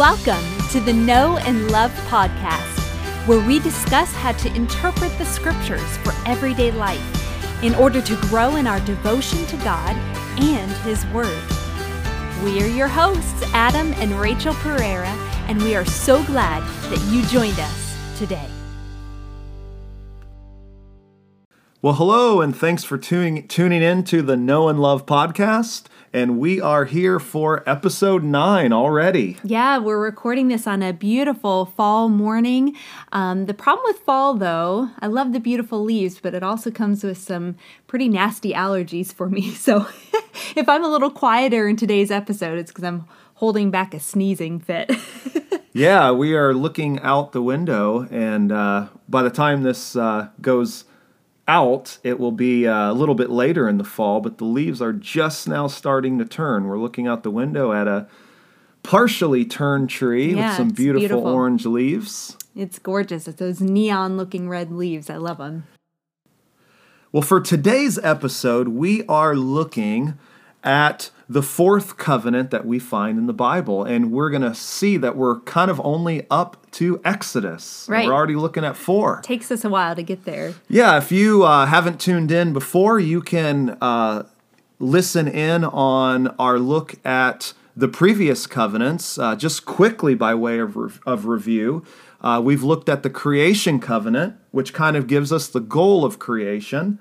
Welcome 0.00 0.66
to 0.70 0.80
the 0.80 0.94
Know 0.94 1.36
and 1.36 1.70
Love 1.70 1.90
podcast, 2.08 3.28
where 3.28 3.46
we 3.46 3.58
discuss 3.58 4.10
how 4.14 4.32
to 4.32 4.54
interpret 4.54 5.12
the 5.18 5.26
scriptures 5.26 5.98
for 5.98 6.14
everyday 6.24 6.70
life 6.70 7.62
in 7.62 7.74
order 7.74 8.00
to 8.00 8.16
grow 8.28 8.56
in 8.56 8.66
our 8.66 8.80
devotion 8.80 9.44
to 9.44 9.58
God 9.58 9.94
and 10.40 10.72
His 10.86 11.04
Word. 11.08 11.42
We 12.42 12.62
are 12.62 12.66
your 12.66 12.88
hosts, 12.88 13.42
Adam 13.52 13.92
and 13.98 14.12
Rachel 14.12 14.54
Pereira, 14.54 15.14
and 15.48 15.62
we 15.62 15.76
are 15.76 15.84
so 15.84 16.24
glad 16.24 16.62
that 16.90 17.12
you 17.12 17.22
joined 17.26 17.60
us 17.60 18.18
today. 18.18 18.48
Well, 21.82 21.94
hello, 21.94 22.40
and 22.40 22.56
thanks 22.56 22.84
for 22.84 22.96
tuning 22.96 23.46
tuning 23.48 23.82
in 23.82 24.04
to 24.04 24.22
the 24.22 24.36
Know 24.36 24.70
and 24.70 24.80
Love 24.80 25.04
podcast. 25.04 25.88
And 26.12 26.40
we 26.40 26.60
are 26.60 26.86
here 26.86 27.20
for 27.20 27.62
episode 27.70 28.24
nine 28.24 28.72
already. 28.72 29.36
Yeah, 29.44 29.78
we're 29.78 30.02
recording 30.02 30.48
this 30.48 30.66
on 30.66 30.82
a 30.82 30.92
beautiful 30.92 31.66
fall 31.66 32.08
morning. 32.08 32.74
Um, 33.12 33.46
the 33.46 33.54
problem 33.54 33.84
with 33.86 34.00
fall, 34.00 34.34
though, 34.34 34.90
I 34.98 35.06
love 35.06 35.32
the 35.32 35.38
beautiful 35.38 35.84
leaves, 35.84 36.18
but 36.18 36.34
it 36.34 36.42
also 36.42 36.72
comes 36.72 37.04
with 37.04 37.16
some 37.16 37.54
pretty 37.86 38.08
nasty 38.08 38.52
allergies 38.52 39.12
for 39.12 39.28
me. 39.28 39.54
So 39.60 39.86
if 40.56 40.68
I'm 40.68 40.82
a 40.82 40.88
little 40.88 41.10
quieter 41.10 41.68
in 41.68 41.76
today's 41.76 42.10
episode, 42.10 42.58
it's 42.58 42.72
because 42.72 42.82
I'm 42.82 43.04
holding 43.34 43.70
back 43.70 43.94
a 43.94 44.00
sneezing 44.00 44.58
fit. 44.58 44.90
yeah, 45.72 46.10
we 46.10 46.34
are 46.34 46.54
looking 46.54 46.98
out 47.00 47.30
the 47.32 47.42
window, 47.42 48.08
and 48.10 48.50
uh, 48.50 48.88
by 49.08 49.22
the 49.22 49.30
time 49.30 49.62
this 49.62 49.94
uh, 49.94 50.30
goes 50.40 50.86
out, 51.50 51.98
it 52.04 52.18
will 52.20 52.32
be 52.32 52.66
uh, 52.68 52.92
a 52.92 52.94
little 52.94 53.14
bit 53.16 53.28
later 53.30 53.68
in 53.68 53.76
the 53.78 53.84
fall, 53.84 54.20
but 54.20 54.38
the 54.38 54.44
leaves 54.44 54.80
are 54.80 54.92
just 54.92 55.48
now 55.48 55.66
starting 55.66 56.18
to 56.18 56.24
turn. 56.24 56.66
We're 56.68 56.78
looking 56.78 57.06
out 57.08 57.22
the 57.24 57.30
window 57.30 57.72
at 57.72 57.88
a 57.88 58.06
partially 58.82 59.44
turned 59.44 59.90
tree 59.90 60.34
Yeah, 60.34 60.48
with 60.50 60.56
some 60.56 60.68
beautiful, 60.70 61.00
beautiful. 61.08 61.26
orange 61.26 61.66
leaves. 61.66 62.36
it's 62.54 62.78
gorgeous. 62.78 63.26
It's 63.28 63.38
those 63.38 63.60
neon 63.60 64.16
looking 64.16 64.48
red 64.48 64.70
leaves. 64.72 65.10
I 65.10 65.16
love 65.16 65.38
them. 65.38 65.64
Well, 67.12 67.22
for 67.22 67.40
today's 67.40 67.98
episode, 67.98 68.68
we 68.68 69.04
are 69.06 69.34
looking 69.34 70.16
at 70.62 71.10
the 71.30 71.42
fourth 71.44 71.96
covenant 71.96 72.50
that 72.50 72.66
we 72.66 72.80
find 72.80 73.16
in 73.16 73.28
the 73.28 73.32
Bible, 73.32 73.84
and 73.84 74.10
we're 74.10 74.30
going 74.30 74.42
to 74.42 74.52
see 74.52 74.96
that 74.96 75.14
we're 75.14 75.38
kind 75.42 75.70
of 75.70 75.80
only 75.84 76.26
up 76.28 76.68
to 76.72 77.00
Exodus. 77.04 77.86
Right. 77.88 78.04
We're 78.04 78.12
already 78.12 78.34
looking 78.34 78.64
at 78.64 78.76
four. 78.76 79.20
Takes 79.22 79.52
us 79.52 79.64
a 79.64 79.68
while 79.68 79.94
to 79.94 80.02
get 80.02 80.24
there. 80.24 80.54
Yeah, 80.68 80.98
if 80.98 81.12
you 81.12 81.44
uh, 81.44 81.66
haven't 81.66 82.00
tuned 82.00 82.32
in 82.32 82.52
before, 82.52 82.98
you 82.98 83.22
can 83.22 83.78
uh, 83.80 84.24
listen 84.80 85.28
in 85.28 85.62
on 85.62 86.34
our 86.40 86.58
look 86.58 86.96
at 87.06 87.52
the 87.76 87.86
previous 87.86 88.48
covenants. 88.48 89.16
Uh, 89.16 89.36
just 89.36 89.64
quickly, 89.64 90.16
by 90.16 90.34
way 90.34 90.58
of, 90.58 90.74
rev- 90.74 91.00
of 91.06 91.26
review, 91.26 91.84
uh, 92.22 92.40
we've 92.42 92.64
looked 92.64 92.88
at 92.88 93.04
the 93.04 93.10
creation 93.10 93.78
covenant, 93.78 94.34
which 94.50 94.74
kind 94.74 94.96
of 94.96 95.06
gives 95.06 95.32
us 95.32 95.46
the 95.46 95.60
goal 95.60 96.04
of 96.04 96.18
creation. 96.18 96.98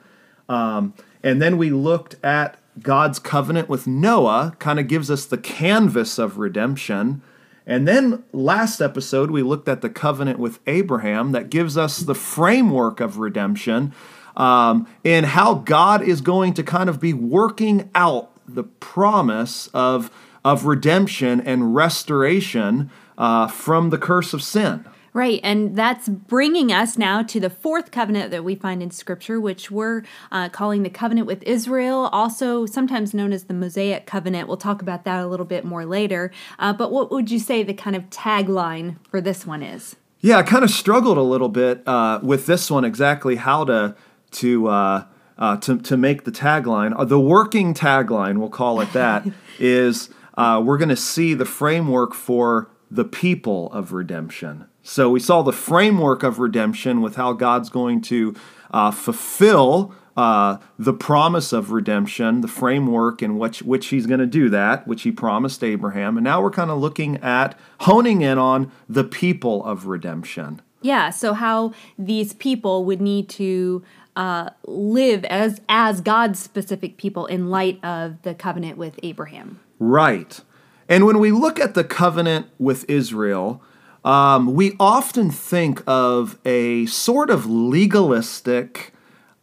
Um, 0.48 0.94
and 1.24 1.42
then 1.42 1.58
we 1.58 1.72
looked 1.72 2.16
at 2.24 2.60
God's 2.82 3.20
covenant 3.20 3.70
with 3.70 3.88
Noah, 3.88 4.56
kind 4.60 4.80
of 4.80 4.88
gives 4.88 5.10
us 5.10 5.26
the 5.26 5.38
canvas 5.38 6.18
of 6.18 6.38
redemption. 6.38 7.22
And 7.66 7.88
then 7.88 8.24
last 8.34 8.82
episode, 8.82 9.32
we 9.32 9.44
looked 9.44 9.68
at 9.68 9.82
the 9.82 9.90
covenant 9.90 10.40
with 10.40 10.60
Abraham 10.68 11.32
that 11.34 11.50
gives 11.50 11.78
us 11.78 12.00
the 12.00 12.16
framework 12.16 13.00
of 13.00 13.18
redemption 13.18 13.94
um, 14.36 14.88
and 15.04 15.26
how 15.26 15.56
God 15.56 16.02
is 16.02 16.22
going 16.22 16.54
to 16.56 16.64
kind 16.64 16.90
of 16.90 17.00
be 17.00 17.14
working 17.14 17.90
out 17.94 18.32
the 18.48 18.64
promise 18.64 19.68
of, 19.74 20.10
of 20.44 20.66
redemption 20.66 21.42
and 21.42 21.76
restoration 21.76 22.90
uh, 23.18 23.48
from 23.48 23.90
the 23.90 23.98
curse 23.98 24.34
of 24.34 24.42
sin. 24.42 24.86
Right, 25.14 25.40
and 25.44 25.76
that's 25.76 26.08
bringing 26.08 26.72
us 26.72 26.98
now 26.98 27.24
to 27.24 27.40
the 27.40 27.50
fourth 27.50 27.92
covenant 27.92 28.32
that 28.32 28.44
we 28.44 28.56
find 28.56 28.84
in 28.84 28.92
Scripture, 28.92 29.40
which 29.40 29.72
we're 29.72 30.04
uh, 30.32 30.50
calling 30.50 30.84
the 30.84 30.90
covenant 30.90 31.26
with 31.26 31.42
Israel, 31.44 32.10
also 32.12 32.66
sometimes 32.66 33.14
known 33.14 33.34
as 33.34 33.46
the 33.46 33.54
Mosaic 33.54 34.06
covenant. 34.06 34.48
We'll 34.48 34.58
talk 34.58 34.82
about 34.82 35.06
that 35.06 35.24
a 35.24 35.28
little 35.28 35.46
bit 35.46 35.66
more 35.66 35.86
later. 35.86 36.32
Uh, 36.60 36.74
but 36.74 36.92
what 36.92 37.12
would 37.12 37.32
you 37.32 37.40
say 37.40 37.64
the 37.64 37.74
kind 37.74 37.96
of 37.96 38.10
tagline 38.10 38.98
for 39.10 39.20
this 39.20 39.46
one 39.46 39.64
is? 39.64 39.96
Yeah, 40.22 40.38
I 40.38 40.44
kind 40.44 40.64
of 40.64 40.70
struggled 40.70 41.18
a 41.18 41.24
little 41.24 41.50
bit 41.50 41.88
uh, 41.88 42.20
with 42.22 42.46
this 42.46 42.70
one 42.70 42.84
exactly 42.84 43.38
how 43.38 43.64
to 43.66 43.96
to 44.32 44.68
uh, 44.68 45.06
uh, 45.38 45.58
to 45.58 45.80
to 45.80 45.98
make 45.98 46.26
the 46.26 46.32
tagline. 46.32 46.94
Uh, 46.96 47.06
the 47.06 47.20
working 47.20 47.74
tagline, 47.74 48.38
we'll 48.38 48.50
call 48.50 48.82
it 48.82 48.92
that, 48.94 49.26
is 49.60 50.10
uh, 50.38 50.62
we're 50.64 50.78
going 50.78 50.90
to 50.90 50.96
see 50.96 51.34
the 51.34 51.46
framework 51.46 52.14
for 52.14 52.70
the 52.92 53.06
people 53.06 53.72
of 53.72 53.94
redemption. 53.94 54.66
So 54.90 55.12
we 55.12 55.20
saw 55.20 55.44
the 55.44 55.54
framework 55.54 56.24
of 56.24 56.40
redemption 56.40 57.02
with 57.02 57.16
how 57.16 57.34
God's 57.34 57.70
going 57.70 58.02
to 58.02 58.34
uh, 58.72 58.90
fulfill 58.90 59.94
uh, 60.18 60.58
the 60.80 60.94
promise 60.94 61.54
of 61.54 61.72
redemption, 61.72 62.42
the 62.42 62.48
framework 62.48 63.22
in 63.22 63.38
which, 63.38 63.62
which 63.62 63.90
he's 63.90 64.08
going 64.08 64.20
to 64.20 64.26
do 64.26 64.50
that, 64.50 64.88
which 64.88 65.04
he 65.04 65.12
promised 65.12 65.64
Abraham. 65.64 66.18
And 66.18 66.24
now 66.24 66.42
we're 66.42 66.50
kind 66.50 66.72
of 66.72 66.80
looking 66.80 67.18
at 67.18 67.58
honing 67.82 68.24
in 68.24 68.40
on 68.40 68.72
the 68.90 69.04
people 69.04 69.64
of 69.64 69.86
redemption. 69.86 70.60
Yeah, 70.82 71.12
so 71.12 71.34
how 71.34 71.72
these 72.00 72.34
people 72.34 72.84
would 72.86 73.00
need 73.00 73.30
to 73.30 73.84
uh, 74.16 74.50
live 74.66 75.24
as 75.26 75.62
as 75.70 76.02
God's 76.02 76.40
specific 76.40 76.98
people 76.98 77.28
in 77.28 77.52
light 77.52 77.80
of 77.86 78.20
the 78.24 78.34
covenant 78.34 78.80
with 78.80 79.00
Abraham. 79.04 79.60
Right. 79.78 80.42
And 80.88 81.06
when 81.06 81.20
we 81.20 81.32
look 81.32 81.60
at 81.60 81.76
the 81.76 81.84
covenant 81.84 82.48
with 82.58 82.90
Israel, 82.90 83.62
um, 84.04 84.54
we 84.54 84.76
often 84.80 85.30
think 85.30 85.84
of 85.86 86.38
a 86.46 86.86
sort 86.86 87.30
of 87.30 87.46
legalistic, 87.46 88.94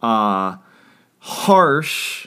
uh, 0.00 0.56
harsh, 1.18 2.26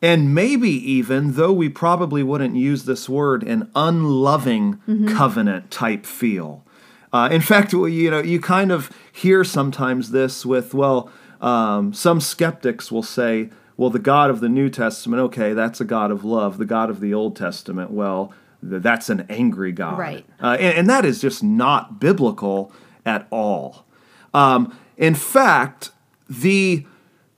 and 0.00 0.34
maybe 0.34 0.70
even, 0.70 1.32
though 1.32 1.52
we 1.52 1.68
probably 1.68 2.22
wouldn't 2.22 2.54
use 2.54 2.84
this 2.84 3.08
word, 3.08 3.42
an 3.42 3.70
unloving 3.74 4.80
covenant 5.08 5.70
type 5.70 6.06
feel. 6.06 6.64
Uh, 7.12 7.28
in 7.32 7.40
fact, 7.40 7.72
you 7.72 8.10
know, 8.10 8.20
you 8.20 8.40
kind 8.40 8.70
of 8.70 8.90
hear 9.10 9.42
sometimes 9.42 10.10
this 10.10 10.46
with, 10.46 10.72
well, 10.72 11.10
um, 11.40 11.92
some 11.92 12.20
skeptics 12.20 12.92
will 12.92 13.02
say, 13.02 13.50
well, 13.76 13.90
the 13.90 13.98
God 13.98 14.30
of 14.30 14.40
the 14.40 14.48
New 14.48 14.68
Testament, 14.68 15.20
okay, 15.22 15.52
that's 15.52 15.80
a 15.80 15.84
God 15.84 16.10
of 16.10 16.24
love. 16.24 16.58
The 16.58 16.64
God 16.64 16.90
of 16.90 17.00
the 17.00 17.14
Old 17.14 17.36
Testament, 17.36 17.90
well, 17.90 18.32
that's 18.62 19.08
an 19.08 19.26
angry 19.28 19.72
God. 19.72 19.98
Right. 19.98 20.26
Uh, 20.42 20.56
and, 20.58 20.78
and 20.78 20.90
that 20.90 21.04
is 21.04 21.20
just 21.20 21.42
not 21.42 22.00
biblical 22.00 22.72
at 23.06 23.26
all. 23.30 23.86
Um, 24.34 24.76
in 24.96 25.14
fact, 25.14 25.90
the, 26.28 26.86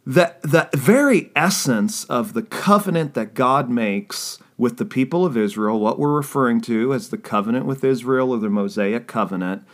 the, 0.05 0.35
the 0.43 0.69
very 0.75 1.31
essence 1.37 2.05
of 2.05 2.33
the 2.33 2.43
covenant 2.43 3.15
that 3.15 3.35
God 3.35 3.71
makes 3.71 4.39
with 4.57 4.77
the 4.77 4.85
people 4.85 5.25
of 5.25 5.37
Israel, 5.37 5.81
what 5.81 5.99
we're 5.99 6.13
referring 6.13 6.61
to 6.63 6.93
as 6.93 7.09
the 7.09 7.17
covenant 7.19 7.65
with 7.65 7.83
Israel 7.83 8.33
or 8.33 8.39
the 8.39 8.51
Mosaic 8.51 9.07
covenant, 9.07 9.65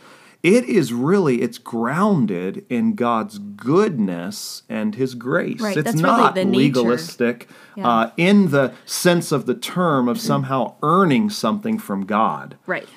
it 0.43 0.63
is 0.65 0.93
really 0.93 1.41
it's 1.41 1.57
grounded 1.57 2.65
in 2.69 2.93
God's 2.95 3.39
goodness 3.39 4.63
and 4.69 4.95
His 4.95 5.15
grace. 5.15 5.59
Right, 5.61 5.75
It's 5.77 5.83
that's 5.91 6.01
really 6.01 6.17
not 6.17 6.35
the 6.35 6.45
nature. 6.45 6.57
legalistic 6.79 7.47
Yeah. 7.75 7.87
uh, 7.87 8.11
in 8.17 8.51
the 8.51 8.73
sense 8.85 9.31
of 9.31 9.45
the 9.45 9.55
term 9.55 10.07
of 10.07 10.19
somehow 10.19 10.75
earning 10.83 11.29
something 11.29 11.77
from 11.79 12.05
God 12.05 12.55
Right. 12.65 12.87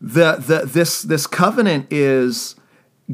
the, 0.00 0.36
the 0.36 0.62
this 0.66 1.02
this 1.02 1.26
covenant 1.26 1.86
is 1.92 2.56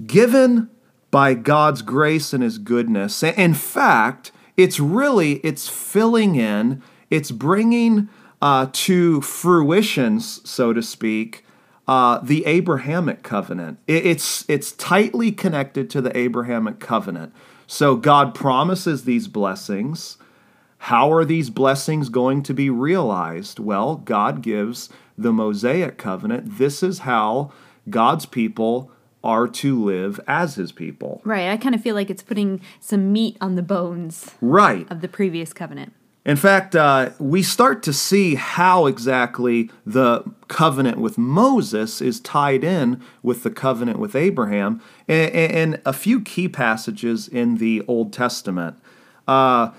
given 0.06 0.70
by 1.10 1.34
God's 1.34 1.82
grace 1.82 2.32
and 2.32 2.42
his 2.42 2.58
goodness. 2.58 3.22
In 3.22 3.54
fact, 3.54 4.32
it's 4.56 4.78
really 4.80 5.34
it's 5.44 5.68
filling 5.68 6.36
in, 6.36 6.82
it's 7.10 7.30
bringing 7.30 8.08
uh, 8.40 8.66
to 8.72 9.20
fruition, 9.20 10.20
so 10.20 10.72
to 10.72 10.82
speak, 10.82 11.44
uh, 11.88 12.18
the 12.22 12.44
Abrahamic 12.46 13.22
covenant. 13.24 13.78
It- 13.88 14.06
it's 14.06 14.44
it's 14.48 14.72
tightly 14.72 15.32
connected 15.32 15.88
to 15.90 16.00
the 16.00 16.16
Abrahamic 16.16 16.78
covenant. 16.78 17.32
So 17.66 17.96
God 17.96 18.34
promises 18.34 19.04
these 19.04 19.26
blessings. 19.26 20.16
How 20.82 21.10
are 21.12 21.24
these 21.24 21.50
blessings 21.50 22.08
going 22.08 22.42
to 22.44 22.54
be 22.54 22.70
realized? 22.70 23.58
Well, 23.58 23.96
God 23.96 24.42
gives 24.42 24.88
the 25.16 25.32
Mosaic 25.32 25.98
covenant. 25.98 26.58
This 26.58 26.82
is 26.84 27.00
how 27.00 27.50
God's 27.90 28.26
people 28.26 28.92
are 29.24 29.48
to 29.48 29.82
live 29.82 30.20
as 30.28 30.54
his 30.54 30.70
people. 30.70 31.20
Right. 31.24 31.48
I 31.50 31.56
kind 31.56 31.74
of 31.74 31.80
feel 31.82 31.96
like 31.96 32.08
it's 32.10 32.22
putting 32.22 32.60
some 32.78 33.12
meat 33.12 33.36
on 33.40 33.56
the 33.56 33.62
bones 33.62 34.30
Right. 34.40 34.86
of 34.90 35.00
the 35.00 35.08
previous 35.08 35.52
covenant. 35.52 35.92
In 36.28 36.36
fact, 36.36 36.76
uh, 36.76 37.12
we 37.18 37.42
start 37.42 37.82
to 37.84 37.92
see 37.94 38.34
how 38.34 38.84
exactly 38.84 39.70
the 39.86 40.22
covenant 40.48 40.98
with 40.98 41.16
Moses 41.16 42.02
is 42.02 42.20
tied 42.20 42.62
in 42.62 43.00
with 43.22 43.44
the 43.44 43.50
covenant 43.50 43.98
with 43.98 44.14
Abraham 44.14 44.82
in, 45.06 45.30
in 45.30 45.82
a 45.86 45.94
few 45.94 46.20
key 46.20 46.46
passages 46.46 47.28
in 47.28 47.56
the 47.56 47.82
Old 47.88 48.12
Testament. 48.12 48.76
Uh, 49.26 49.70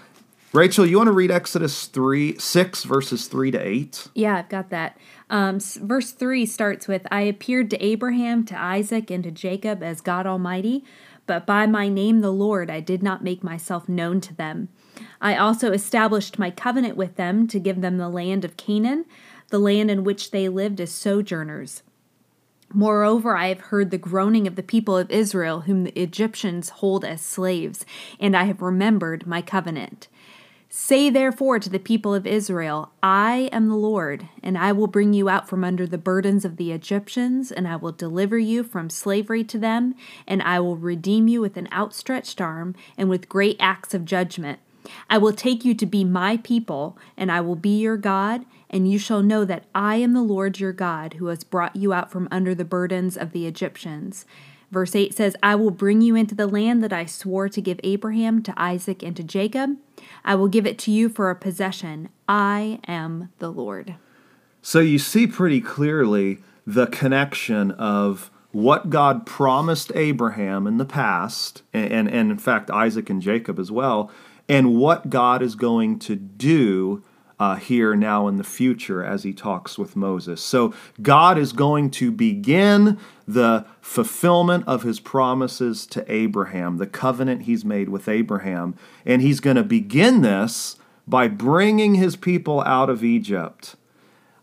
Rachel, 0.52 0.88
you 0.88 0.98
want 0.98 1.06
to 1.10 1.14
read 1.14 1.30
Exodus 1.30 1.86
3, 1.86 2.40
6, 2.40 2.84
verses 2.84 3.28
3 3.28 3.52
to 3.52 3.60
8? 3.60 4.08
Yeah, 4.16 4.38
I've 4.38 4.50
got 4.50 4.72
that. 4.72 4.98
Um, 5.30 5.60
verse 5.60 6.14
3 6.14 6.48
starts 6.48 6.88
with 6.88 7.06
I 7.12 7.22
appeared 7.22 7.70
to 7.70 7.86
Abraham, 7.86 8.44
to 8.46 8.60
Isaac, 8.60 9.12
and 9.12 9.24
to 9.24 9.30
Jacob 9.30 9.84
as 9.84 10.02
God 10.02 10.26
Almighty, 10.26 10.84
but 11.28 11.46
by 11.46 11.68
my 11.68 11.90
name, 11.90 12.22
the 12.22 12.34
Lord, 12.34 12.72
I 12.72 12.80
did 12.80 13.04
not 13.04 13.24
make 13.24 13.44
myself 13.44 13.88
known 13.88 14.20
to 14.22 14.34
them. 14.34 14.70
I 15.22 15.36
also 15.36 15.72
established 15.72 16.40
my 16.40 16.52
covenant 16.52 16.96
with 16.96 17.16
them 17.16 17.48
to 17.48 17.60
give 17.60 17.82
them 17.82 17.98
the 17.98 18.10
land 18.10 18.46
of 18.46 18.58
Canaan, 18.58 19.06
the 19.50 19.60
land 19.60 19.92
in 19.92 20.04
which 20.04 20.32
they 20.32 20.48
lived 20.48 20.80
as 20.80 20.92
sojourners. 20.92 21.84
Moreover, 22.74 23.36
I 23.36 23.48
have 23.48 23.62
heard 23.62 23.90
the 23.90 23.98
groaning 23.98 24.46
of 24.46 24.56
the 24.56 24.64
people 24.64 24.96
of 24.96 25.10
Israel, 25.10 25.62
whom 25.62 25.84
the 25.84 26.00
Egyptians 26.00 26.70
hold 26.70 27.04
as 27.04 27.22
slaves, 27.22 27.86
and 28.20 28.38
I 28.38 28.44
have 28.44 28.62
remembered 28.62 29.26
my 29.26 29.42
covenant. 29.42 30.08
Say 30.72 31.10
therefore 31.10 31.58
to 31.58 31.70
the 31.70 31.80
people 31.80 32.14
of 32.14 32.28
Israel, 32.28 32.92
I 33.02 33.50
am 33.52 33.70
the 33.70 33.76
Lord, 33.76 34.30
and 34.44 34.56
I 34.56 34.72
will 34.72 34.86
bring 34.86 35.14
you 35.14 35.28
out 35.28 35.50
from 35.50 35.64
under 35.64 35.88
the 35.88 35.98
burdens 35.98 36.46
of 36.46 36.58
the 36.58 36.72
Egyptians, 36.72 37.52
and 37.52 37.68
I 37.68 37.76
will 37.76 37.92
deliver 37.92 38.38
you 38.38 38.64
from 38.64 38.92
slavery 38.92 39.44
to 39.46 39.58
them, 39.58 39.96
and 40.28 40.44
I 40.44 40.60
will 40.60 40.78
redeem 40.78 41.28
you 41.28 41.42
with 41.42 41.58
an 41.58 41.68
outstretched 41.74 42.40
arm 42.40 42.76
and 43.00 43.10
with 43.10 43.28
great 43.28 43.58
acts 43.60 43.96
of 43.96 44.06
judgment. 44.06 44.60
I 45.10 45.18
will 45.18 45.34
take 45.34 45.66
you 45.66 45.74
to 45.76 45.86
be 45.86 46.04
my 46.04 46.38
people, 46.38 46.98
and 47.18 47.32
I 47.32 47.42
will 47.42 47.56
be 47.56 47.80
your 47.80 47.98
God, 47.98 48.46
and 48.70 48.90
you 48.90 49.00
shall 49.00 49.22
know 49.22 49.46
that 49.46 49.66
I 49.74 49.96
am 49.96 50.14
the 50.14 50.22
Lord 50.22 50.60
your 50.60 50.74
God, 50.74 51.16
who 51.16 51.28
has 51.28 51.44
brought 51.44 51.76
you 51.76 51.94
out 51.94 52.12
from 52.12 52.28
under 52.32 52.54
the 52.54 52.66
burdens 52.66 53.18
of 53.18 53.32
the 53.32 53.48
Egyptians. 53.48 54.26
Verse 54.72 54.96
8 54.96 55.16
says, 55.16 55.36
I 55.42 55.56
will 55.56 55.72
bring 55.72 56.02
you 56.02 56.16
into 56.16 56.36
the 56.36 56.48
land 56.48 56.84
that 56.84 56.94
I 56.94 57.06
swore 57.06 57.50
to 57.50 57.62
give 57.62 57.80
Abraham, 57.84 58.44
to 58.44 58.54
Isaac, 58.56 59.02
and 59.02 59.16
to 59.18 59.24
Jacob. 59.24 59.78
I 60.24 60.36
will 60.36 60.48
give 60.48 60.68
it 60.68 60.78
to 60.80 60.92
you 60.92 61.10
for 61.10 61.30
a 61.30 61.36
possession. 61.36 62.10
I 62.28 62.80
am 62.88 63.32
the 63.40 63.52
Lord. 63.52 63.96
So 64.62 64.80
you 64.80 65.00
see 65.00 65.26
pretty 65.26 65.62
clearly 65.62 66.40
the 66.68 66.86
connection 66.88 67.72
of 67.72 68.30
what 68.52 68.90
God 68.90 69.26
promised 69.26 69.92
Abraham 69.96 70.68
in 70.68 70.78
the 70.78 70.86
past, 70.86 71.64
and, 71.74 71.92
and, 71.92 72.08
and 72.08 72.32
in 72.32 72.38
fact 72.38 72.70
Isaac 72.70 73.10
and 73.10 73.22
Jacob 73.22 73.60
as 73.60 73.72
well, 73.72 74.12
and 74.50 74.76
what 74.76 75.10
God 75.10 75.44
is 75.44 75.56
going 75.56 76.00
to 76.00 76.16
do 76.16 77.04
uh, 77.40 77.56
here 77.56 77.96
now 77.96 78.28
in 78.28 78.36
the 78.36 78.44
future 78.44 79.02
as 79.04 79.24
he 79.24 79.32
talks 79.32 79.78
with 79.78 79.96
Moses. 79.96 80.44
So 80.44 80.74
God 81.02 81.38
is 81.38 81.54
going 81.54 81.90
to 81.92 82.12
begin 82.12 83.00
the 83.26 83.66
fulfillment 83.80 84.66
of 84.68 84.84
his 84.84 85.00
promises 85.00 85.86
to 85.88 86.12
Abraham, 86.12 86.78
the 86.78 86.88
covenant 86.88 87.44
he's 87.44 87.64
made 87.64 87.88
with 87.88 88.10
Abraham. 88.10 88.76
And 89.06 89.22
he's 89.22 89.40
going 89.40 89.56
to 89.56 89.64
begin 89.64 90.22
this 90.22 90.76
by 91.08 91.30
bringing 91.30 91.96
his 91.96 92.18
people 92.18 92.62
out 92.62 92.90
of 92.90 93.04
Egypt. 93.04 93.76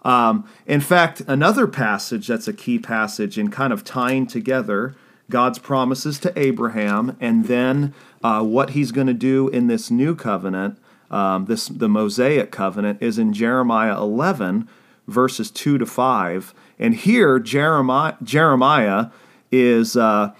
Um, 0.02 0.48
in 0.66 0.80
fact, 0.80 1.20
another 1.26 1.66
passage 1.66 2.28
that's 2.28 2.48
a 2.48 2.52
key 2.52 2.78
passage 2.78 3.36
in 3.36 3.50
kind 3.50 3.72
of 3.72 3.84
tying 3.84 4.26
together 4.26 4.96
God's 5.30 5.58
promises 5.58 6.18
to 6.20 6.38
Abraham 6.38 7.16
and 7.20 7.46
then 7.46 7.94
uh, 8.22 8.42
what 8.42 8.70
he's 8.70 8.92
going 8.92 9.06
to 9.06 9.14
do 9.14 9.48
in 9.48 9.66
this 9.66 9.90
new 9.90 10.14
covenant 10.14 10.78
um, 11.10 11.46
this 11.46 11.68
the 11.68 11.88
Mosaic 11.88 12.50
covenant 12.50 13.02
is 13.02 13.18
in 13.18 13.32
Jeremiah 13.32 13.96
11 13.96 14.68
verses 15.06 15.50
2 15.50 15.78
to 15.78 15.86
5 15.86 16.54
and 16.78 16.94
here 16.94 17.38
Jeremiah 17.38 18.16
Jeremiah 18.22 19.06
is 19.50 19.96
uh, 19.96 20.32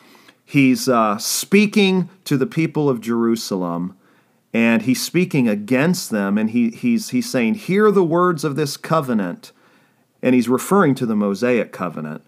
he's 0.44 0.88
uh, 0.88 1.18
speaking 1.18 2.08
to 2.24 2.36
the 2.36 2.46
people 2.46 2.88
of 2.88 3.00
Jerusalem 3.00 3.96
and 4.52 4.82
he's 4.82 5.02
speaking 5.02 5.48
against 5.48 6.10
them 6.10 6.38
and 6.38 6.50
he, 6.50 6.70
he's, 6.70 7.10
he's 7.10 7.30
saying 7.30 7.54
hear 7.54 7.90
the 7.90 8.04
words 8.04 8.42
of 8.44 8.56
this 8.56 8.76
covenant 8.76 9.52
and 10.22 10.34
he's 10.34 10.48
referring 10.48 10.94
to 10.94 11.06
the 11.06 11.16
Mosaic 11.16 11.72
covenant 11.72 12.24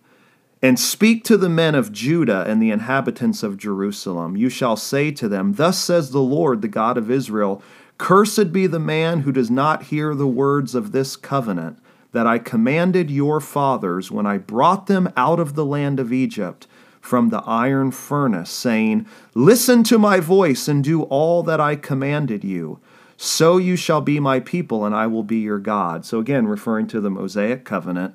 and 0.60 0.78
speak 0.78 1.24
to 1.24 1.36
the 1.36 1.48
men 1.48 1.74
of 1.74 1.92
Judah 1.92 2.44
and 2.48 2.60
the 2.60 2.70
inhabitants 2.70 3.42
of 3.42 3.56
Jerusalem. 3.56 4.36
You 4.36 4.48
shall 4.48 4.76
say 4.76 5.10
to 5.12 5.28
them, 5.28 5.54
Thus 5.54 5.78
says 5.78 6.10
the 6.10 6.20
Lord, 6.20 6.62
the 6.62 6.68
God 6.68 6.98
of 6.98 7.10
Israel 7.10 7.62
Cursed 7.98 8.52
be 8.52 8.68
the 8.68 8.78
man 8.78 9.20
who 9.20 9.32
does 9.32 9.50
not 9.50 9.84
hear 9.84 10.14
the 10.14 10.28
words 10.28 10.76
of 10.76 10.92
this 10.92 11.16
covenant 11.16 11.78
that 12.12 12.28
I 12.28 12.38
commanded 12.38 13.10
your 13.10 13.40
fathers 13.40 14.10
when 14.10 14.24
I 14.24 14.38
brought 14.38 14.86
them 14.86 15.12
out 15.16 15.40
of 15.40 15.54
the 15.54 15.64
land 15.64 15.98
of 16.00 16.12
Egypt 16.12 16.68
from 17.00 17.28
the 17.28 17.42
iron 17.44 17.90
furnace, 17.90 18.50
saying, 18.50 19.06
Listen 19.34 19.82
to 19.84 19.98
my 19.98 20.20
voice 20.20 20.68
and 20.68 20.82
do 20.82 21.02
all 21.02 21.42
that 21.42 21.60
I 21.60 21.74
commanded 21.74 22.44
you. 22.44 22.78
So 23.16 23.56
you 23.56 23.74
shall 23.74 24.00
be 24.00 24.20
my 24.20 24.38
people, 24.38 24.84
and 24.84 24.94
I 24.94 25.08
will 25.08 25.24
be 25.24 25.38
your 25.38 25.58
God. 25.58 26.06
So, 26.06 26.20
again, 26.20 26.46
referring 26.46 26.86
to 26.88 27.00
the 27.00 27.10
Mosaic 27.10 27.64
covenant. 27.64 28.14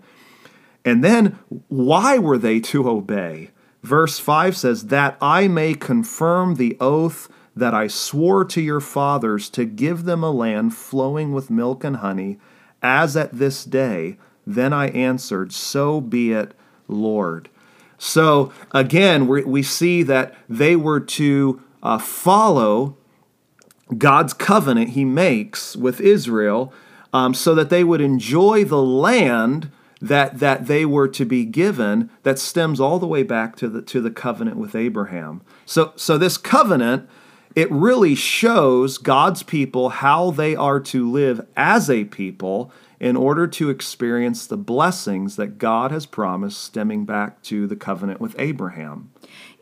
And 0.85 1.03
then, 1.03 1.39
why 1.69 2.17
were 2.17 2.37
they 2.37 2.59
to 2.61 2.89
obey? 2.89 3.51
Verse 3.83 4.19
5 4.19 4.55
says, 4.57 4.87
That 4.87 5.17
I 5.21 5.47
may 5.47 5.73
confirm 5.73 6.55
the 6.55 6.77
oath 6.79 7.29
that 7.55 7.73
I 7.73 7.87
swore 7.87 8.43
to 8.45 8.61
your 8.61 8.81
fathers 8.81 9.49
to 9.51 9.65
give 9.65 10.05
them 10.05 10.23
a 10.23 10.31
land 10.31 10.75
flowing 10.75 11.33
with 11.33 11.49
milk 11.49 11.83
and 11.83 11.97
honey, 11.97 12.39
as 12.81 13.15
at 13.15 13.33
this 13.33 13.63
day. 13.63 14.17
Then 14.45 14.73
I 14.73 14.87
answered, 14.87 15.53
So 15.53 16.01
be 16.01 16.33
it, 16.33 16.53
Lord. 16.87 17.49
So 17.97 18.51
again, 18.71 19.27
we, 19.27 19.63
see 19.63 20.03
that 20.03 20.35
they 20.49 20.75
were 20.75 20.99
to 20.99 21.61
uh, 21.81 21.99
follow 21.99 22.97
God's 23.97 24.33
covenant 24.33 24.89
he 24.89 25.05
makes 25.05 25.75
with 25.75 26.01
Israel 26.01 26.73
um, 27.13 27.33
so 27.33 27.55
that 27.55 27.69
they 27.69 27.83
would 27.83 28.01
enjoy 28.01 28.65
the 28.65 28.81
land 28.81 29.71
that, 30.03 30.39
that 30.39 30.67
they 30.67 30.85
were 30.85 31.07
to 31.07 31.25
be 31.25 31.45
given 31.45 32.09
that 32.23 32.37
stems 32.37 32.79
all 32.79 32.99
the 32.99 33.07
way 33.07 33.23
back 33.23 33.55
to 33.55 33.69
the, 33.69 33.81
to 33.81 34.01
the 34.01 34.11
covenant 34.11 34.57
with 34.57 34.75
Abraham. 34.75 35.41
So, 35.65 35.93
so 35.95 36.17
this 36.17 36.37
covenant 36.37 37.09
it 37.55 37.71
really 37.71 38.15
shows 38.15 38.97
God's 38.97 39.43
people 39.43 39.89
how 39.89 40.31
they 40.31 40.55
are 40.55 40.79
to 40.79 41.09
live 41.09 41.45
as 41.55 41.89
a 41.89 42.05
people 42.05 42.71
in 42.99 43.15
order 43.15 43.45
to 43.47 43.69
experience 43.69 44.47
the 44.47 44.57
blessings 44.57 45.35
that 45.35 45.57
God 45.59 45.91
has 45.91 46.05
promised 46.05 46.63
stemming 46.63 47.05
back 47.05 47.43
to 47.43 47.67
the 47.67 47.75
covenant 47.75 48.19
with 48.19 48.35
Abraham. 48.39 49.11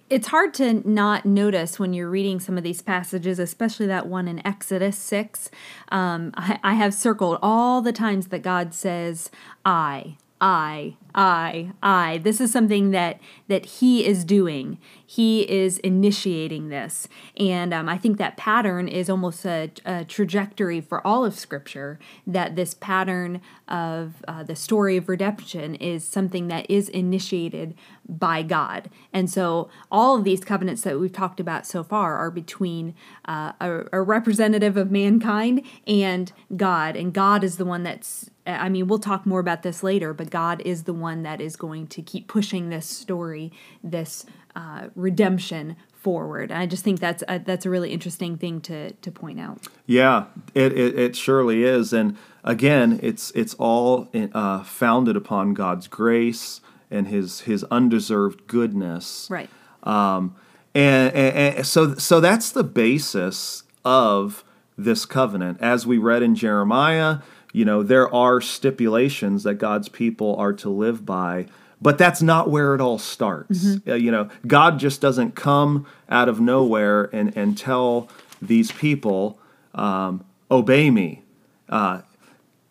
It's 0.09 0.27
hard 0.27 0.53
to 0.55 0.87
not 0.87 1.25
notice 1.25 1.79
when 1.79 1.93
you're 1.93 2.09
reading 2.09 2.39
some 2.39 2.57
of 2.57 2.63
these 2.63 2.81
passages, 2.81 3.39
especially 3.39 3.87
that 3.87 4.07
one 4.07 4.27
in 4.27 4.45
Exodus 4.45 4.97
6. 4.97 5.49
Um, 5.89 6.31
I, 6.35 6.59
I 6.63 6.73
have 6.73 6.93
circled 6.93 7.39
all 7.41 7.81
the 7.81 7.93
times 7.93 8.27
that 8.27 8.41
God 8.41 8.73
says, 8.73 9.31
I, 9.65 10.17
I, 10.43 10.95
I, 11.13 11.71
I. 11.83 12.17
This 12.17 12.41
is 12.41 12.51
something 12.51 12.89
that 12.91 13.19
that 13.47 13.65
he 13.65 14.03
is 14.03 14.25
doing. 14.25 14.79
He 15.05 15.41
is 15.47 15.77
initiating 15.79 16.69
this, 16.69 17.07
and 17.37 17.71
um, 17.71 17.87
I 17.87 17.99
think 17.99 18.17
that 18.17 18.37
pattern 18.37 18.87
is 18.87 19.07
almost 19.07 19.45
a, 19.45 19.69
a, 19.85 20.03
trajectory 20.03 20.81
for 20.81 21.05
all 21.05 21.23
of 21.23 21.37
Scripture. 21.37 21.99
That 22.25 22.55
this 22.55 22.73
pattern 22.73 23.39
of 23.67 24.23
uh, 24.27 24.41
the 24.41 24.55
story 24.55 24.97
of 24.97 25.07
redemption 25.07 25.75
is 25.75 26.03
something 26.03 26.47
that 26.47 26.69
is 26.71 26.89
initiated 26.89 27.75
by 28.09 28.41
God, 28.41 28.89
and 29.13 29.29
so 29.29 29.69
all 29.91 30.17
of 30.17 30.23
these 30.23 30.43
covenants 30.43 30.81
that 30.81 30.99
we've 30.99 31.13
talked 31.13 31.39
about 31.39 31.67
so 31.67 31.83
far 31.83 32.17
are 32.17 32.31
between 32.31 32.95
uh, 33.25 33.51
a, 33.61 33.83
a 33.93 34.01
representative 34.01 34.75
of 34.75 34.89
mankind 34.89 35.61
and 35.85 36.31
God, 36.57 36.95
and 36.95 37.13
God 37.13 37.43
is 37.43 37.57
the 37.57 37.65
one 37.65 37.83
that's 37.83 38.31
I 38.45 38.69
mean, 38.69 38.87
we'll 38.87 38.99
talk 38.99 39.25
more 39.25 39.39
about 39.39 39.61
this 39.61 39.83
later, 39.83 40.13
but 40.13 40.29
God 40.29 40.61
is 40.65 40.83
the 40.83 40.93
one 40.93 41.23
that 41.23 41.39
is 41.39 41.55
going 41.55 41.87
to 41.87 42.01
keep 42.01 42.27
pushing 42.27 42.69
this 42.69 42.87
story, 42.87 43.51
this 43.83 44.25
uh, 44.55 44.87
redemption 44.95 45.75
forward. 45.93 46.51
I 46.51 46.65
just 46.65 46.83
think 46.83 46.99
that's 46.99 47.23
a, 47.27 47.37
that's 47.37 47.65
a 47.65 47.69
really 47.69 47.91
interesting 47.91 48.37
thing 48.37 48.59
to 48.61 48.91
to 48.91 49.11
point 49.11 49.39
out. 49.39 49.67
Yeah, 49.85 50.25
it 50.55 50.73
it, 50.73 50.97
it 50.97 51.15
surely 51.15 51.63
is, 51.63 51.93
and 51.93 52.17
again, 52.43 52.99
it's 53.03 53.31
it's 53.31 53.53
all 53.55 54.09
uh, 54.13 54.63
founded 54.63 55.15
upon 55.15 55.53
God's 55.53 55.87
grace 55.87 56.61
and 56.89 57.07
His 57.07 57.41
His 57.41 57.63
undeserved 57.65 58.47
goodness. 58.47 59.27
Right. 59.29 59.49
Um, 59.83 60.35
and, 60.73 61.13
and, 61.13 61.57
and 61.57 61.67
so 61.67 61.95
so 61.95 62.19
that's 62.19 62.51
the 62.51 62.63
basis 62.63 63.63
of 63.85 64.43
this 64.77 65.05
covenant, 65.05 65.59
as 65.61 65.85
we 65.85 65.99
read 65.99 66.23
in 66.23 66.33
Jeremiah 66.33 67.19
you 67.53 67.65
know, 67.65 67.83
there 67.83 68.13
are 68.13 68.41
stipulations 68.41 69.43
that 69.43 69.55
God's 69.55 69.89
people 69.89 70.35
are 70.37 70.53
to 70.53 70.69
live 70.69 71.05
by, 71.05 71.47
but 71.81 71.97
that's 71.97 72.21
not 72.21 72.49
where 72.49 72.75
it 72.75 72.81
all 72.81 72.99
starts. 72.99 73.65
Mm-hmm. 73.65 73.89
Uh, 73.89 73.95
you 73.95 74.11
know, 74.11 74.29
God 74.45 74.79
just 74.79 75.01
doesn't 75.01 75.35
come 75.35 75.85
out 76.09 76.29
of 76.29 76.39
nowhere 76.39 77.09
and, 77.13 77.35
and 77.35 77.57
tell 77.57 78.07
these 78.41 78.71
people, 78.71 79.39
um, 79.73 80.23
obey 80.49 80.89
me. 80.91 81.23
Uh, 81.67 82.01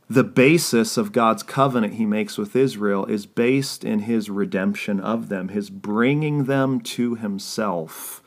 the 0.08 0.24
basis 0.24 0.96
of 0.96 1.12
God's 1.12 1.44
covenant 1.44 1.94
he 1.94 2.04
makes 2.04 2.36
with 2.36 2.56
Israel 2.56 3.06
is 3.06 3.26
based 3.26 3.84
in 3.84 4.00
his 4.00 4.28
redemption 4.28 4.98
of 4.98 5.28
them, 5.28 5.48
his 5.48 5.70
bringing 5.70 6.44
them 6.44 6.80
to 6.80 7.14
himself. 7.14 8.20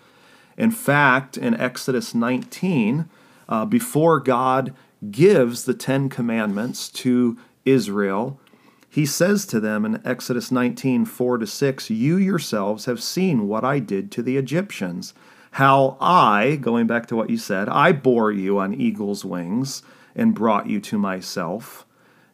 In 0.57 0.71
fact, 0.71 1.35
in 1.35 1.53
Exodus 1.59 2.15
19, 2.15 3.09
uh, 3.49 3.65
before 3.65 4.21
God 4.21 4.73
gives 5.11 5.65
the 5.65 5.73
Ten 5.73 6.09
Commandments 6.09 6.89
to 6.89 7.37
Israel, 7.65 8.39
he 8.89 9.05
says 9.05 9.45
to 9.47 9.59
them 9.59 9.85
in 9.85 10.05
Exodus 10.05 10.51
19 10.51 11.05
4 11.05 11.37
to 11.39 11.47
6, 11.47 11.89
You 11.89 12.17
yourselves 12.17 12.85
have 12.85 13.01
seen 13.01 13.47
what 13.47 13.63
I 13.63 13.79
did 13.79 14.11
to 14.11 14.21
the 14.21 14.37
Egyptians, 14.37 15.13
how 15.51 15.97
I, 15.99 16.57
going 16.57 16.85
back 16.87 17.07
to 17.07 17.15
what 17.15 17.29
you 17.29 17.37
said, 17.37 17.69
I 17.69 17.91
bore 17.91 18.31
you 18.31 18.59
on 18.59 18.73
eagle's 18.73 19.25
wings 19.25 19.81
and 20.15 20.35
brought 20.35 20.67
you 20.67 20.79
to 20.81 20.97
myself. 20.97 21.85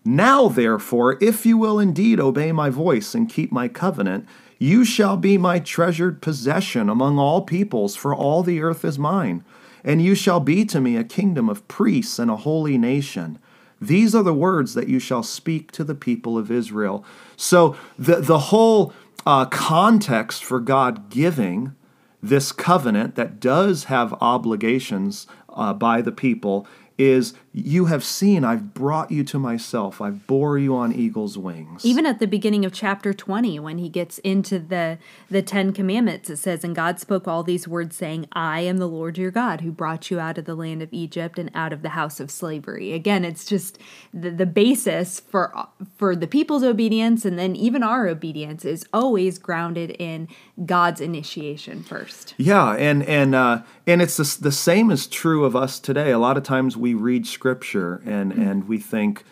Now, 0.03 0.47
therefore, 0.47 1.17
if 1.21 1.45
you 1.45 1.57
will 1.57 1.79
indeed 1.79 2.19
obey 2.19 2.51
my 2.51 2.69
voice 2.69 3.13
and 3.13 3.29
keep 3.29 3.51
my 3.51 3.67
covenant, 3.67 4.27
you 4.57 4.83
shall 4.83 5.15
be 5.15 5.37
my 5.37 5.59
treasured 5.59 6.21
possession 6.21 6.89
among 6.89 7.17
all 7.17 7.41
peoples, 7.41 7.95
for 7.95 8.13
all 8.13 8.43
the 8.43 8.61
earth 8.61 8.83
is 8.83 8.99
mine. 8.99 9.43
And 9.83 10.01
you 10.01 10.15
shall 10.15 10.39
be 10.39 10.65
to 10.65 10.81
me 10.81 10.97
a 10.97 11.03
kingdom 11.03 11.49
of 11.49 11.67
priests 11.67 12.19
and 12.19 12.29
a 12.29 12.37
holy 12.37 12.77
nation. 12.77 13.39
These 13.81 14.13
are 14.13 14.23
the 14.23 14.33
words 14.33 14.73
that 14.73 14.89
you 14.89 14.99
shall 14.99 15.23
speak 15.23 15.71
to 15.73 15.83
the 15.83 15.95
people 15.95 16.37
of 16.37 16.51
Israel. 16.51 17.05
So, 17.37 17.77
the, 17.97 18.17
the 18.17 18.39
whole 18.39 18.93
uh, 19.25 19.45
context 19.45 20.43
for 20.43 20.59
God 20.59 21.09
giving 21.09 21.75
this 22.21 22.51
covenant 22.51 23.15
that 23.15 23.39
does 23.39 23.85
have 23.85 24.13
obligations 24.21 25.27
uh, 25.49 25.73
by 25.73 26.01
the 26.01 26.11
people 26.11 26.67
is 26.97 27.33
you 27.51 27.85
have 27.85 28.03
seen 28.03 28.43
I've 28.43 28.73
brought 28.73 29.11
you 29.11 29.23
to 29.25 29.39
myself. 29.39 30.01
I've 30.01 30.27
bore 30.27 30.57
you 30.57 30.75
on 30.75 30.93
eagle's 30.93 31.37
wings. 31.37 31.83
Even 31.83 32.05
at 32.05 32.19
the 32.19 32.27
beginning 32.27 32.63
of 32.63 32.73
chapter 32.73 33.13
20 33.13 33.59
when 33.59 33.79
he 33.79 33.89
gets 33.89 34.19
into 34.19 34.59
the 34.59 34.99
the 35.29 35.41
10 35.41 35.73
commandments 35.73 36.29
it 36.29 36.37
says 36.37 36.63
and 36.63 36.75
God 36.75 36.99
spoke 36.99 37.27
all 37.27 37.43
these 37.43 37.67
words 37.67 37.95
saying 37.95 38.27
I 38.33 38.61
am 38.61 38.77
the 38.77 38.87
Lord 38.87 39.17
your 39.17 39.31
God 39.31 39.61
who 39.61 39.71
brought 39.71 40.11
you 40.11 40.19
out 40.19 40.37
of 40.37 40.45
the 40.45 40.55
land 40.55 40.83
of 40.83 40.89
Egypt 40.91 41.39
and 41.39 41.49
out 41.55 41.73
of 41.73 41.81
the 41.81 41.89
house 41.89 42.19
of 42.19 42.29
slavery. 42.29 42.93
Again, 42.93 43.25
it's 43.25 43.45
just 43.45 43.79
the, 44.13 44.29
the 44.29 44.45
basis 44.45 45.19
for 45.19 45.67
for 45.97 46.15
the 46.15 46.27
people's 46.27 46.63
obedience 46.63 47.25
and 47.25 47.39
then 47.39 47.55
even 47.55 47.81
our 47.81 48.07
obedience 48.07 48.63
is 48.63 48.85
always 48.93 49.39
grounded 49.39 49.91
in 49.99 50.27
God's 50.65 51.01
initiation 51.01 51.81
first. 51.81 52.35
Yeah, 52.37 52.73
and 52.73 53.03
and 53.03 53.33
uh 53.33 53.63
and 53.87 54.01
it's 54.03 54.17
the, 54.17 54.37
the 54.41 54.51
same 54.51 54.91
is 54.91 55.07
true 55.07 55.45
of 55.45 55.55
us 55.55 55.79
today. 55.79 56.11
A 56.11 56.19
lot 56.19 56.37
of 56.37 56.43
times 56.43 56.77
we 56.77 56.93
read 56.93 57.25
scripture 57.39 58.01
and 58.05 58.33
mm-hmm. 58.33 58.41
and 58.41 58.67
we 58.67 58.77
think 58.77 59.23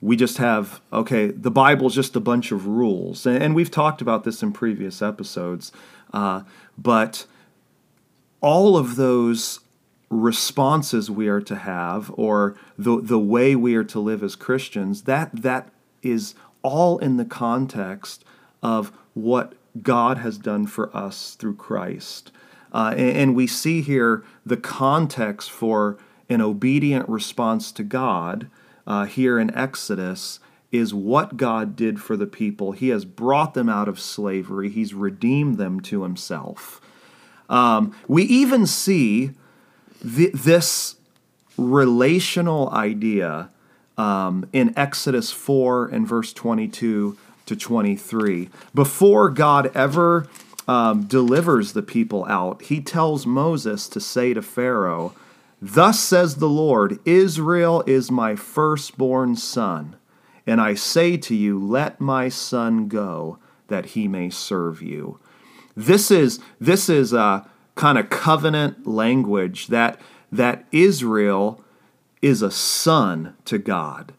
we 0.00 0.14
just 0.14 0.38
have 0.38 0.80
okay 0.92 1.26
the 1.32 1.50
bible's 1.50 1.92
just 1.92 2.14
a 2.14 2.20
bunch 2.20 2.52
of 2.52 2.68
rules 2.68 3.26
and, 3.26 3.42
and 3.42 3.54
we've 3.56 3.72
talked 3.72 4.00
about 4.00 4.22
this 4.22 4.40
in 4.40 4.52
previous 4.52 5.02
episodes 5.02 5.72
uh, 6.12 6.42
but 6.78 7.26
all 8.40 8.76
of 8.76 8.94
those 8.94 9.58
responses 10.10 11.10
we 11.10 11.26
are 11.26 11.40
to 11.40 11.56
have 11.56 12.12
or 12.14 12.54
the, 12.78 13.00
the 13.00 13.18
way 13.18 13.56
we 13.56 13.74
are 13.74 13.82
to 13.82 13.98
live 13.98 14.22
as 14.22 14.36
christians 14.36 15.02
that 15.02 15.28
that 15.34 15.70
is 16.02 16.36
all 16.62 16.98
in 16.98 17.16
the 17.16 17.24
context 17.24 18.24
of 18.62 18.92
what 19.14 19.54
god 19.82 20.18
has 20.18 20.38
done 20.38 20.68
for 20.68 20.96
us 20.96 21.34
through 21.34 21.56
christ 21.56 22.30
uh, 22.72 22.94
and, 22.96 23.16
and 23.16 23.34
we 23.34 23.48
see 23.48 23.82
here 23.82 24.22
the 24.46 24.56
context 24.56 25.50
for 25.50 25.98
an 26.34 26.42
obedient 26.42 27.08
response 27.08 27.72
to 27.72 27.82
God 27.82 28.48
uh, 28.86 29.06
here 29.06 29.38
in 29.38 29.54
Exodus 29.54 30.40
is 30.72 30.92
what 30.92 31.36
God 31.36 31.76
did 31.76 32.00
for 32.00 32.16
the 32.16 32.26
people. 32.26 32.72
He 32.72 32.88
has 32.88 33.04
brought 33.04 33.54
them 33.54 33.68
out 33.68 33.88
of 33.88 34.00
slavery, 34.00 34.68
He's 34.68 34.92
redeemed 34.92 35.56
them 35.56 35.80
to 35.82 36.02
Himself. 36.02 36.80
Um, 37.48 37.96
we 38.08 38.24
even 38.24 38.66
see 38.66 39.30
th- 40.02 40.32
this 40.32 40.96
relational 41.56 42.68
idea 42.70 43.50
um, 43.96 44.48
in 44.52 44.76
Exodus 44.76 45.30
4 45.30 45.86
and 45.86 46.08
verse 46.08 46.32
22 46.32 47.16
to 47.46 47.56
23. 47.56 48.48
Before 48.74 49.30
God 49.30 49.70
ever 49.76 50.26
um, 50.66 51.04
delivers 51.04 51.74
the 51.74 51.82
people 51.82 52.24
out, 52.24 52.62
He 52.62 52.80
tells 52.80 53.24
Moses 53.24 53.86
to 53.88 54.00
say 54.00 54.34
to 54.34 54.42
Pharaoh, 54.42 55.14
Thus 55.66 55.98
says 55.98 56.34
the 56.34 56.48
Lord 56.48 56.98
Israel 57.06 57.82
is 57.86 58.10
my 58.10 58.36
firstborn 58.36 59.34
son, 59.34 59.96
and 60.46 60.60
I 60.60 60.74
say 60.74 61.16
to 61.16 61.34
you, 61.34 61.58
Let 61.58 62.02
my 62.02 62.28
son 62.28 62.86
go, 62.86 63.38
that 63.68 63.86
he 63.86 64.06
may 64.06 64.28
serve 64.28 64.82
you. 64.82 65.18
This 65.74 66.10
is 66.10 66.38
this 66.60 66.90
is 66.90 67.14
a 67.14 67.48
kind 67.76 67.96
of 67.96 68.10
covenant 68.10 68.86
language 68.86 69.68
that 69.68 69.98
that 70.30 70.66
Israel 70.70 71.64
is 72.20 72.42
a 72.42 72.50
son 72.50 73.34
to 73.46 73.56
God. 73.56 74.12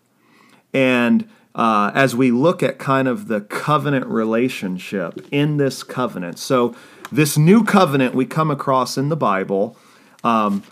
And 0.73 1.29
uh, 1.53 1.91
as 1.93 2.15
we 2.15 2.31
look 2.31 2.63
at 2.63 2.79
kind 2.79 3.07
of 3.07 3.27
the 3.27 3.41
covenant 3.41 4.07
relationship 4.07 5.23
in 5.31 5.57
this 5.57 5.83
covenant, 5.83 6.39
so 6.39 6.75
this 7.11 7.37
new 7.37 7.63
covenant 7.63 8.15
we 8.15 8.25
come 8.25 8.49
across 8.49 8.97
in 8.97 9.09
the 9.09 9.15
Bible, 9.15 9.77
um, 10.23 10.63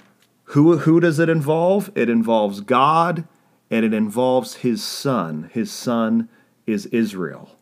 who, 0.54 0.78
who 0.78 1.00
does 1.00 1.18
it 1.18 1.30
involve? 1.30 1.92
It 1.96 2.10
involves 2.10 2.62
God 2.62 3.28
and 3.72 3.84
it 3.84 3.92
involves 3.92 4.58
his 4.58 4.84
son. 4.84 5.50
His 5.52 5.72
son 5.72 6.30
is 6.68 6.86
Israel. 6.88 7.58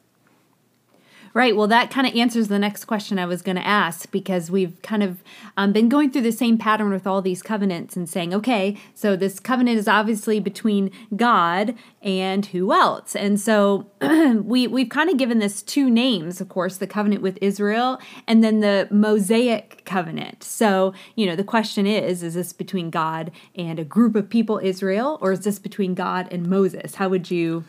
Right. 1.34 1.56
Well, 1.56 1.68
that 1.68 1.92
kind 1.92 2.06
of 2.06 2.14
answers 2.16 2.50
the 2.50 2.60
next 2.60 2.86
question 2.86 3.18
I 3.18 3.26
was 3.26 3.42
going 3.42 3.56
to 3.56 3.66
ask 3.66 4.12
because 4.12 4.52
we've 4.52 4.82
kind 4.82 5.02
of 5.02 5.24
um, 5.56 5.72
been 5.72 5.88
going 5.88 6.12
through 6.12 6.24
the 6.24 6.32
same 6.32 6.58
pattern 6.58 6.92
with 6.92 7.08
all 7.08 7.22
these 7.22 7.42
covenants 7.42 7.96
and 7.96 8.10
saying, 8.10 8.34
okay, 8.34 8.78
so 8.94 9.16
this 9.16 9.40
covenant 9.40 9.78
is 9.78 9.88
obviously 9.88 10.42
between 10.42 10.92
God 11.16 11.74
and 12.02 12.48
who 12.48 12.74
else? 12.74 13.16
And 13.16 13.40
so 13.40 13.88
we 14.44 14.68
we've 14.68 14.90
kind 14.90 15.10
of 15.10 15.18
given 15.18 15.40
this 15.40 15.62
two 15.64 15.90
names, 15.90 16.42
of 16.42 16.50
course, 16.50 16.78
the 16.78 16.88
covenant 16.88 17.22
with 17.22 17.38
Israel 17.42 18.00
and 18.28 18.44
then 18.44 18.60
the 18.60 18.90
Mosaic 18.92 19.84
covenant. 19.86 20.44
So 20.44 20.94
you 21.16 21.26
know, 21.26 21.36
the 21.36 21.44
question 21.44 21.88
is: 21.88 22.24
Is 22.24 22.34
this 22.34 22.52
between 22.52 22.90
God 22.90 23.32
and 23.56 23.80
a 23.80 23.86
group 23.86 24.16
of 24.16 24.30
people, 24.30 24.60
Israel, 24.62 25.18
or 25.22 25.32
is 25.32 25.42
this 25.42 25.60
between 25.60 25.94
God 25.94 26.28
and 26.32 26.48
Moses? 26.48 26.96
How 26.96 27.08
would 27.08 27.32
you? 27.32 27.64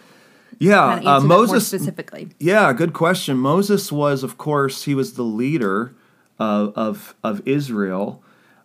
Yeah, 0.58 1.00
uh, 1.04 1.20
Moses 1.20 1.66
specifically. 1.66 2.30
Yeah, 2.38 2.72
good 2.72 2.92
question. 2.92 3.36
Moses 3.36 3.90
was, 3.90 4.22
of 4.22 4.38
course, 4.38 4.84
he 4.84 4.94
was 4.94 5.14
the 5.14 5.22
leader 5.22 5.94
of 6.38 6.72
of, 6.76 7.14
of 7.22 7.46
Israel, 7.46 8.22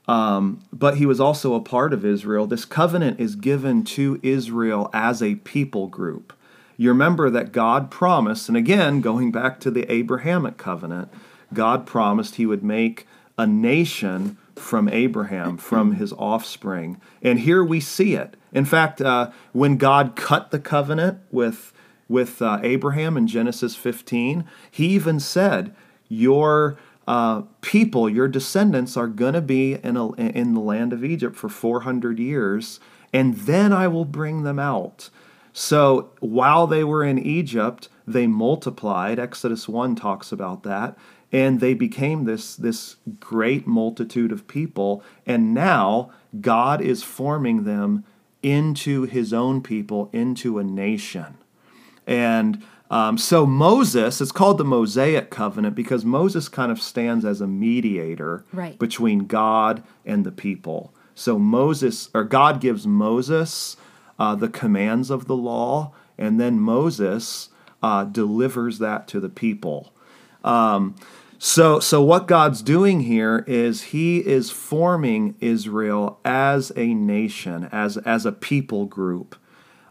um, 0.08 0.62
but 0.72 0.98
he 0.98 1.06
was 1.06 1.20
also 1.20 1.54
a 1.54 1.62
part 1.62 1.94
of 1.94 2.06
Israel. 2.06 2.48
This 2.48 2.66
covenant 2.66 3.20
is 3.20 3.36
given 3.36 3.84
to 3.86 4.20
Israel 4.24 4.90
as 4.94 5.22
a 5.22 5.36
people 5.36 5.88
group. 5.88 6.34
You 6.78 6.90
remember 6.90 7.30
that 7.32 7.52
God 7.52 7.90
promised, 7.90 8.48
and 8.48 8.58
again, 8.58 9.02
going 9.02 9.32
back 9.32 9.60
to 9.62 9.72
the 9.72 9.92
Abrahamic 9.92 10.58
covenant, 10.58 11.10
God 11.54 11.88
promised 11.88 12.36
He 12.36 12.46
would 12.46 12.64
make 12.64 13.08
a 13.38 13.48
nation 13.48 14.38
from 14.56 14.90
Abraham, 14.90 15.58
from 15.58 15.94
his 15.94 16.12
offspring. 16.14 17.00
And 17.22 17.40
here 17.40 17.64
we 17.64 17.80
see 17.80 18.16
it. 18.16 18.36
In 18.52 18.66
fact, 18.66 19.02
uh, 19.02 19.32
when 19.54 19.78
God 19.78 20.16
cut 20.16 20.52
the 20.52 20.60
covenant 20.60 21.20
with 21.32 21.74
with 22.08 22.42
uh, 22.42 22.60
Abraham 22.64 23.18
in 23.18 23.28
Genesis 23.28 23.76
15, 23.76 24.46
he 24.70 24.88
even 24.88 25.20
said, 25.20 25.76
Your 26.08 26.78
uh, 27.08 27.44
people, 27.62 28.10
your 28.10 28.28
descendants, 28.28 28.98
are 28.98 29.08
going 29.08 29.34
to 29.34 29.42
be 29.42 29.74
in, 29.76 29.98
a, 29.98 30.12
in 30.14 30.54
the 30.54 30.60
land 30.60 30.94
of 30.94 31.04
Egypt 31.04 31.36
for 31.36 31.50
400 31.50 32.20
years, 32.20 32.80
and 33.14 33.36
then 33.36 33.72
I 33.72 33.88
will 33.88 34.06
bring 34.06 34.44
them 34.44 34.60
out. 34.60 35.10
So 35.54 36.12
while 36.20 36.68
they 36.68 36.84
were 36.84 37.04
in 37.04 37.18
Egypt, 37.18 37.90
they 38.06 38.28
multiplied. 38.28 39.18
Exodus 39.18 39.68
1 39.68 39.96
talks 39.96 40.32
about 40.32 40.64
that. 40.64 40.96
And 41.32 41.60
they 41.60 41.74
became 41.74 42.26
this, 42.26 42.56
this 42.56 42.98
great 43.20 43.66
multitude 43.66 44.32
of 44.32 44.48
people. 44.48 45.04
And 45.26 45.54
now 45.54 46.12
God 46.40 46.80
is 46.80 47.04
forming 47.04 47.64
them 47.64 48.06
into 48.44 49.04
his 49.04 49.34
own 49.34 49.62
people, 49.62 50.10
into 50.14 50.60
a 50.60 50.64
nation. 50.64 51.38
And 52.08 52.64
um, 52.90 53.18
so 53.18 53.46
Moses, 53.46 54.22
it's 54.22 54.32
called 54.32 54.58
the 54.58 54.64
Mosaic 54.64 55.30
covenant 55.30 55.76
because 55.76 56.06
Moses 56.06 56.48
kind 56.48 56.72
of 56.72 56.82
stands 56.82 57.26
as 57.26 57.42
a 57.42 57.48
mediator 57.48 58.46
right. 58.54 58.80
between 58.80 59.28
God 59.28 59.84
and 60.06 60.26
the 60.26 60.32
people. 60.32 60.94
So 61.14 61.38
Moses, 61.38 62.10
or 62.14 62.24
God 62.24 62.62
gives 62.62 62.88
Moses 62.88 63.76
uh, 64.18 64.36
the 64.36 64.48
commands 64.48 65.10
of 65.10 65.28
the 65.28 65.36
law, 65.36 65.94
and 66.18 66.40
then 66.40 66.60
Moses 66.60 67.50
uh, 67.84 68.06
delivers 68.06 68.80
that 68.80 69.08
to 69.10 69.20
the 69.20 69.30
people. 69.30 69.94
Um, 70.44 70.96
so, 71.40 71.80
so 71.80 72.02
what 72.02 72.28
God's 72.28 72.62
doing 72.62 73.02
here 73.02 73.44
is 73.48 73.84
He 73.84 74.26
is 74.26 74.50
forming 74.50 75.36
Israel 75.40 76.20
as 76.26 76.72
a 76.76 76.94
nation, 76.94 77.68
as 77.72 77.98
as 77.98 78.26
a 78.26 78.32
people 78.32 78.86
group. 78.86 79.36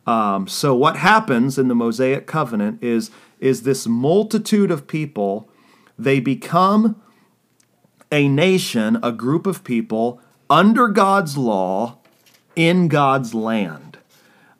Um, 0.06 0.46
so 0.46 0.74
what 0.74 0.96
happens 0.96 1.58
in 1.58 1.68
the 1.68 1.74
Mosaic 1.74 2.26
covenant 2.26 2.82
is, 2.82 3.10
is 3.40 3.62
this 3.62 3.86
multitude 3.86 4.70
of 4.70 4.86
people, 4.86 5.48
they 5.98 6.20
become 6.20 7.00
a 8.12 8.28
nation, 8.28 8.98
a 9.02 9.10
group 9.10 9.46
of 9.46 9.64
people 9.64 10.20
under 10.48 10.88
God's 10.88 11.36
law, 11.36 11.98
in 12.54 12.88
God's 12.88 13.34
land. 13.34 13.98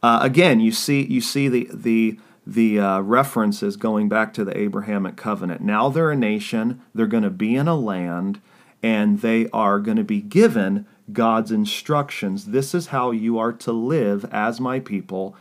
Uh, 0.03 0.19
again, 0.23 0.61
you 0.61 0.71
see 0.71 1.05
you 1.05 1.21
see 1.21 1.49
the 1.49 1.69
the 1.73 2.21
the 2.47 2.79
uh, 2.79 3.01
references 3.01 3.77
going 3.77 4.09
back 4.09 4.33
to 4.35 4.45
the 4.45 4.57
Abrahamic 4.57 5.17
covenant. 5.17 5.63
Now 5.63 5.89
they're 5.89 6.13
a 6.13 6.17
nation. 6.17 6.83
They're 6.95 7.07
going 7.07 7.25
to 7.25 7.31
be 7.31 7.57
in 7.57 7.67
a 7.67 7.75
land, 7.75 8.41
and 8.83 9.21
they 9.21 9.49
are 9.53 9.81
going 9.81 9.97
to 9.97 10.05
be 10.05 10.21
given 10.21 10.87
God's 11.13 11.53
instructions. 11.53 12.47
This 12.47 12.75
is 12.75 12.89
how 12.89 13.11
you 13.11 13.39
are 13.39 13.53
to 13.53 13.73
live 13.73 14.25
as 14.33 14.61
my 14.61 14.81
people 14.81 15.37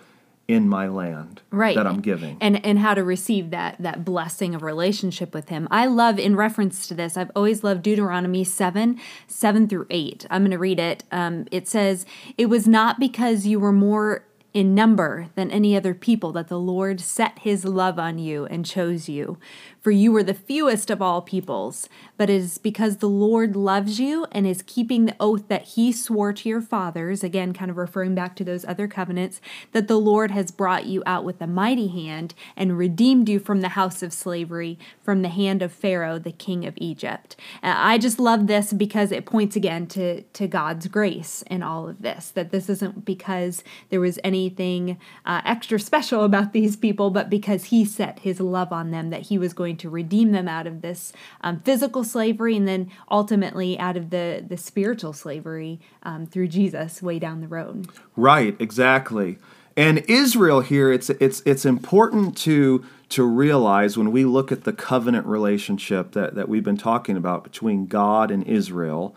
in 0.48 0.70
my 0.70 0.88
land 0.88 1.42
right. 1.50 1.76
that 1.76 1.88
I'm 1.88 2.02
giving. 2.02 2.38
And 2.40 2.64
and 2.64 2.78
how 2.80 2.94
to 2.94 3.04
receive 3.04 3.50
that 3.50 3.78
that 3.80 4.06
blessing 4.06 4.54
of 4.54 4.62
relationship 4.62 5.34
with 5.34 5.50
him. 5.50 5.68
I 5.72 5.88
love 5.88 6.20
in 6.20 6.36
reference 6.36 6.88
to 6.88 6.94
this, 6.94 7.18
I've 7.18 7.32
always 7.36 7.64
loved 7.64 7.82
Deuteronomy 7.82 8.44
7, 8.44 9.00
7 9.28 9.68
through 9.68 9.88
8. 9.90 10.28
I'm 10.30 10.44
gonna 10.44 10.60
read 10.60 10.80
it. 10.80 11.04
Um, 11.12 11.48
it 11.52 11.68
says, 11.68 12.06
It 12.38 12.46
was 12.48 12.68
not 12.68 13.00
because 13.00 13.48
you 13.48 13.60
were 13.60 13.72
more 13.72 14.24
in 14.54 14.74
number 14.74 15.28
than 15.36 15.52
any 15.52 15.76
other 15.76 15.94
people 15.94 16.32
that 16.32 16.48
the 16.48 16.60
Lord 16.60 17.02
set 17.02 17.40
his 17.40 17.66
love 17.66 18.00
on 18.00 18.18
you 18.18 18.46
and 18.46 18.66
chose 18.66 19.10
you. 19.10 19.38
For 19.86 19.92
you 19.92 20.12
were 20.12 20.24
the 20.24 20.34
fewest 20.34 20.90
of 20.90 21.00
all 21.00 21.22
peoples, 21.22 21.90
but 22.18 22.28
it 22.28 22.38
is 22.38 22.58
because 22.58 22.98
the 22.98 23.08
Lord 23.08 23.56
loves 23.56 24.00
you 24.00 24.26
and 24.32 24.48
is 24.48 24.64
keeping 24.66 25.06
the 25.06 25.16
oath 25.20 25.48
that 25.48 25.62
he 25.62 25.92
swore 25.92 26.34
to 26.34 26.50
your 26.50 26.60
fathers, 26.60 27.24
again, 27.24 27.54
kind 27.54 27.70
of 27.70 27.78
referring 27.78 28.16
back 28.16 28.36
to 28.38 28.44
those 28.44 28.66
other 28.66 28.88
covenants, 28.88 29.40
that 29.74 29.88
the 29.88 30.00
Lord 30.00 30.32
has 30.32 30.50
brought 30.50 30.88
you 30.88 31.04
out 31.06 31.24
with 31.24 31.40
a 31.40 31.46
mighty 31.46 31.86
hand 31.88 32.34
and 32.58 32.80
redeemed 32.80 33.30
you 33.30 33.38
from 33.38 33.62
the 33.62 33.70
house 33.70 34.02
of 34.02 34.12
slavery, 34.12 34.80
from 35.04 35.22
the 35.22 35.30
hand 35.30 35.62
of 35.62 35.72
Pharaoh, 35.72 36.18
the 36.18 36.32
king 36.32 36.66
of 36.66 36.74
Egypt. 36.78 37.36
Uh, 37.62 37.76
I 37.78 38.00
just 38.00 38.20
love 38.20 38.48
this 38.48 38.74
because 38.74 39.12
it 39.12 39.28
points 39.28 39.56
again 39.56 39.86
to, 39.90 40.24
to 40.24 40.48
God's 40.48 40.88
grace 40.88 41.44
in 41.44 41.62
all 41.62 41.88
of 41.88 42.02
this, 42.02 42.32
that 42.32 42.50
this 42.50 42.70
isn't 42.70 43.06
because 43.06 43.64
there 43.92 44.02
was 44.02 44.18
anything 44.24 44.98
uh, 45.28 45.42
extra 45.46 45.80
special 45.80 46.24
about 46.26 46.54
these 46.54 46.76
people, 46.76 47.12
but 47.12 47.30
because 47.30 47.66
he 47.66 47.86
set 47.86 48.18
his 48.22 48.40
love 48.40 48.72
on 48.72 48.90
them, 48.90 49.12
that 49.12 49.28
he 49.28 49.38
was 49.38 49.54
going 49.54 49.75
to 49.76 49.90
redeem 49.90 50.32
them 50.32 50.48
out 50.48 50.68
of 50.68 50.82
this 50.82 51.14
um, 51.42 51.60
physical 51.62 52.04
slavery 52.04 52.56
and 52.56 52.68
then 52.68 52.92
ultimately 53.10 53.78
out 53.80 53.98
of 53.98 54.10
the, 54.10 54.44
the 54.48 54.58
spiritual 54.58 55.14
slavery 55.14 55.80
um, 56.04 56.26
through 56.26 56.48
Jesus 56.48 57.02
way 57.02 57.20
down 57.20 57.42
the 57.42 57.48
road. 57.48 57.88
Right, 58.16 58.56
exactly. 58.60 59.38
And 59.78 60.00
Israel 60.08 60.62
here, 60.62 60.92
it's 60.92 61.10
it's 61.10 61.42
it's 61.46 61.66
important 61.66 62.38
to 62.38 62.86
to 63.10 63.24
realize 63.24 63.98
when 63.98 64.12
we 64.12 64.24
look 64.24 64.52
at 64.52 64.64
the 64.64 64.72
covenant 64.72 65.26
relationship 65.28 66.14
that, 66.14 66.34
that 66.36 66.48
we've 66.48 66.64
been 66.64 66.78
talking 66.78 67.18
about 67.18 67.44
between 67.44 67.86
God 67.86 68.32
and 68.32 68.44
Israel 68.48 69.16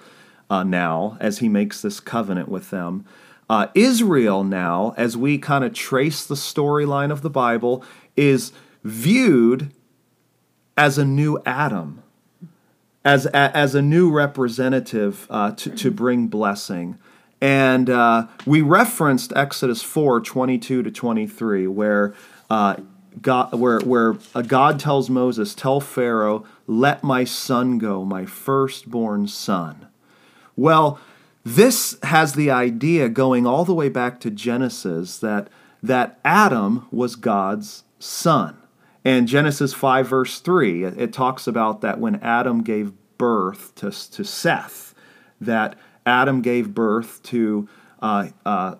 uh, 0.50 0.64
now, 0.64 1.16
as 1.20 1.38
he 1.38 1.48
makes 1.48 1.80
this 1.80 2.00
covenant 2.00 2.48
with 2.48 2.70
them. 2.70 3.04
Uh, 3.48 3.68
Israel 3.74 4.44
now, 4.44 4.94
as 4.96 5.16
we 5.16 5.38
kind 5.38 5.64
of 5.64 5.72
trace 5.72 6.26
the 6.26 6.34
storyline 6.34 7.10
of 7.10 7.22
the 7.22 7.30
Bible, 7.30 7.82
is 8.16 8.52
viewed 8.84 9.72
as 10.78 10.96
a 10.96 11.04
new 11.04 11.42
Adam, 11.44 12.04
as, 13.04 13.26
as 13.26 13.74
a 13.74 13.82
new 13.82 14.10
representative 14.10 15.26
uh, 15.28 15.50
to, 15.50 15.70
to 15.70 15.90
bring 15.90 16.28
blessing. 16.28 16.96
And 17.40 17.90
uh, 17.90 18.28
we 18.46 18.62
referenced 18.62 19.32
Exodus 19.34 19.82
4 19.82 20.20
22 20.20 20.84
to 20.84 20.90
23, 20.90 21.66
where, 21.66 22.14
uh, 22.48 22.76
God, 23.20 23.52
where, 23.58 23.80
where 23.80 24.14
God 24.46 24.78
tells 24.78 25.10
Moses, 25.10 25.52
Tell 25.52 25.80
Pharaoh, 25.80 26.46
let 26.68 27.02
my 27.02 27.24
son 27.24 27.78
go, 27.78 28.04
my 28.04 28.24
firstborn 28.24 29.26
son. 29.26 29.88
Well, 30.54 31.00
this 31.44 31.98
has 32.04 32.34
the 32.34 32.52
idea 32.52 33.08
going 33.08 33.46
all 33.46 33.64
the 33.64 33.74
way 33.74 33.88
back 33.88 34.20
to 34.20 34.30
Genesis 34.30 35.18
that, 35.18 35.48
that 35.82 36.20
Adam 36.24 36.86
was 36.92 37.16
God's 37.16 37.82
son. 37.98 38.57
And 39.08 39.26
Genesis 39.26 39.72
5, 39.72 40.06
verse 40.06 40.38
3, 40.38 40.84
it, 40.84 41.00
it 41.00 41.12
talks 41.14 41.46
about 41.46 41.80
that 41.80 41.98
when 41.98 42.16
Adam 42.16 42.62
gave 42.62 42.92
birth 43.16 43.74
to, 43.76 43.90
to 43.90 44.22
Seth, 44.22 44.94
that 45.40 45.78
Adam 46.04 46.42
gave 46.42 46.74
birth 46.74 47.22
to 47.22 47.66
uh, 48.02 48.28
uh, 48.44 48.74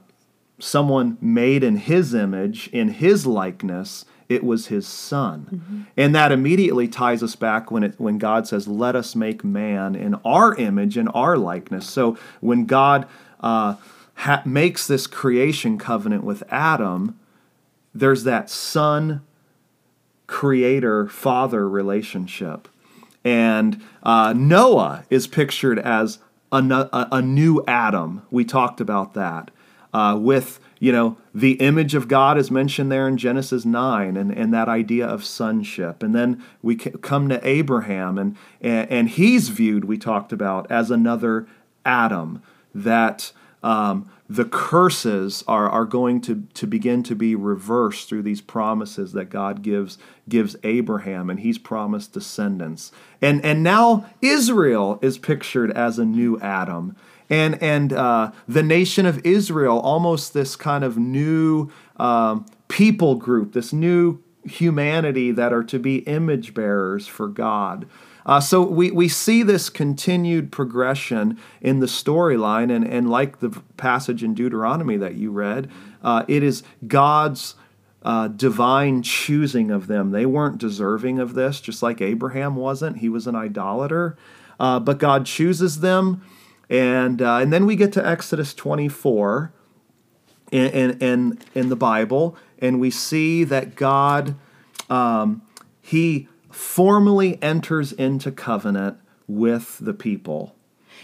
someone 0.59 1.17
made 1.23 1.65
in 1.65 1.79
his 1.79 2.13
image, 2.13 2.69
in 2.75 2.89
his 2.89 3.27
likeness. 3.27 4.05
It 4.29 4.45
was 4.45 4.67
his 4.67 4.87
son. 4.87 5.49
Mm-hmm. 5.51 5.83
And 5.97 6.15
that 6.15 6.31
immediately 6.31 6.89
ties 6.89 7.23
us 7.23 7.35
back 7.35 7.71
when, 7.71 7.83
it, 7.83 7.99
when 7.99 8.19
God 8.19 8.47
says, 8.47 8.69
Let 8.69 8.95
us 8.95 9.17
make 9.17 9.43
man 9.43 9.95
in 9.95 10.15
our 10.27 10.55
image, 10.57 10.99
in 10.99 11.09
our 11.09 11.39
likeness. 11.39 11.89
So 11.89 12.19
when 12.43 12.67
God 12.67 13.09
uh, 13.41 13.77
ha- 14.17 14.43
makes 14.45 14.87
this 14.87 15.07
creation 15.07 15.79
covenant 15.79 16.23
with 16.23 16.43
Adam, 16.51 17.19
there's 17.95 18.25
that 18.25 18.51
son 18.51 19.23
creator 20.29 21.09
father 21.09 21.69
relationship. 21.69 22.69
And 23.25 23.83
uh, 24.05 24.33
Noah 24.37 25.05
is 25.11 25.27
pictured 25.27 25.81
as 25.81 26.21
a, 26.53 26.59
a, 26.59 27.09
a, 27.13 27.23
new 27.23 27.65
Adam. 27.67 28.23
We 28.31 28.45
talked 28.45 28.81
about 28.81 29.15
that. 29.15 29.51
Uh, 29.93 30.17
with, 30.21 30.61
you 30.79 30.93
know, 30.93 31.17
the 31.35 31.53
image 31.55 31.95
of 31.95 32.09
God 32.09 32.39
is 32.39 32.51
mentioned 32.51 32.93
there 32.93 33.09
in 33.09 33.17
Genesis 33.17 33.65
9 33.65 34.17
and, 34.17 34.31
and 34.31 34.53
that 34.55 34.69
idea 34.69 35.07
of 35.07 35.25
sonship. 35.25 36.03
And 36.03 36.15
then 36.15 36.45
we 36.63 36.77
come 36.77 37.29
to 37.31 37.47
Abraham, 37.47 38.19
and, 38.19 38.37
and, 38.61 38.91
and 38.91 39.09
he's 39.09 39.49
viewed, 39.49 39.87
we 39.87 39.97
talked 39.97 40.33
about, 40.33 40.71
as 40.71 40.91
another 40.91 41.49
Adam 41.85 42.43
that 42.75 43.33
um, 43.63 44.11
the 44.29 44.45
curses 44.45 45.43
are, 45.49 45.69
are 45.71 45.87
going 45.87 46.21
to, 46.21 46.47
to 46.53 46.67
begin 46.67 47.03
to 47.05 47.15
be 47.15 47.35
reversed 47.35 48.09
through 48.09 48.23
these 48.23 48.43
promises 48.43 49.13
that 49.13 49.31
God 49.31 49.63
gives 49.63 49.97
gives 50.29 50.55
Abraham, 50.63 51.31
and 51.31 51.41
he's 51.41 51.57
promised 51.57 52.13
descendants. 52.13 52.93
And, 53.23 53.43
and 53.43 53.63
now 53.63 54.05
Israel 54.21 54.99
is 55.01 55.17
pictured 55.17 55.71
as 55.71 55.99
a 55.99 56.05
new 56.05 56.39
Adam. 56.41 56.97
And, 57.31 57.63
and 57.63 57.93
uh, 57.93 58.33
the 58.47 58.63
nation 58.63 59.07
of 59.07 59.25
Israel, 59.25 59.79
almost 59.81 60.35
this 60.35 60.57
kind 60.57 60.85
of 60.85 60.99
new 60.99 61.71
um, 61.97 62.45
people 62.69 63.15
group, 63.15 63.55
this 63.55 63.73
new 63.73 64.23
humanity 64.45 65.31
that 65.33 65.53
are 65.53 65.65
to 65.65 65.79
be 65.79 65.99
image 66.01 66.55
bearers 66.55 67.07
for 67.07 67.29
God. 67.29 67.87
Uh, 68.29 68.39
so 68.39 68.61
we, 68.61 68.91
we 68.91 69.09
see 69.09 69.43
this 69.43 69.71
continued 69.71 70.53
progression 70.53 71.39
in 71.63 71.81
the 71.81 71.87
storyline, 71.87 72.71
and, 72.71 72.87
and 72.87 73.11
like 73.11 73.41
the 73.41 73.49
passage 73.79 74.23
in 74.23 74.35
Deuteronomy 74.35 74.99
that 74.99 75.15
you 75.15 75.31
read, 75.31 75.71
uh, 76.05 76.25
it 76.29 76.43
is 76.43 76.63
God's 76.87 77.55
uh, 78.03 78.29
divine 78.29 79.03
choosing 79.03 79.71
of 79.71 79.87
them. 79.87 80.11
They 80.11 80.27
weren't 80.27 80.59
deserving 80.59 81.19
of 81.19 81.33
this, 81.33 81.59
just 81.59 81.83
like 81.83 82.03
Abraham 82.03 82.55
wasn't. 82.55 82.99
He 82.99 83.09
was 83.09 83.27
an 83.27 83.35
idolater, 83.35 84.19
uh, 84.61 84.79
but 84.79 84.99
God 84.99 85.25
chooses 85.25 85.81
them. 85.81 86.23
And, 86.69 87.23
uh, 87.23 87.37
and 87.37 87.51
then 87.51 87.65
we 87.65 87.77
get 87.77 87.95
to 87.95 88.07
Exodus 88.07 88.53
24 88.53 89.55
in, 90.53 90.67
in, 90.67 90.99
in, 90.99 91.39
in 91.55 91.69
the 91.71 91.77
Bible, 91.77 92.37
and 92.59 92.79
we 92.79 92.91
see 92.91 93.45
that 93.45 93.75
God, 93.75 94.35
um, 94.91 95.41
He 95.81 96.29
formally 96.59 97.41
enters 97.41 97.93
into 97.93 98.33
covenant 98.33 98.99
with 99.29 99.79
the 99.79 99.95
people. 99.95 100.57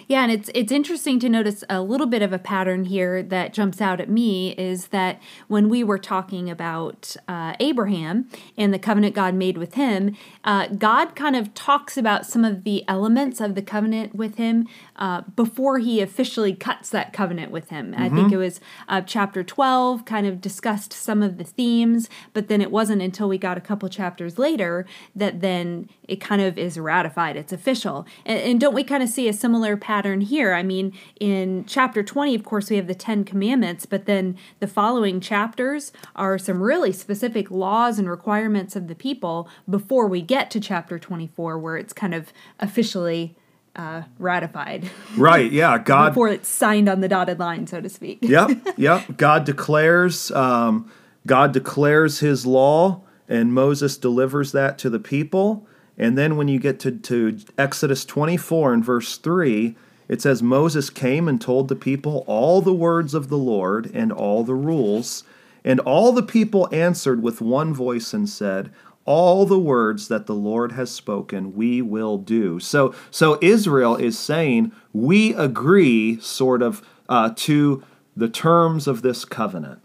Yeah, 0.06 0.22
and 0.22 0.30
it's 0.30 0.50
it's 0.54 0.70
interesting 0.70 1.18
to 1.20 1.28
notice 1.28 1.64
a 1.70 1.80
little 1.80 2.06
bit 2.06 2.20
of 2.20 2.32
a 2.32 2.38
pattern 2.38 2.84
here 2.84 3.22
that 3.22 3.54
jumps 3.54 3.80
out 3.80 4.00
at 4.00 4.10
me 4.10 4.52
is 4.52 4.88
that 4.88 5.20
when 5.48 5.70
we 5.70 5.82
were 5.82 5.98
talking 5.98 6.50
about 6.50 7.16
uh, 7.26 7.54
Abraham 7.58 8.28
and 8.58 8.74
the 8.74 8.78
covenant 8.78 9.14
God 9.14 9.34
made 9.34 9.56
with 9.56 9.74
him, 9.74 10.14
uh, 10.44 10.66
God 10.66 11.16
kind 11.16 11.36
of 11.36 11.54
talks 11.54 11.96
about 11.96 12.26
some 12.26 12.44
of 12.44 12.64
the 12.64 12.84
elements 12.86 13.40
of 13.40 13.54
the 13.54 13.62
covenant 13.62 14.14
with 14.14 14.36
him 14.36 14.68
uh, 14.96 15.22
before 15.34 15.78
he 15.78 16.02
officially 16.02 16.54
cuts 16.54 16.90
that 16.90 17.14
covenant 17.14 17.50
with 17.50 17.70
him. 17.70 17.92
Mm-hmm. 17.92 18.02
I 18.02 18.08
think 18.10 18.26
mm-hmm. 18.26 18.34
it 18.34 18.36
was 18.36 18.60
uh, 18.88 19.00
chapter 19.00 19.42
twelve, 19.42 20.04
kind 20.04 20.26
of 20.26 20.42
discussed 20.42 20.92
some 20.92 21.22
of 21.22 21.38
the 21.38 21.44
themes, 21.44 22.10
but 22.34 22.48
then 22.48 22.60
it 22.60 22.70
wasn't 22.70 23.00
until 23.00 23.26
we 23.26 23.38
got 23.38 23.56
a 23.56 23.62
couple 23.62 23.88
chapters 23.88 24.38
later 24.38 24.84
that 25.16 25.40
then 25.40 25.88
it 26.06 26.20
kind 26.20 26.42
of 26.42 26.58
is 26.58 26.78
ratified. 26.78 27.36
It's 27.36 27.54
official, 27.54 28.06
and, 28.26 28.38
and 28.38 28.60
don't 28.60 28.74
we 28.74 28.84
kind 28.84 29.02
of 29.02 29.08
see 29.08 29.28
a 29.28 29.32
similar 29.32 29.78
pattern? 29.78 29.93
Pattern 29.94 30.20
here. 30.22 30.52
I 30.54 30.64
mean, 30.64 30.92
in 31.20 31.64
chapter 31.66 32.02
20, 32.02 32.34
of 32.34 32.42
course, 32.42 32.68
we 32.68 32.74
have 32.74 32.88
the 32.88 32.96
Ten 32.96 33.22
Commandments, 33.22 33.86
but 33.86 34.06
then 34.06 34.36
the 34.58 34.66
following 34.66 35.20
chapters 35.20 35.92
are 36.16 36.36
some 36.36 36.60
really 36.60 36.90
specific 36.90 37.48
laws 37.48 38.00
and 38.00 38.10
requirements 38.10 38.74
of 38.74 38.88
the 38.88 38.96
people 38.96 39.48
before 39.70 40.08
we 40.08 40.20
get 40.20 40.50
to 40.50 40.58
chapter 40.58 40.98
24, 40.98 41.60
where 41.60 41.76
it's 41.76 41.92
kind 41.92 42.12
of 42.12 42.32
officially 42.58 43.36
uh, 43.76 44.02
ratified. 44.18 44.90
Right, 45.16 45.52
yeah. 45.52 45.78
God. 45.78 46.08
Before 46.08 46.28
it's 46.28 46.48
signed 46.48 46.88
on 46.88 47.00
the 47.00 47.08
dotted 47.08 47.38
line, 47.38 47.68
so 47.68 47.80
to 47.80 47.88
speak. 47.88 48.18
yep, 48.20 48.50
yep. 48.76 49.16
God 49.16 49.44
declares. 49.44 50.32
Um, 50.32 50.90
God 51.24 51.52
declares 51.52 52.18
his 52.18 52.44
law, 52.44 53.02
and 53.28 53.54
Moses 53.54 53.96
delivers 53.96 54.50
that 54.50 54.76
to 54.78 54.90
the 54.90 54.98
people. 54.98 55.68
And 55.96 56.18
then 56.18 56.36
when 56.36 56.48
you 56.48 56.58
get 56.58 56.80
to, 56.80 56.90
to 56.90 57.38
Exodus 57.56 58.04
24 58.04 58.74
and 58.74 58.84
verse 58.84 59.16
3, 59.18 59.76
it 60.08 60.20
says 60.20 60.42
Moses 60.42 60.90
came 60.90 61.28
and 61.28 61.40
told 61.40 61.68
the 61.68 61.76
people 61.76 62.24
all 62.26 62.60
the 62.60 62.74
words 62.74 63.14
of 63.14 63.28
the 63.28 63.38
Lord 63.38 63.90
and 63.94 64.12
all 64.12 64.44
the 64.44 64.54
rules. 64.54 65.24
And 65.64 65.80
all 65.80 66.12
the 66.12 66.22
people 66.22 66.68
answered 66.72 67.22
with 67.22 67.40
one 67.40 67.72
voice 67.72 68.12
and 68.12 68.28
said, 68.28 68.70
all 69.06 69.44
the 69.44 69.58
words 69.58 70.08
that 70.08 70.26
the 70.26 70.34
Lord 70.34 70.72
has 70.72 70.90
spoken, 70.90 71.54
we 71.54 71.82
will 71.82 72.18
do. 72.18 72.58
So, 72.58 72.94
so 73.10 73.38
Israel 73.42 73.96
is 73.96 74.18
saying, 74.18 74.72
we 74.92 75.34
agree, 75.34 76.18
sort 76.20 76.62
of, 76.62 76.82
uh, 77.08 77.30
to 77.36 77.82
the 78.16 78.28
terms 78.28 78.86
of 78.86 79.02
this 79.02 79.24
covenant. 79.24 79.82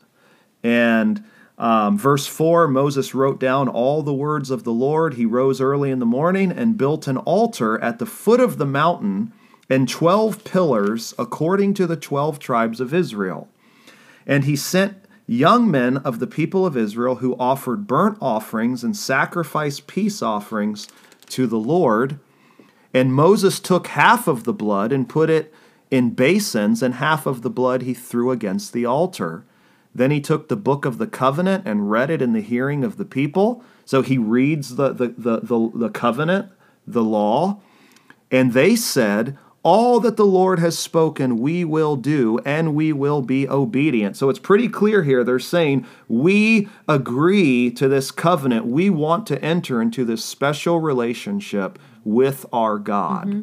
And 0.64 1.24
um, 1.58 1.98
verse 1.98 2.26
4 2.28 2.70
Moses 2.70 3.14
wrote 3.14 3.40
down 3.40 3.68
all 3.68 4.02
the 4.02 4.14
words 4.14 4.50
of 4.52 4.64
the 4.64 4.72
Lord. 4.72 5.16
He 5.16 5.26
rose 5.26 5.60
early 5.60 5.92
in 5.92 6.00
the 6.00 6.06
morning 6.06 6.52
and 6.52 6.78
built 6.78 7.08
an 7.08 7.18
altar 7.18 7.78
at 7.82 8.00
the 8.00 8.06
foot 8.06 8.40
of 8.40 8.58
the 8.58 8.66
mountain 8.66 9.34
and 9.70 9.88
12 9.88 10.44
pillars 10.44 11.14
according 11.20 11.74
to 11.76 11.86
the 11.86 11.96
12 11.96 12.40
tribes 12.40 12.80
of 12.80 12.94
Israel. 12.94 13.48
And 14.26 14.46
he 14.46 14.56
sent 14.56 14.98
young 15.28 15.70
men 15.70 15.98
of 15.98 16.20
the 16.20 16.28
people 16.28 16.66
of 16.66 16.76
Israel 16.76 17.16
who 17.16 17.38
offered 17.38 17.86
burnt 17.86 18.18
offerings 18.20 18.84
and 18.84 18.98
sacrificed 18.98 19.86
peace 19.86 20.22
offerings 20.22 20.88
to 21.28 21.46
the 21.46 21.60
Lord. 21.60 22.20
And 22.94 23.14
Moses 23.14 23.60
took 23.60 23.88
half 23.88 24.28
of 24.28 24.44
the 24.44 24.54
blood 24.54 24.92
and 24.92 25.08
put 25.08 25.30
it 25.30 25.54
in 25.92 26.12
basins, 26.12 26.84
and 26.84 26.96
half 26.96 27.26
of 27.26 27.42
the 27.42 27.50
blood 27.50 27.82
he 27.82 27.94
threw 27.94 28.32
against 28.32 28.74
the 28.74 28.86
altar. 28.86 29.44
Then 29.94 30.12
he 30.12 30.22
took 30.22 30.48
the 30.48 30.56
book 30.56 30.86
of 30.86 31.00
the 31.00 31.08
covenant 31.08 31.68
and 31.68 31.90
read 31.90 32.12
it 32.12 32.22
in 32.22 32.34
the 32.34 32.42
hearing 32.42 32.84
of 32.84 32.98
the 32.98 33.06
people. 33.06 33.64
So 33.86 34.02
he 34.02 34.18
reads 34.18 34.76
the, 34.76 34.94
the, 34.94 35.08
the, 35.18 35.40
the, 35.42 35.72
the 35.74 35.90
covenant, 35.90 36.52
the 36.86 37.04
law. 37.04 37.60
And 38.30 38.54
they 38.54 38.76
said, 38.76 39.38
all 39.62 40.00
that 40.00 40.15
the 40.15 40.26
Lord 40.26 40.60
has 40.60 40.80
spoken, 40.80 41.38
we 41.38 41.65
will 41.65 41.95
do, 41.95 42.39
and 42.45 42.74
we 42.74 42.93
will 42.93 43.22
be 43.22 43.48
obedient. 43.48 44.15
So 44.15 44.30
it's 44.30 44.39
pretty 44.39 44.69
clear 44.69 45.04
here. 45.04 45.24
They're 45.24 45.39
saying, 45.39 45.86
we 46.08 46.69
agree 46.88 47.69
to 47.72 47.88
this 47.88 48.12
covenant. 48.12 48.65
We 48.65 48.89
want 48.89 49.28
to 49.28 49.43
enter 49.43 49.82
into 49.82 50.06
this 50.06 50.24
special 50.24 50.80
relationship 50.80 51.78
with 52.06 52.45
our 52.54 52.80
God. 52.80 53.28
Mm-hmm. 53.28 53.41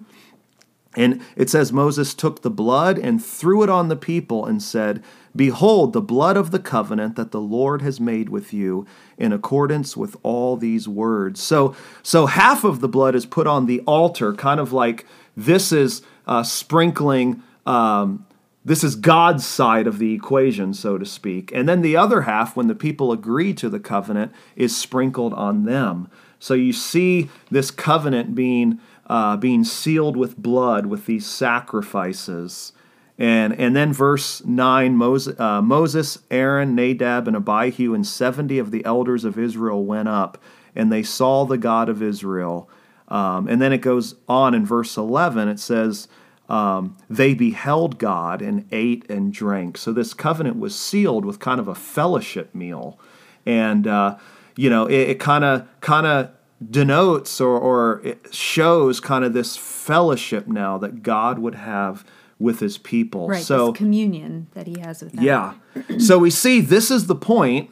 And 0.97 1.21
it 1.37 1.51
says, 1.51 1.75
Moses 1.75 2.15
took 2.15 2.41
the 2.41 2.51
blood 2.51 2.99
and 2.99 3.23
threw 3.23 3.63
it 3.63 3.69
on 3.69 3.89
the 3.89 3.97
people 3.97 4.47
and 4.47 4.63
said, 4.63 5.05
Behold, 5.37 5.93
the 5.93 6.01
blood 6.01 6.39
of 6.39 6.51
the 6.51 6.59
covenant 6.59 7.17
that 7.17 7.31
the 7.31 7.41
Lord 7.41 7.83
has 7.83 8.01
made 8.01 8.31
with 8.31 8.55
you 8.55 8.87
in 9.19 9.33
accordance 9.33 9.95
with 9.95 10.17
all 10.23 10.57
these 10.57 10.89
words. 10.89 11.43
So, 11.43 11.77
so 12.03 12.25
half 12.25 12.65
of 12.65 12.81
the 12.81 12.89
blood 12.89 13.15
is 13.15 13.27
put 13.27 13.47
on 13.47 13.67
the 13.67 13.81
altar, 13.81 14.33
kind 14.33 14.59
of 14.59 14.73
like 14.73 15.05
this 15.37 15.73
is 15.73 16.03
uh, 16.27 16.43
sprinkling, 16.43 17.43
um, 17.67 18.27
this 18.65 18.83
is 18.83 18.97
God's 18.97 19.47
side 19.47 19.87
of 19.87 19.99
the 19.99 20.13
equation, 20.13 20.75
so 20.75 20.99
to 20.99 21.05
speak. 21.05 21.53
And 21.53 21.69
then 21.69 21.83
the 21.83 21.97
other 21.97 22.23
half, 22.23 22.57
when 22.57 22.67
the 22.67 22.75
people 22.75 23.13
agree 23.13 23.55
to 23.55 23.69
the 23.69 23.79
covenant, 23.79 24.33
is 24.57 24.77
sprinkled 24.77 25.35
on 25.35 25.65
them. 25.65 26.11
So 26.39 26.55
you 26.55 26.73
see 26.73 27.31
this 27.51 27.71
covenant 27.71 28.35
being, 28.35 28.81
uh, 29.07 29.37
being 29.37 29.63
sealed 29.63 30.17
with 30.17 30.37
blood 30.37 30.87
with 30.87 31.07
these 31.07 31.27
sacrifices. 31.27 32.73
And, 33.19 33.59
and 33.59 33.75
then 33.75 33.93
verse 33.93 34.45
9 34.45 34.97
Moses, 34.97 35.39
uh, 35.41 35.63
Moses, 35.63 36.19
Aaron, 36.31 36.75
Nadab, 36.75 37.27
and 37.27 37.37
Abihu, 37.37 37.95
and 37.95 38.07
70 38.07 38.59
of 38.59 38.71
the 38.71 38.85
elders 38.85 39.25
of 39.25 39.39
Israel 39.39 39.85
went 39.85 40.09
up, 40.09 40.43
and 40.75 40.93
they 40.93 41.03
saw 41.03 41.45
the 41.45 41.57
God 41.57 41.89
of 41.89 42.03
Israel. 42.03 42.69
Um, 43.09 43.49
and 43.49 43.61
then 43.63 43.73
it 43.73 43.79
goes 43.79 44.17
on 44.29 44.55
in 44.55 44.67
verse 44.67 44.97
11, 44.97 45.49
it 45.49 45.61
says, 45.61 46.09
um, 46.49 46.97
they 47.11 47.35
beheld 47.35 47.99
God 47.99 48.41
and 48.41 48.67
ate 48.71 49.09
and 49.11 49.33
drank. 49.33 49.77
So 49.77 49.93
this 49.93 50.15
covenant 50.15 50.59
was 50.59 50.79
sealed 50.79 51.25
with 51.25 51.41
kind 51.41 51.61
of 51.61 51.69
a 51.69 51.75
fellowship 51.75 52.55
meal. 52.55 52.99
And, 53.45 53.87
uh, 53.87 54.19
you 54.57 54.71
know, 54.71 54.87
it 54.87 55.19
kind 55.19 55.45
of 55.45 55.69
kind 55.81 56.07
of 56.07 56.31
denotes 56.71 57.41
or, 57.41 57.59
or 57.59 58.01
it 58.05 58.33
shows 58.33 59.01
kind 59.01 59.25
of 59.25 59.33
this 59.33 59.57
fellowship 59.57 60.47
now 60.47 60.79
that 60.79 61.03
God 61.03 61.39
would 61.39 61.55
have 61.55 62.05
with 62.39 62.61
his 62.61 62.79
people. 62.79 63.29
Right, 63.29 63.43
so 63.43 63.73
communion 63.73 64.49
that 64.55 64.67
he 64.67 64.81
has 64.81 65.03
with 65.03 65.13
them. 65.13 65.25
Yeah. 65.25 65.55
so 65.99 66.19
we 66.19 66.31
see 66.31 66.61
this 66.61 66.91
is 66.91 67.07
the 67.07 67.15
point 67.15 67.71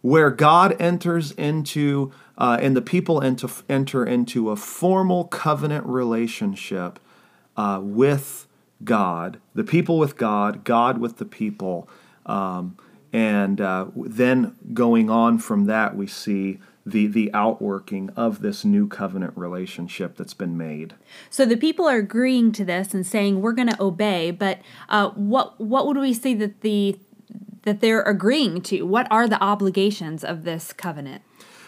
where 0.00 0.30
God 0.30 0.76
enters 0.80 1.32
into 1.32 2.12
uh, 2.36 2.58
and 2.60 2.76
the 2.76 2.82
people 2.82 3.22
enter, 3.22 3.48
enter 3.68 4.04
into 4.04 4.50
a 4.50 4.56
formal 4.56 5.24
covenant 5.24 5.86
relationship 5.86 6.98
uh, 7.56 7.80
with 7.82 8.46
God, 8.82 9.40
the 9.54 9.64
people 9.64 9.98
with 9.98 10.16
God, 10.16 10.64
God 10.64 10.98
with 10.98 11.18
the 11.18 11.24
people. 11.24 11.88
Um, 12.26 12.76
and 13.12 13.60
uh, 13.60 13.86
then 13.94 14.56
going 14.72 15.08
on 15.08 15.38
from 15.38 15.66
that, 15.66 15.96
we 15.96 16.06
see 16.06 16.58
the, 16.84 17.06
the 17.06 17.32
outworking 17.32 18.10
of 18.10 18.42
this 18.42 18.64
new 18.64 18.86
covenant 18.86 19.32
relationship 19.36 20.16
that's 20.16 20.34
been 20.34 20.56
made. 20.56 20.94
So 21.30 21.46
the 21.46 21.56
people 21.56 21.86
are 21.86 21.98
agreeing 21.98 22.52
to 22.52 22.64
this 22.64 22.92
and 22.92 23.06
saying 23.06 23.40
we're 23.40 23.52
going 23.52 23.70
to 23.70 23.82
obey, 23.82 24.30
but 24.30 24.60
uh, 24.88 25.10
what 25.10 25.58
what 25.60 25.86
would 25.86 25.96
we 25.96 26.12
say 26.12 26.34
that 26.34 26.60
the 26.60 26.98
that 27.62 27.80
they're 27.80 28.02
agreeing 28.02 28.60
to? 28.62 28.82
What 28.82 29.06
are 29.10 29.26
the 29.26 29.42
obligations 29.42 30.22
of 30.22 30.44
this 30.44 30.72
covenant? 30.72 31.22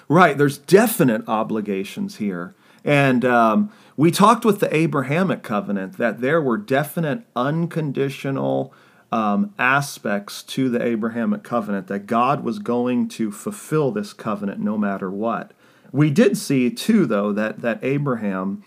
Right, 0.09 0.39
there's 0.39 0.59
definite 0.59 1.29
obligations 1.29 2.17
here. 2.17 2.55
And 2.85 3.25
um, 3.25 3.73
we 3.97 4.13
talked 4.13 4.45
with 4.45 4.61
the 4.61 4.75
Abrahamic 4.75 5.43
covenant 5.43 5.99
that 5.99 6.21
there 6.21 6.41
were 6.41 6.57
definite 6.57 7.25
unconditional 7.35 8.73
um, 9.11 9.55
aspects 9.59 10.43
to 10.45 10.69
the 10.69 10.83
Abrahamic 10.83 11.43
covenant, 11.43 11.87
that 11.89 12.07
God 12.07 12.45
was 12.45 12.59
going 12.59 13.09
to 13.11 13.33
fulfill 13.33 13.91
this 13.91 14.13
covenant 14.13 14.61
no 14.61 14.77
matter 14.77 15.11
what. 15.11 15.53
We 15.93 16.11
did 16.11 16.37
see, 16.37 16.71
too, 16.71 17.07
though, 17.07 17.33
that, 17.33 17.61
that 17.63 17.79
Abraham. 17.83 18.63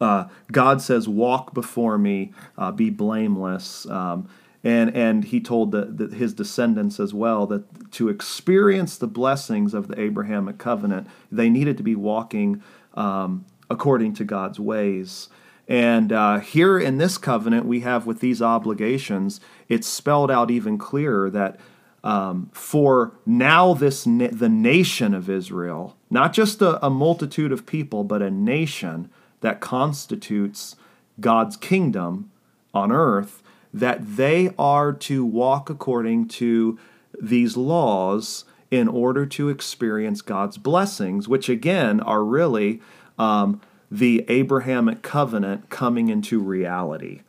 Uh, 0.00 0.24
God 0.50 0.82
says, 0.82 1.08
"Walk 1.08 1.54
before 1.54 1.98
me, 1.98 2.32
uh, 2.56 2.72
be 2.72 2.90
blameless." 2.90 3.86
Um, 3.86 4.28
and 4.64 4.94
and 4.96 5.24
he 5.24 5.40
told 5.40 5.72
the, 5.72 5.84
the, 5.84 6.14
his 6.14 6.34
descendants 6.34 6.98
as 6.98 7.14
well 7.14 7.46
that 7.46 7.92
to 7.92 8.08
experience 8.08 8.96
the 8.96 9.06
blessings 9.06 9.74
of 9.74 9.88
the 9.88 10.00
Abrahamic 10.00 10.58
covenant, 10.58 11.06
they 11.30 11.48
needed 11.48 11.76
to 11.76 11.82
be 11.82 11.94
walking 11.94 12.62
um, 12.94 13.44
according 13.70 14.14
to 14.14 14.24
God's 14.24 14.58
ways. 14.58 15.28
And 15.68 16.12
uh, 16.12 16.38
here 16.38 16.78
in 16.78 16.96
this 16.96 17.18
covenant, 17.18 17.66
we 17.66 17.80
have 17.80 18.06
with 18.06 18.20
these 18.20 18.40
obligations, 18.40 19.40
it's 19.68 19.86
spelled 19.86 20.30
out 20.30 20.50
even 20.50 20.78
clearer 20.78 21.28
that 21.30 21.60
um, 22.02 22.48
for 22.52 23.12
now, 23.26 23.74
this 23.74 24.06
na- 24.06 24.28
the 24.32 24.48
nation 24.48 25.14
of 25.14 25.28
Israel, 25.28 25.96
not 26.10 26.32
just 26.32 26.62
a, 26.62 26.84
a 26.84 26.88
multitude 26.88 27.52
of 27.52 27.66
people, 27.66 28.04
but 28.04 28.22
a 28.22 28.30
nation 28.30 29.10
that 29.40 29.60
constitutes 29.60 30.76
God's 31.20 31.56
kingdom 31.56 32.30
on 32.72 32.92
earth 32.92 33.42
that 33.72 34.16
they 34.16 34.54
are 34.58 34.92
to 34.92 35.24
walk 35.24 35.70
according 35.70 36.28
to 36.28 36.78
these 37.20 37.56
laws 37.56 38.44
in 38.70 38.88
order 38.88 39.24
to 39.24 39.48
experience 39.48 40.20
God's 40.20 40.58
blessings, 40.58 41.28
which 41.28 41.48
again 41.48 42.00
are 42.00 42.22
really 42.24 42.80
um, 43.18 43.60
the 43.90 44.24
Abrahamic 44.28 45.02
covenant 45.02 45.70
coming 45.70 46.08
into 46.08 46.38
reality. 46.40 47.22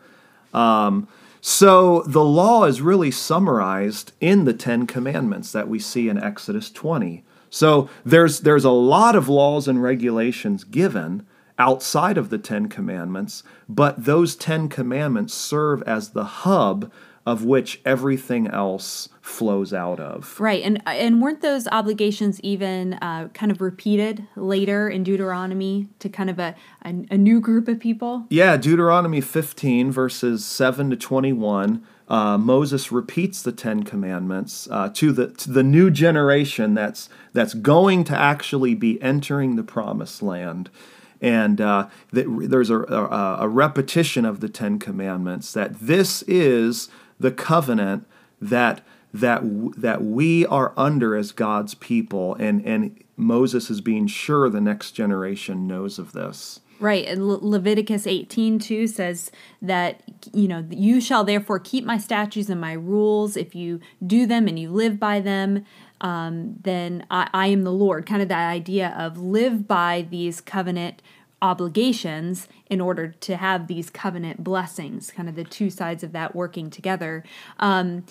Um, 0.54 1.08
so 1.42 2.02
the 2.02 2.24
law 2.24 2.66
is 2.66 2.82
really 2.82 3.12
summarized 3.12 4.12
in 4.20 4.44
the 4.44 4.54
Ten 4.54 4.86
Commandments 4.86 5.52
that 5.54 5.70
we 5.70 5.80
see 5.80 6.10
in 6.10 6.22
Exodus 6.22 6.70
20. 6.70 7.24
So 7.50 7.90
there's 8.06 8.42
there's 8.42 8.66
a 8.66 8.72
lot 8.72 9.16
of 9.16 9.30
laws 9.30 9.68
and 9.68 9.82
regulations 9.82 10.64
given, 10.64 11.26
outside 11.60 12.18
of 12.18 12.30
the 12.30 12.38
Ten 12.38 12.70
Commandments, 12.70 13.44
but 13.68 14.06
those 14.06 14.36
Ten 14.36 14.70
Commandments 14.70 15.34
serve 15.34 15.84
as 15.84 16.12
the 16.12 16.24
hub 16.24 16.92
of 17.26 17.46
which 17.46 17.80
everything 17.86 18.48
else 18.48 19.10
flows 19.22 19.72
out 19.72 20.00
of. 20.00 20.40
Right, 20.40 20.64
and 20.64 20.82
and 20.88 21.22
weren't 21.22 21.42
those 21.42 21.68
obligations 21.68 22.42
even 22.42 22.94
uh, 22.96 23.28
kind 23.34 23.52
of 23.52 23.62
repeated 23.62 24.26
later 24.36 24.90
in 24.90 25.04
Deuteronomy 25.04 25.90
to 26.00 26.10
kind 26.10 26.30
of 26.32 26.40
a, 26.40 26.56
a, 26.84 26.90
a 27.12 27.18
new 27.18 27.40
group 27.40 27.68
of 27.68 27.80
people? 27.80 28.26
Yeah, 28.30 28.58
Deuteronomy 28.58 29.22
15 29.22 29.92
verses 29.92 30.44
7 30.44 30.90
to 30.90 30.96
21. 30.96 31.86
Uh, 32.08 32.40
Moses 32.40 32.92
repeats 32.92 33.44
the 33.44 33.52
Ten 33.52 33.84
Commandments 33.84 34.68
uh, 34.72 34.90
to 34.96 35.12
the 35.12 35.28
to 35.28 35.52
the 35.52 35.64
new 35.64 35.92
generation 35.92 36.74
that's 36.74 37.10
that's 37.34 37.54
going 37.54 38.04
to 38.06 38.20
actually 38.20 38.74
be 38.74 39.00
entering 39.04 39.56
the 39.56 39.64
Promised 39.64 40.24
Land 40.24 40.72
and 41.22 41.60
uh, 41.60 41.88
there's 42.12 42.70
a, 42.70 42.80
a, 42.80 43.38
a, 43.42 43.48
repetition 43.48 44.26
of 44.26 44.40
the 44.40 44.50
Ten 44.50 44.80
Commandments 44.80 45.52
that 45.54 45.80
this 45.80 46.22
is 46.24 46.90
the 47.20 47.32
covenant 47.32 48.08
that 48.42 48.82
that 49.14 49.42
that 49.78 50.04
we 50.04 50.46
are 50.46 50.74
under 50.78 51.16
as 51.16 51.32
God's 51.32 51.74
people, 51.74 52.36
and 52.36 52.66
and 52.66 53.04
Moses 53.18 53.70
is 53.70 53.82
being 53.82 54.08
sure 54.08 54.50
the 54.50 54.62
next 54.62 54.92
generation 54.92 55.68
knows 55.68 56.00
of 56.00 56.14
this. 56.14 56.62
Right. 56.80 57.06
And 57.06 57.28
Le- 57.28 57.46
Leviticus 57.46 58.08
18 58.08 58.58
2 58.58 58.88
says 58.88 59.32
that, 59.62 60.02
you 60.34 60.48
know, 60.48 60.66
you 60.70 61.02
shall 61.02 61.26
therefore 61.26 61.60
keep 61.60 61.84
my 61.84 61.98
statutes 61.98 62.48
and 62.48 62.62
my 62.62 62.74
rules. 62.74 63.36
If 63.36 63.54
you 63.54 63.82
do 64.06 64.26
them 64.26 64.48
and 64.48 64.58
you 64.58 64.72
live 64.72 64.98
by 64.98 65.20
them, 65.20 65.66
um, 66.02 66.56
then 66.62 67.06
I, 67.12 67.30
I 67.34 67.48
am 67.48 67.64
the 67.64 67.72
Lord. 67.72 68.06
Kind 68.06 68.22
of 68.22 68.28
that 68.30 68.50
idea 68.50 68.96
of 68.98 69.18
live 69.18 69.68
by 69.68 70.06
these 70.10 70.42
covenant 70.42 71.02
obligations 71.42 72.48
in 72.70 72.82
order 72.82 73.08
to 73.08 73.38
have 73.38 73.68
these 73.68 73.90
covenant 73.90 74.44
blessings, 74.44 75.12
kind 75.12 75.30
of 75.30 75.36
the 75.36 75.44
two 75.44 75.70
sides 75.70 76.04
of 76.04 76.12
that 76.12 76.36
working 76.36 76.70
together. 76.70 77.24
Um, 77.60 78.06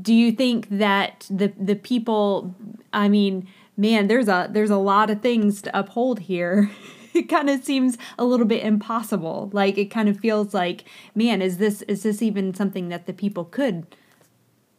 do 0.00 0.14
you 0.14 0.32
think 0.32 0.68
that 0.70 1.26
the 1.30 1.52
the 1.58 1.74
people 1.74 2.54
I 2.92 3.08
mean, 3.08 3.48
man, 3.76 4.06
there's 4.08 4.28
a 4.28 4.48
there's 4.50 4.70
a 4.70 4.76
lot 4.76 5.10
of 5.10 5.20
things 5.20 5.62
to 5.62 5.78
uphold 5.78 6.20
here. 6.20 6.70
it 7.14 7.28
kind 7.28 7.50
of 7.50 7.64
seems 7.64 7.98
a 8.18 8.24
little 8.24 8.46
bit 8.46 8.64
impossible. 8.64 9.50
Like 9.52 9.76
it 9.76 9.86
kind 9.86 10.08
of 10.08 10.20
feels 10.20 10.54
like, 10.54 10.84
man, 11.14 11.42
is 11.42 11.58
this 11.58 11.82
is 11.82 12.02
this 12.02 12.22
even 12.22 12.54
something 12.54 12.88
that 12.88 13.06
the 13.06 13.12
people 13.12 13.44
could 13.44 13.86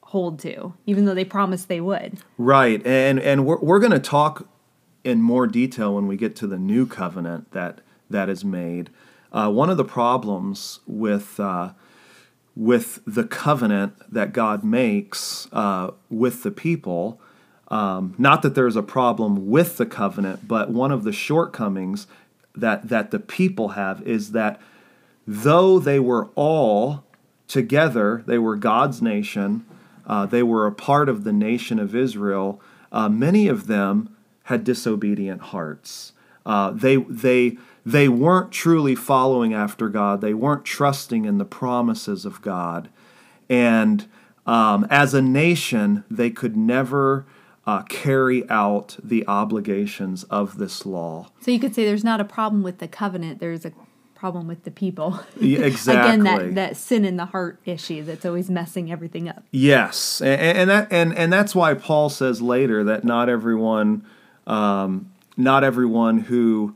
hold 0.10 0.40
to, 0.40 0.74
even 0.88 1.06
though 1.06 1.14
they 1.14 1.24
promised 1.24 1.68
they 1.68 1.80
would? 1.80 2.18
Right, 2.38 2.86
and 2.86 3.20
and 3.20 3.46
we're 3.46 3.60
we're 3.60 3.80
going 3.80 3.92
to 3.92 4.00
talk 4.00 4.48
in 5.04 5.22
more 5.22 5.46
detail 5.46 5.94
when 5.94 6.08
we 6.08 6.18
get 6.18 6.36
to 6.38 6.48
the 6.48 6.58
new 6.58 6.88
covenant 6.88 7.52
that 7.52 7.82
that 8.10 8.28
is 8.28 8.44
made. 8.44 8.90
Uh, 9.32 9.52
one 9.52 9.70
of 9.70 9.78
the 9.78 9.86
problems 9.86 10.80
with 10.88 11.40
uh, 11.40 11.72
with 12.56 13.00
the 13.06 13.24
covenant 13.24 13.94
that 14.12 14.34
God 14.34 14.64
makes 14.64 15.48
uh, 15.54 15.92
with 16.10 16.42
the 16.44 16.52
people. 16.52 17.22
Um, 17.68 18.16
not 18.18 18.42
that 18.42 18.56
there's 18.56 18.76
a 18.76 18.82
problem 18.82 19.48
with 19.48 19.78
the 19.78 19.86
covenant, 19.86 20.48
but 20.48 20.72
one 20.72 20.92
of 20.92 21.04
the 21.04 21.14
shortcomings 21.14 22.08
that 22.56 22.90
that 22.90 23.12
the 23.12 23.20
people 23.20 23.70
have 23.70 24.02
is 24.08 24.32
that 24.32 24.60
though 25.28 25.78
they 25.78 26.00
were 26.00 26.30
all 26.34 27.04
together, 27.48 28.24
they 28.26 28.40
were 28.40 28.56
God's 28.56 29.04
nation, 29.04 29.66
uh, 30.10 30.26
they 30.26 30.44
were 30.44 30.66
a 30.66 30.72
part 30.72 31.08
of 31.08 31.24
the 31.24 31.32
nation 31.32 31.80
of 31.80 31.96
Israel. 31.96 32.60
Uh, 32.92 33.08
many 33.08 33.48
of 33.48 33.68
them 33.68 34.16
had 34.44 34.64
disobedient 34.64 35.42
hearts. 35.42 36.14
Uh, 36.46 36.72
they 36.72 36.96
they 36.98 37.58
they 37.86 38.10
weren't 38.10 38.52
truly 38.52 38.96
following 38.96 39.54
after 39.54 39.88
God. 39.88 40.20
They 40.20 40.34
weren't 40.34 40.66
trusting 40.66 41.26
in 41.26 41.38
the 41.38 41.46
promises 41.46 42.26
of 42.26 42.42
God, 42.42 42.90
and 43.48 44.08
um, 44.48 44.88
as 44.90 45.14
a 45.14 45.22
nation, 45.22 46.04
they 46.10 46.32
could 46.32 46.58
never 46.58 47.28
uh, 47.68 47.84
carry 47.84 48.50
out 48.50 48.98
the 49.04 49.28
obligations 49.28 50.24
of 50.24 50.58
this 50.58 50.88
law. 50.88 51.28
So 51.40 51.52
you 51.52 51.60
could 51.60 51.76
say 51.76 51.86
there's 51.86 52.04
not 52.04 52.20
a 52.20 52.26
problem 52.26 52.64
with 52.64 52.80
the 52.80 52.88
covenant. 52.88 53.40
There's 53.40 53.64
a 53.64 53.72
problem 54.20 54.48
with 54.48 54.64
the 54.66 54.72
people. 54.72 55.20
Yeah, 55.40 55.60
exactly. 55.60 56.02
Again, 56.22 56.24
that, 56.24 56.56
that 56.56 56.78
sin 56.78 57.06
in 57.06 57.16
the 57.16 57.26
heart 57.26 57.60
issue 57.66 58.04
that's 58.04 58.26
always 58.26 58.50
messing 58.50 58.92
everything 58.92 59.30
up. 59.30 59.44
Yes, 59.52 60.22
and, 60.22 60.42
and 60.42 60.70
that 60.70 60.92
and 60.92 61.16
and 61.16 61.32
that's 61.32 61.56
why 61.56 61.74
Paul 61.74 62.10
says 62.10 62.42
later 62.42 62.84
that 62.84 63.06
not 63.06 63.30
everyone, 63.30 64.06
um, 64.46 65.12
not 65.38 65.64
everyone 65.64 66.20
who 66.20 66.76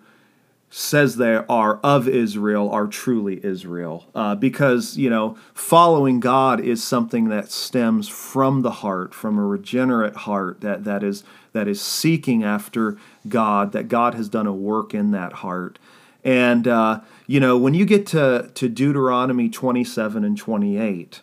says 0.76 1.18
they 1.18 1.36
are 1.36 1.78
of 1.84 2.08
Israel 2.08 2.68
are 2.72 2.88
truly 2.88 3.40
Israel. 3.46 4.08
Uh, 4.16 4.34
because, 4.34 4.98
you 4.98 5.08
know, 5.08 5.38
following 5.54 6.20
God 6.20 6.60
is 6.60 6.84
something 6.84 7.30
that 7.30 7.52
stems 7.52 8.08
from 8.10 8.64
the 8.64 8.72
heart, 8.72 9.14
from 9.14 9.38
a 9.38 9.46
regenerate 9.46 10.16
heart 10.16 10.62
that, 10.62 10.84
that, 10.86 11.04
is, 11.04 11.24
that 11.52 11.68
is 11.68 11.80
seeking 11.80 12.44
after 12.44 12.98
God, 13.28 13.72
that 13.74 13.88
God 13.88 14.16
has 14.16 14.30
done 14.30 14.48
a 14.48 14.54
work 14.54 14.96
in 14.96 15.12
that 15.12 15.34
heart. 15.34 15.78
And, 16.24 16.68
uh, 16.68 17.02
you 17.28 17.40
know, 17.40 17.58
when 17.58 17.74
you 17.74 17.86
get 17.86 18.06
to, 18.08 18.50
to 18.54 18.70
Deuteronomy 18.70 19.50
27 19.50 20.24
and 20.24 20.38
28, 20.38 21.22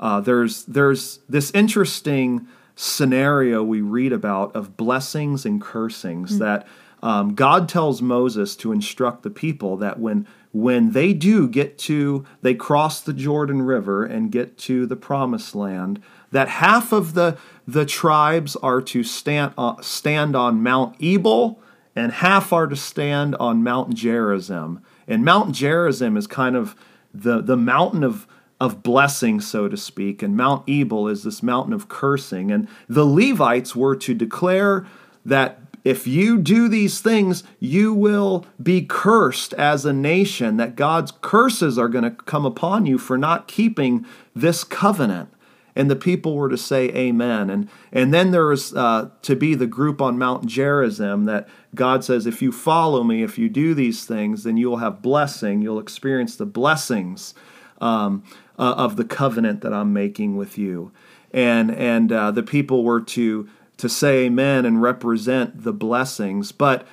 uh, 0.00 0.20
there's, 0.20 0.64
there's 0.64 1.20
this 1.28 1.50
interesting 1.52 2.46
scenario 2.76 3.62
we 3.62 3.80
read 3.80 4.12
about 4.12 4.54
of 4.54 4.76
blessings 4.76 5.46
and 5.46 5.60
cursings 5.60 6.32
mm-hmm. 6.32 6.40
that 6.40 6.66
um, 7.04 7.34
God 7.34 7.68
tells 7.68 8.00
Moses 8.00 8.56
to 8.56 8.72
instruct 8.72 9.22
the 9.22 9.30
people 9.30 9.76
that 9.76 10.00
when 10.00 10.26
when 10.52 10.92
they 10.92 11.12
do 11.12 11.48
get 11.48 11.76
to 11.78 12.24
they 12.40 12.54
cross 12.54 13.00
the 13.00 13.12
Jordan 13.12 13.60
River 13.60 14.06
and 14.06 14.32
get 14.32 14.56
to 14.58 14.86
the 14.86 14.96
promised 14.96 15.54
land, 15.54 16.00
that 16.32 16.48
half 16.48 16.92
of 16.92 17.12
the 17.12 17.36
the 17.68 17.84
tribes 17.84 18.56
are 18.56 18.80
to 18.80 19.04
stand 19.04 19.52
uh, 19.58 19.80
stand 19.82 20.34
on 20.34 20.62
Mount 20.62 20.96
Ebal 21.02 21.60
and 21.96 22.12
half 22.12 22.52
are 22.52 22.66
to 22.66 22.76
stand 22.76 23.34
on 23.36 23.62
Mount 23.62 23.94
Gerizim. 23.94 24.82
And 25.06 25.24
Mount 25.24 25.54
Gerizim 25.54 26.16
is 26.16 26.26
kind 26.26 26.56
of 26.56 26.74
the 27.12 27.40
the 27.40 27.56
mountain 27.56 28.02
of 28.02 28.26
of 28.60 28.82
blessing, 28.82 29.40
so 29.40 29.68
to 29.68 29.76
speak, 29.76 30.22
and 30.22 30.36
Mount 30.36 30.68
Ebal 30.68 31.08
is 31.08 31.24
this 31.24 31.42
mountain 31.42 31.72
of 31.72 31.88
cursing. 31.88 32.50
And 32.50 32.68
the 32.88 33.04
Levites 33.04 33.74
were 33.74 33.96
to 33.96 34.14
declare 34.14 34.86
that 35.24 35.60
if 35.84 36.06
you 36.06 36.38
do 36.38 36.66
these 36.68 37.00
things, 37.00 37.44
you 37.60 37.92
will 37.92 38.46
be 38.62 38.82
cursed 38.82 39.52
as 39.54 39.84
a 39.84 39.92
nation, 39.92 40.56
that 40.56 40.76
God's 40.76 41.12
curses 41.20 41.78
are 41.78 41.88
going 41.88 42.04
to 42.04 42.10
come 42.10 42.46
upon 42.46 42.86
you 42.86 42.96
for 42.96 43.18
not 43.18 43.48
keeping 43.48 44.06
this 44.34 44.64
covenant. 44.64 45.33
And 45.76 45.90
the 45.90 45.96
people 45.96 46.36
were 46.36 46.48
to 46.48 46.56
say 46.56 46.88
amen. 46.90 47.50
And, 47.50 47.68
and 47.92 48.14
then 48.14 48.30
there 48.30 48.52
is 48.52 48.72
uh, 48.74 49.10
to 49.22 49.34
be 49.34 49.54
the 49.54 49.66
group 49.66 50.00
on 50.00 50.18
Mount 50.18 50.46
Gerizim 50.46 51.24
that 51.24 51.48
God 51.74 52.04
says, 52.04 52.26
if 52.26 52.40
you 52.40 52.52
follow 52.52 53.02
me, 53.02 53.22
if 53.22 53.38
you 53.38 53.48
do 53.48 53.74
these 53.74 54.04
things, 54.04 54.44
then 54.44 54.56
you 54.56 54.70
will 54.70 54.76
have 54.76 55.02
blessing. 55.02 55.62
You'll 55.62 55.80
experience 55.80 56.36
the 56.36 56.46
blessings 56.46 57.34
um, 57.80 58.22
uh, 58.56 58.74
of 58.76 58.96
the 58.96 59.04
covenant 59.04 59.62
that 59.62 59.72
I'm 59.72 59.92
making 59.92 60.36
with 60.36 60.56
you. 60.56 60.92
And, 61.32 61.72
and 61.72 62.12
uh, 62.12 62.30
the 62.30 62.44
people 62.44 62.84
were 62.84 63.00
to 63.00 63.48
to 63.76 63.88
say 63.88 64.24
amen 64.24 64.64
and 64.64 64.80
represent 64.80 65.64
the 65.64 65.72
blessings. 65.72 66.52
But 66.52 66.86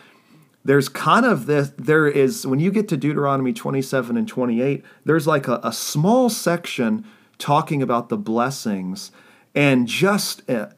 there's 0.64 0.90
kind 0.90 1.26
of 1.26 1.46
this, 1.46 1.72
there 1.78 2.08
is, 2.08 2.46
when 2.46 2.60
you 2.60 2.72
get 2.72 2.88
to 2.90 2.98
Deuteronomy 2.98 3.54
27 3.54 4.18
and 4.18 4.28
28, 4.28 4.84
there's 5.06 5.28
like 5.28 5.48
a, 5.48 5.60
a 5.64 5.74
small 5.74 6.30
section 6.30 7.06
talking 7.42 7.82
about 7.82 8.10
the 8.10 8.18
blessings. 8.18 9.12
And 9.54 9.88
just 9.88 10.50
uh, 10.50 10.70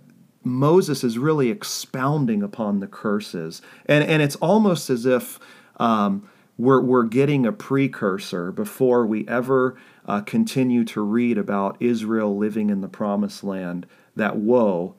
Moses 0.43 1.03
is 1.03 1.17
really 1.17 1.49
expounding 1.49 2.41
upon 2.41 2.79
the 2.79 2.87
curses. 2.87 3.61
And, 3.85 4.03
and 4.03 4.21
it's 4.21 4.35
almost 4.37 4.89
as 4.89 5.05
if 5.05 5.39
um, 5.77 6.27
we're, 6.57 6.81
we're 6.81 7.03
getting 7.03 7.45
a 7.45 7.51
precursor 7.51 8.51
before 8.51 9.05
we 9.05 9.27
ever 9.27 9.77
uh, 10.05 10.21
continue 10.21 10.83
to 10.85 11.01
read 11.01 11.37
about 11.37 11.77
Israel 11.79 12.35
living 12.35 12.69
in 12.69 12.81
the 12.81 12.87
promised 12.87 13.43
land 13.43 13.85
that 14.15 14.37
woe 14.37 14.95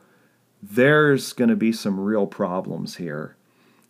there's 0.71 1.33
going 1.33 1.51
to 1.51 1.57
be 1.57 1.73
some 1.73 2.01
real 2.01 2.27
problems 2.27 2.97
here. 2.97 3.37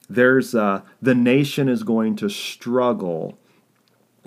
There's 0.09 0.55
uh, 0.55 0.83
the 1.01 1.15
nation 1.15 1.69
is 1.69 1.83
going 1.83 2.17
to 2.17 2.29
struggle 2.29 3.39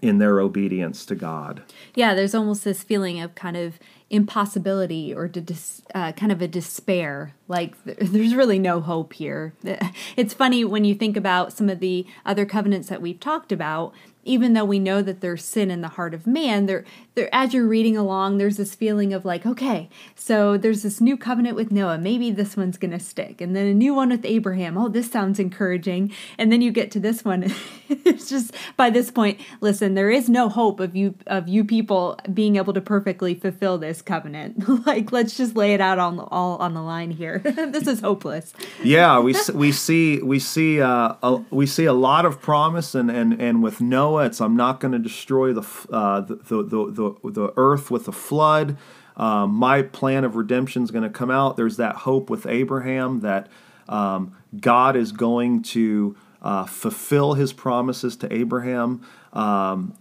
in 0.01 0.19
their 0.19 0.39
obedience 0.39 1.05
to 1.05 1.15
God. 1.15 1.63
Yeah, 1.95 2.13
there's 2.13 2.35
almost 2.35 2.63
this 2.63 2.83
feeling 2.83 3.19
of 3.19 3.35
kind 3.35 3.57
of 3.57 3.79
impossibility 4.09 5.13
or 5.13 5.27
dis, 5.27 5.81
uh, 5.93 6.11
kind 6.13 6.31
of 6.31 6.41
a 6.41 6.47
despair. 6.47 7.33
Like 7.47 7.83
th- 7.83 7.97
there's 8.01 8.35
really 8.35 8.59
no 8.59 8.81
hope 8.81 9.13
here. 9.13 9.53
It's 10.15 10.33
funny 10.33 10.65
when 10.65 10.83
you 10.83 10.95
think 10.95 11.15
about 11.15 11.53
some 11.53 11.69
of 11.69 11.79
the 11.79 12.05
other 12.25 12.45
covenants 12.45 12.89
that 12.89 13.01
we've 13.01 13.19
talked 13.19 13.51
about 13.51 13.93
even 14.27 14.53
though 14.53 14.65
we 14.65 14.79
know 14.79 15.01
that 15.01 15.21
there's 15.21 15.43
sin 15.43 15.71
in 15.71 15.81
the 15.81 15.87
heart 15.89 16.13
of 16.13 16.27
man, 16.27 16.65
there, 16.65 16.83
there, 17.15 17.29
as 17.33 17.53
you're 17.53 17.67
reading 17.67 17.97
along, 17.97 18.37
there's 18.37 18.57
this 18.57 18.75
feeling 18.75 19.13
of 19.13 19.25
like, 19.25 19.45
okay, 19.45 19.89
so 20.15 20.57
there's 20.57 20.83
this 20.83 21.01
new 21.01 21.17
covenant 21.17 21.55
with 21.55 21.71
Noah. 21.71 21.97
Maybe 21.97 22.31
this 22.31 22.57
one's 22.57 22.77
to 22.77 22.99
stick. 22.99 23.41
And 23.41 23.55
then 23.55 23.65
a 23.65 23.73
new 23.73 23.93
one 23.93 24.09
with 24.09 24.25
Abraham. 24.25 24.77
Oh, 24.77 24.89
this 24.89 25.09
sounds 25.11 25.39
encouraging. 25.39 26.13
And 26.37 26.51
then 26.51 26.61
you 26.61 26.71
get 26.71 26.91
to 26.91 26.99
this 26.99 27.23
one. 27.25 27.53
it's 27.89 28.29
just 28.29 28.53
by 28.75 28.89
this 28.89 29.11
point, 29.11 29.39
listen, 29.61 29.95
there 29.95 30.09
is 30.09 30.29
no 30.29 30.49
hope 30.49 30.79
of 30.79 30.95
you, 30.95 31.15
of 31.25 31.47
you 31.47 31.63
people 31.63 32.19
being 32.33 32.55
able 32.55 32.73
to 32.73 32.81
perfectly 32.81 33.33
fulfill 33.33 33.77
this 33.77 34.01
covenant. 34.01 34.67
like, 34.85 35.11
let's 35.11 35.37
just 35.37 35.55
lay 35.55 35.73
it 35.73 35.81
out 35.81 35.99
on 35.99 36.19
all 36.19 36.57
on 36.57 36.73
the 36.73 36.81
line 36.81 37.11
here. 37.11 37.39
this 37.43 37.87
is 37.87 37.99
hopeless. 38.01 38.53
Yeah, 38.83 39.19
we, 39.19 39.35
we 39.53 39.71
see, 39.71 40.21
we 40.21 40.39
see, 40.39 40.81
uh, 40.81 41.15
a, 41.23 41.43
we 41.49 41.65
see 41.65 41.85
a 41.85 41.93
lot 41.93 42.25
of 42.25 42.41
promise 42.41 42.95
and, 42.95 43.09
and, 43.09 43.41
and 43.41 43.63
with 43.63 43.81
Noah, 43.81 44.16
it's 44.25 44.41
I'm 44.41 44.55
not 44.55 44.79
going 44.79 44.91
to 44.91 44.99
destroy 44.99 45.53
the, 45.53 45.67
uh, 45.91 46.21
the, 46.21 46.35
the, 46.35 46.63
the, 46.63 47.31
the, 47.31 47.53
earth 47.55 47.91
with 47.91 48.07
a 48.07 48.11
flood. 48.11 48.77
Um, 49.15 49.53
my 49.53 49.81
plan 49.81 50.23
of 50.23 50.35
redemption 50.35 50.83
is 50.83 50.91
going 50.91 51.03
to 51.03 51.09
come 51.09 51.31
out. 51.31 51.57
There's 51.57 51.77
that 51.77 51.97
hope 51.97 52.29
with 52.29 52.45
Abraham 52.45 53.21
that 53.21 53.47
um, 53.89 54.35
God 54.59 54.95
is 54.95 55.11
going 55.11 55.63
to 55.63 56.15
uh, 56.41 56.65
fulfill 56.65 57.33
his 57.33 57.53
promises 57.53 58.15
to 58.17 58.31
Abraham. 58.33 59.05
Um, 59.33 59.95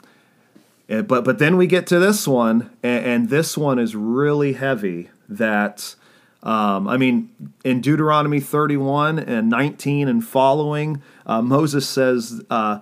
eh, 0.88 1.02
but, 1.02 1.24
but 1.24 1.38
then 1.38 1.57
we 1.57 1.66
get 1.66 1.87
to 1.88 1.98
this 1.98 2.29
one, 2.29 2.70
and, 2.83 3.05
and 3.05 3.29
this 3.29 3.57
one 3.57 3.79
is 3.79 3.96
really 3.96 4.52
heavy. 4.55 5.11
That, 5.29 5.94
um, 6.42 6.87
I 6.87 6.96
mean, 6.96 7.31
in 7.64 7.81
Deuteronomy 7.81 8.40
31 8.40 9.18
and 9.18 9.48
19 9.48 10.09
and 10.09 10.24
following, 10.24 11.02
uh, 11.24 11.42
Moses 11.42 11.88
says, 11.88 12.42
uh, 12.50 12.81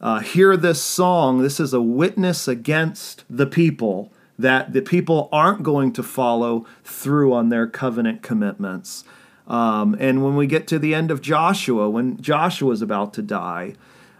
uh, 0.00 0.20
hear 0.20 0.56
this 0.56 0.80
song. 0.80 1.42
This 1.42 1.60
is 1.60 1.74
a 1.74 1.80
witness 1.80 2.48
against 2.48 3.24
the 3.28 3.46
people 3.46 4.12
that 4.38 4.72
the 4.72 4.80
people 4.80 5.28
aren't 5.30 5.62
going 5.62 5.92
to 5.92 6.02
follow 6.02 6.66
through 6.82 7.34
on 7.34 7.50
their 7.50 7.66
covenant 7.66 8.22
commitments. 8.22 9.04
Um, 9.46 9.96
and 9.98 10.24
when 10.24 10.36
we 10.36 10.46
get 10.46 10.66
to 10.68 10.78
the 10.78 10.94
end 10.94 11.10
of 11.10 11.20
Joshua, 11.20 11.90
when 11.90 12.20
Joshua 12.22 12.72
is 12.72 12.80
about 12.80 13.12
to 13.14 13.22
die, 13.22 13.74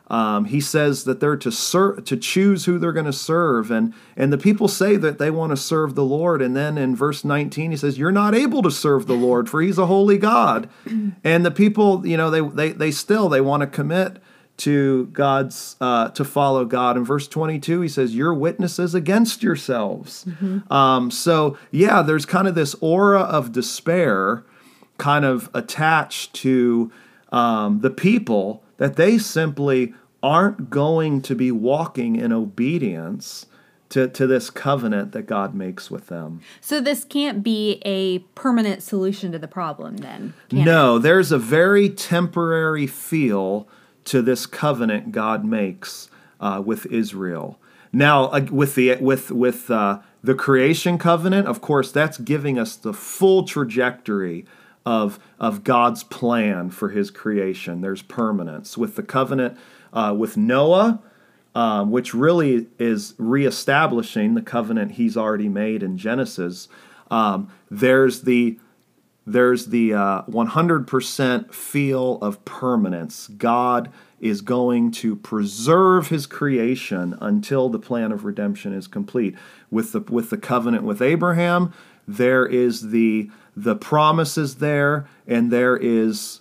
um, 0.08 0.46
he 0.46 0.60
says 0.60 1.04
that 1.04 1.20
they're 1.20 1.36
to 1.36 1.52
ser- 1.52 2.00
to 2.00 2.16
choose 2.16 2.64
who 2.64 2.78
they're 2.80 2.92
going 2.92 3.06
to 3.06 3.12
serve, 3.12 3.70
and 3.70 3.94
and 4.16 4.32
the 4.32 4.38
people 4.38 4.66
say 4.66 4.96
that 4.96 5.18
they 5.18 5.30
want 5.30 5.50
to 5.50 5.56
serve 5.56 5.94
the 5.94 6.04
Lord. 6.04 6.42
And 6.42 6.56
then 6.56 6.76
in 6.76 6.96
verse 6.96 7.24
19, 7.24 7.70
he 7.70 7.76
says, 7.76 7.96
"You're 7.96 8.10
not 8.10 8.34
able 8.34 8.60
to 8.62 8.72
serve 8.72 9.06
the 9.06 9.14
Lord, 9.14 9.48
for 9.48 9.62
He's 9.62 9.78
a 9.78 9.86
holy 9.86 10.18
God." 10.18 10.68
and 11.24 11.46
the 11.46 11.52
people, 11.52 12.04
you 12.04 12.16
know, 12.16 12.28
they 12.28 12.40
they 12.40 12.72
they 12.72 12.90
still 12.90 13.28
they 13.28 13.40
want 13.40 13.60
to 13.60 13.68
commit 13.68 14.20
to 14.60 15.06
God's 15.06 15.76
uh, 15.80 16.08
to 16.10 16.24
follow 16.24 16.64
God. 16.64 16.96
In 16.96 17.04
verse 17.04 17.26
22, 17.26 17.80
he 17.80 17.88
says, 17.88 18.14
"You're 18.14 18.34
witnesses 18.34 18.94
against 18.94 19.42
yourselves." 19.42 20.24
Mm-hmm. 20.26 20.72
Um, 20.72 21.10
so 21.10 21.58
yeah, 21.70 22.02
there's 22.02 22.26
kind 22.26 22.46
of 22.46 22.54
this 22.54 22.74
aura 22.80 23.20
of 23.20 23.52
despair, 23.52 24.44
kind 24.98 25.24
of 25.24 25.50
attached 25.54 26.34
to 26.34 26.92
um, 27.32 27.80
the 27.80 27.90
people 27.90 28.62
that 28.76 28.96
they 28.96 29.18
simply 29.18 29.94
aren't 30.22 30.68
going 30.68 31.22
to 31.22 31.34
be 31.34 31.50
walking 31.50 32.16
in 32.16 32.32
obedience 32.32 33.46
to, 33.90 34.06
to 34.08 34.26
this 34.26 34.50
covenant 34.50 35.12
that 35.12 35.22
God 35.22 35.54
makes 35.54 35.90
with 35.90 36.06
them. 36.06 36.40
So 36.60 36.80
this 36.80 37.04
can't 37.04 37.42
be 37.42 37.80
a 37.84 38.20
permanent 38.36 38.82
solution 38.82 39.32
to 39.32 39.38
the 39.38 39.48
problem 39.48 39.98
then. 39.98 40.34
No, 40.52 40.96
it? 40.96 41.00
there's 41.00 41.32
a 41.32 41.38
very 41.38 41.88
temporary 41.88 42.86
feel 42.86 43.66
to 44.10 44.20
this 44.20 44.44
covenant 44.44 45.12
God 45.12 45.44
makes 45.44 46.08
uh, 46.40 46.60
with 46.64 46.84
Israel. 46.86 47.60
Now, 47.92 48.24
uh, 48.24 48.46
with 48.50 48.74
the 48.74 48.96
with 48.96 49.30
with 49.30 49.70
uh, 49.70 50.00
the 50.20 50.34
creation 50.34 50.98
covenant, 50.98 51.46
of 51.46 51.60
course, 51.60 51.92
that's 51.92 52.18
giving 52.18 52.58
us 52.58 52.74
the 52.74 52.92
full 52.92 53.44
trajectory 53.44 54.46
of 54.84 55.20
of 55.38 55.62
God's 55.62 56.02
plan 56.02 56.70
for 56.70 56.88
His 56.88 57.12
creation. 57.12 57.82
There's 57.82 58.02
permanence 58.02 58.76
with 58.76 58.96
the 58.96 59.04
covenant 59.04 59.56
uh, 59.92 60.12
with 60.18 60.36
Noah, 60.36 61.00
um, 61.54 61.92
which 61.92 62.12
really 62.12 62.66
is 62.80 63.14
reestablishing 63.16 64.34
the 64.34 64.42
covenant 64.42 64.92
he's 64.92 65.16
already 65.16 65.48
made 65.48 65.84
in 65.84 65.96
Genesis. 65.96 66.68
Um, 67.12 67.48
there's 67.70 68.22
the 68.22 68.58
there's 69.26 69.66
the 69.66 69.94
uh, 69.94 70.22
100% 70.22 71.52
feel 71.52 72.18
of 72.22 72.44
permanence. 72.44 73.28
God 73.28 73.92
is 74.20 74.40
going 74.40 74.90
to 74.90 75.16
preserve 75.16 76.08
his 76.08 76.26
creation 76.26 77.16
until 77.20 77.68
the 77.68 77.78
plan 77.78 78.12
of 78.12 78.24
redemption 78.24 78.72
is 78.72 78.86
complete. 78.86 79.34
With 79.70 79.92
the 79.92 80.00
with 80.00 80.30
the 80.30 80.36
covenant 80.36 80.84
with 80.84 81.00
Abraham, 81.00 81.72
there 82.06 82.46
is 82.46 82.90
the 82.90 83.30
the 83.56 83.76
promises 83.76 84.56
there 84.56 85.06
and 85.26 85.50
there 85.50 85.76
is 85.76 86.40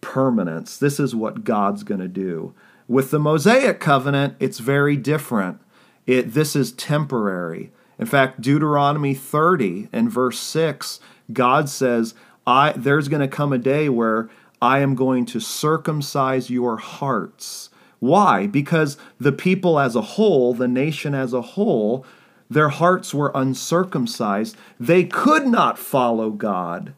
permanence. 0.00 0.76
This 0.76 1.00
is 1.00 1.14
what 1.14 1.44
God's 1.44 1.82
going 1.82 2.00
to 2.00 2.08
do. 2.08 2.54
With 2.86 3.10
the 3.10 3.18
Mosaic 3.18 3.80
covenant, 3.80 4.34
it's 4.38 4.58
very 4.58 4.96
different. 4.96 5.60
It, 6.06 6.34
this 6.34 6.54
is 6.54 6.72
temporary. 6.72 7.72
In 7.98 8.06
fact, 8.06 8.40
Deuteronomy 8.40 9.14
30 9.14 9.88
and 9.92 10.10
verse 10.10 10.38
6, 10.38 11.00
God 11.32 11.68
says, 11.68 12.14
I, 12.46 12.72
There's 12.72 13.08
going 13.08 13.20
to 13.20 13.28
come 13.28 13.52
a 13.52 13.58
day 13.58 13.88
where 13.88 14.28
I 14.60 14.80
am 14.80 14.94
going 14.94 15.26
to 15.26 15.40
circumcise 15.40 16.50
your 16.50 16.76
hearts. 16.78 17.70
Why? 18.00 18.46
Because 18.46 18.96
the 19.18 19.32
people 19.32 19.78
as 19.78 19.96
a 19.96 20.02
whole, 20.02 20.54
the 20.54 20.68
nation 20.68 21.14
as 21.14 21.32
a 21.32 21.42
whole, 21.42 22.04
their 22.50 22.68
hearts 22.68 23.14
were 23.14 23.32
uncircumcised. 23.34 24.56
They 24.78 25.04
could 25.04 25.46
not 25.46 25.78
follow 25.78 26.30
God 26.30 26.94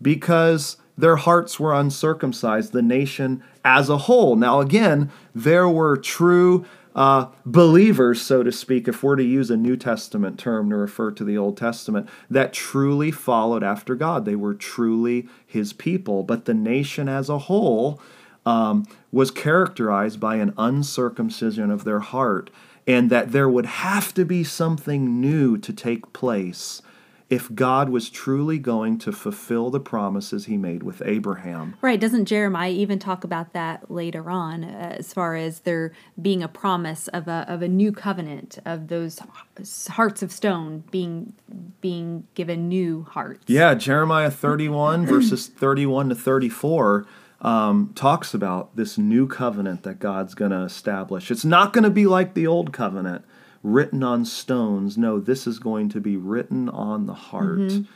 because 0.00 0.76
their 0.96 1.16
hearts 1.16 1.58
were 1.58 1.72
uncircumcised, 1.72 2.72
the 2.72 2.82
nation 2.82 3.42
as 3.64 3.88
a 3.88 3.96
whole. 3.96 4.36
Now, 4.36 4.60
again, 4.60 5.10
there 5.34 5.68
were 5.68 5.96
true 5.96 6.66
uh, 6.94 7.26
believers, 7.46 8.20
so 8.20 8.42
to 8.42 8.52
speak, 8.52 8.86
if 8.86 9.02
we're 9.02 9.16
to 9.16 9.24
use 9.24 9.50
a 9.50 9.56
New 9.56 9.76
Testament 9.76 10.38
term 10.38 10.70
to 10.70 10.76
refer 10.76 11.10
to 11.12 11.24
the 11.24 11.38
Old 11.38 11.56
Testament, 11.56 12.08
that 12.30 12.52
truly 12.52 13.10
followed 13.10 13.62
after 13.62 13.94
God. 13.94 14.24
They 14.24 14.36
were 14.36 14.54
truly 14.54 15.28
his 15.46 15.72
people. 15.72 16.22
But 16.22 16.44
the 16.44 16.54
nation 16.54 17.08
as 17.08 17.28
a 17.28 17.38
whole 17.38 18.00
um, 18.44 18.86
was 19.10 19.30
characterized 19.30 20.20
by 20.20 20.36
an 20.36 20.52
uncircumcision 20.58 21.70
of 21.70 21.84
their 21.84 22.00
heart, 22.00 22.50
and 22.86 23.08
that 23.10 23.32
there 23.32 23.48
would 23.48 23.66
have 23.66 24.12
to 24.14 24.24
be 24.24 24.44
something 24.44 25.20
new 25.20 25.56
to 25.56 25.72
take 25.72 26.12
place 26.12 26.82
if 27.32 27.54
God 27.54 27.88
was 27.88 28.10
truly 28.10 28.58
going 28.58 28.98
to 28.98 29.10
fulfill 29.10 29.70
the 29.70 29.80
promises 29.80 30.44
he 30.44 30.58
made 30.58 30.82
with 30.82 31.00
Abraham. 31.02 31.74
Right. 31.80 31.98
Doesn't 31.98 32.26
Jeremiah 32.26 32.72
even 32.72 32.98
talk 32.98 33.24
about 33.24 33.54
that 33.54 33.90
later 33.90 34.28
on 34.28 34.62
uh, 34.62 34.96
as 34.98 35.14
far 35.14 35.34
as 35.34 35.60
there 35.60 35.92
being 36.20 36.42
a 36.42 36.48
promise 36.48 37.08
of 37.08 37.28
a, 37.28 37.46
of 37.48 37.62
a 37.62 37.68
new 37.68 37.90
covenant 37.90 38.58
of 38.66 38.88
those 38.88 39.18
hearts 39.92 40.22
of 40.22 40.30
stone 40.30 40.84
being 40.90 41.32
being 41.80 42.26
given 42.34 42.68
new 42.68 43.04
hearts? 43.04 43.44
Yeah, 43.46 43.72
Jeremiah 43.76 44.30
31 44.30 45.06
verses 45.06 45.46
31 45.46 46.10
to 46.10 46.14
34 46.14 47.06
um, 47.40 47.92
talks 47.94 48.34
about 48.34 48.76
this 48.76 48.98
new 48.98 49.26
covenant 49.26 49.84
that 49.84 50.00
God's 50.00 50.34
going 50.34 50.50
to 50.50 50.60
establish. 50.60 51.30
It's 51.30 51.46
not 51.46 51.72
going 51.72 51.84
to 51.84 51.90
be 51.90 52.04
like 52.04 52.34
the 52.34 52.46
old 52.46 52.74
covenant 52.74 53.24
written 53.62 54.02
on 54.02 54.24
stones. 54.24 54.98
No, 54.98 55.20
this 55.20 55.46
is 55.46 55.58
going 55.58 55.88
to 55.90 56.00
be 56.00 56.16
written 56.16 56.68
on 56.68 57.06
the 57.06 57.14
heart. 57.14 57.58
Mm-hmm. 57.58 57.92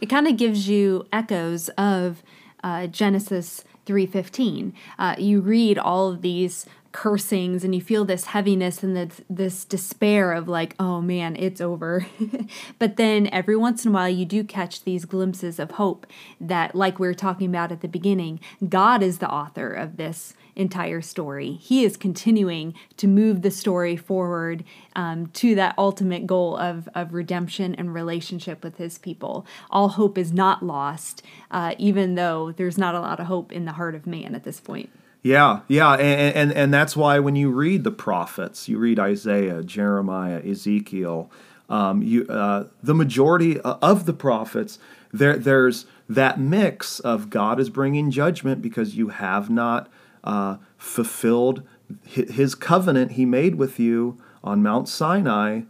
It 0.00 0.06
kind 0.06 0.28
of 0.28 0.36
gives 0.36 0.68
you 0.68 1.06
echoes 1.12 1.68
of 1.70 2.22
uh, 2.62 2.86
Genesis 2.86 3.64
3:15. 3.86 4.72
Uh, 4.98 5.14
you 5.18 5.40
read 5.40 5.78
all 5.78 6.08
of 6.10 6.22
these 6.22 6.66
cursings 6.98 7.62
and 7.62 7.76
you 7.76 7.80
feel 7.80 8.04
this 8.04 8.24
heaviness 8.24 8.82
and 8.82 8.96
this, 8.96 9.20
this 9.30 9.64
despair 9.64 10.32
of 10.32 10.48
like 10.48 10.74
oh 10.80 11.00
man 11.00 11.36
it's 11.36 11.60
over 11.60 12.04
but 12.80 12.96
then 12.96 13.28
every 13.28 13.56
once 13.56 13.84
in 13.84 13.92
a 13.92 13.94
while 13.94 14.08
you 14.08 14.24
do 14.24 14.42
catch 14.42 14.82
these 14.82 15.04
glimpses 15.04 15.60
of 15.60 15.70
hope 15.72 16.08
that 16.40 16.74
like 16.74 16.98
we 16.98 17.06
were 17.06 17.14
talking 17.14 17.48
about 17.48 17.70
at 17.70 17.82
the 17.82 17.86
beginning 17.86 18.40
god 18.68 19.00
is 19.00 19.18
the 19.18 19.30
author 19.30 19.72
of 19.72 19.96
this 19.96 20.34
entire 20.56 21.00
story. 21.00 21.52
He 21.52 21.84
is 21.84 21.96
continuing 21.96 22.74
to 22.96 23.06
move 23.06 23.42
the 23.42 23.50
story 23.52 23.96
forward 23.96 24.64
um, 24.96 25.28
to 25.34 25.54
that 25.54 25.76
ultimate 25.78 26.26
goal 26.26 26.56
of, 26.56 26.88
of 26.96 27.14
redemption 27.14 27.76
and 27.76 27.94
relationship 27.94 28.64
with 28.64 28.76
his 28.76 28.98
people. 28.98 29.46
All 29.70 29.90
hope 29.90 30.18
is 30.18 30.32
not 30.32 30.64
lost, 30.64 31.22
uh, 31.52 31.76
even 31.78 32.16
though 32.16 32.50
there's 32.50 32.76
not 32.76 32.96
a 32.96 33.00
lot 33.00 33.20
of 33.20 33.26
hope 33.26 33.52
in 33.52 33.66
the 33.66 33.72
heart 33.74 33.94
of 33.94 34.04
man 34.04 34.34
at 34.34 34.42
this 34.42 34.58
point. 34.58 34.90
Yeah, 35.22 35.60
yeah, 35.68 35.94
and, 35.94 36.36
and 36.36 36.52
and 36.52 36.74
that's 36.74 36.96
why 36.96 37.18
when 37.18 37.34
you 37.34 37.50
read 37.50 37.84
the 37.84 37.90
prophets, 37.90 38.68
you 38.68 38.78
read 38.78 38.98
Isaiah, 38.98 39.62
Jeremiah, 39.62 40.40
Ezekiel, 40.44 41.30
um, 41.68 42.02
you 42.02 42.24
uh, 42.28 42.64
the 42.82 42.94
majority 42.94 43.60
of 43.60 44.06
the 44.06 44.12
prophets, 44.12 44.78
there 45.12 45.36
there's 45.36 45.86
that 46.08 46.38
mix 46.38 47.00
of 47.00 47.30
God 47.30 47.58
is 47.60 47.68
bringing 47.68 48.10
judgment 48.10 48.62
because 48.62 48.96
you 48.96 49.08
have 49.08 49.50
not 49.50 49.88
uh, 50.24 50.56
fulfilled 50.76 51.62
his 52.04 52.54
covenant 52.54 53.12
he 53.12 53.24
made 53.24 53.56
with 53.56 53.78
you 53.78 54.18
on 54.44 54.62
Mount 54.62 54.88
Sinai. 54.88 55.62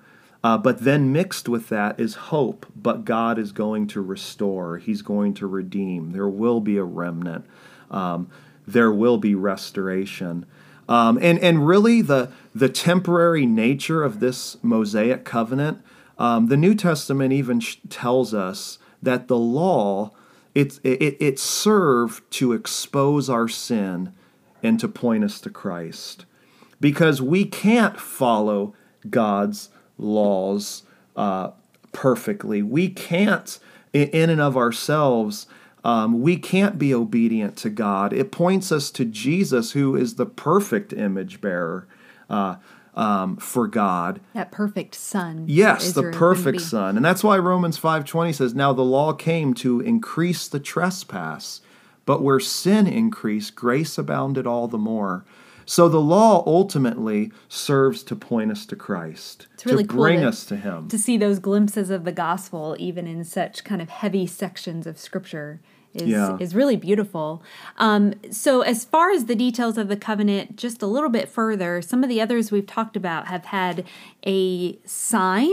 Uh, 0.45 0.57
but 0.57 0.85
then 0.85 1.13
mixed 1.13 1.49
with 1.49 1.69
that 1.69 1.99
is 1.99 2.15
hope. 2.15 2.65
But 2.77 3.05
God 3.05 3.39
is 3.39 3.51
going 3.51 3.89
to 3.89 4.01
restore, 4.01 4.79
He's 4.79 5.03
going 5.03 5.35
to 5.35 5.47
redeem. 5.49 6.13
There 6.13 6.29
will 6.29 6.61
be 6.61 6.77
a 6.77 6.85
remnant, 6.85 7.45
um, 7.91 8.31
there 8.73 8.93
will 8.93 9.19
be 9.19 9.35
restoration. 9.35 10.47
Um, 10.89 11.19
and, 11.21 11.39
and 11.39 11.67
really, 11.67 12.03
the, 12.03 12.31
the 12.55 12.69
temporary 12.69 13.47
nature 13.47 14.03
of 14.03 14.21
this 14.21 14.57
Mosaic 14.63 15.25
covenant, 15.25 15.83
um, 16.19 16.47
the 16.47 16.57
New 16.57 16.75
Testament 16.75 17.33
even 17.33 17.61
sh- 17.61 17.77
tells 17.89 18.33
us 18.33 18.79
that 19.03 19.29
the 19.29 19.37
law 19.37 20.13
it, 20.55 20.81
it, 20.83 21.17
it 21.21 21.39
served 21.39 22.29
to 22.33 22.53
expose 22.53 23.31
our 23.31 23.49
sin 23.49 24.13
and 24.63 24.81
to 24.81 24.89
point 24.89 25.23
us 25.23 25.41
to 25.43 25.51
Christ. 25.51 26.25
Because 26.81 27.23
we 27.23 27.45
can't 27.45 28.01
follow 28.01 28.75
God's 29.09 29.69
laws 29.99 30.83
uh, 31.17 31.51
perfectly. 31.93 32.63
We 32.63 32.89
can't, 32.89 33.59
in 33.93 34.31
and 34.31 34.41
of 34.41 34.57
ourselves, 34.57 35.47
um, 35.85 36.21
we 36.21 36.37
can't 36.37 36.79
be 36.79 36.93
obedient 36.93 37.57
to 37.59 37.71
God. 37.71 38.13
It 38.13 38.33
points 38.33 38.73
us 38.73 38.91
to 38.93 39.05
Jesus, 39.05 39.73
who 39.73 39.97
is 39.97 40.17
the 40.17 40.27
perfect 40.27 40.93
image 40.93 41.41
bearer 41.41 41.87
uh, 42.29 42.57
um, 42.95 43.37
for 43.37 43.67
God. 43.67 44.21
That 44.35 44.51
perfect 44.51 44.95
Son. 44.95 45.45
Yes, 45.47 45.93
the 45.93 46.11
perfect 46.11 46.61
Son, 46.61 46.97
and 46.97 47.05
that's 47.05 47.23
why 47.25 47.39
Romans 47.39 47.79
five 47.79 48.05
twenty 48.05 48.33
says, 48.33 48.55
"Now 48.55 48.73
the 48.73 48.83
law 48.83 49.13
came 49.13 49.55
to 49.55 49.81
increase 49.81 50.49
the 50.49 50.61
trespass." 50.61 51.61
But 52.05 52.23
where 52.23 52.41
sin 52.41 52.87
increased, 52.87 53.55
grace 53.55 53.99
abounded 53.99 54.47
all 54.47 54.67
the 54.67 54.79
more. 54.79 55.27
So 55.71 55.87
the 55.87 56.01
law 56.01 56.43
ultimately 56.47 57.31
serves 57.51 58.03
to 58.05 58.17
point 58.17 58.51
us 58.51 58.65
to 58.67 58.75
Christ, 58.75 59.49
It's 59.53 59.67
really 59.67 59.83
to 59.85 59.89
cool 59.91 59.99
bring 60.01 60.21
to- 60.21 60.29
us 60.29 60.47
to 60.47 60.57
Him. 60.57 60.89
to 60.89 60.97
see 60.99 61.19
those 61.19 61.39
glimpses 61.39 61.91
of 61.91 62.05
the 62.05 62.11
gospel 62.13 62.75
even 62.79 63.07
in 63.07 63.23
such 63.23 63.65
kind 63.65 63.83
of 63.83 63.91
heavy 63.91 64.27
sections 64.27 64.87
of 64.87 64.99
scripture 64.99 65.61
is 65.93 66.09
Yeah. 66.09 66.39
is 66.41 66.55
really 66.55 66.77
beautiful. 66.77 67.43
Um, 67.77 68.15
so 68.31 68.63
as 68.63 68.87
far 68.87 69.11
as 69.11 69.27
the 69.27 69.35
details 69.35 69.77
of 69.77 69.89
the 69.89 69.97
covenant, 69.97 70.57
just 70.57 70.81
a 70.83 70.87
little 70.87 71.11
bit 71.11 71.29
further, 71.29 71.83
some 71.83 72.03
of 72.03 72.09
the 72.09 72.21
others 72.23 72.51
we've 72.51 72.67
talked 72.67 72.97
about 72.97 73.27
have 73.29 73.45
had 73.47 73.85
a 74.27 74.79
sign. 74.87 75.53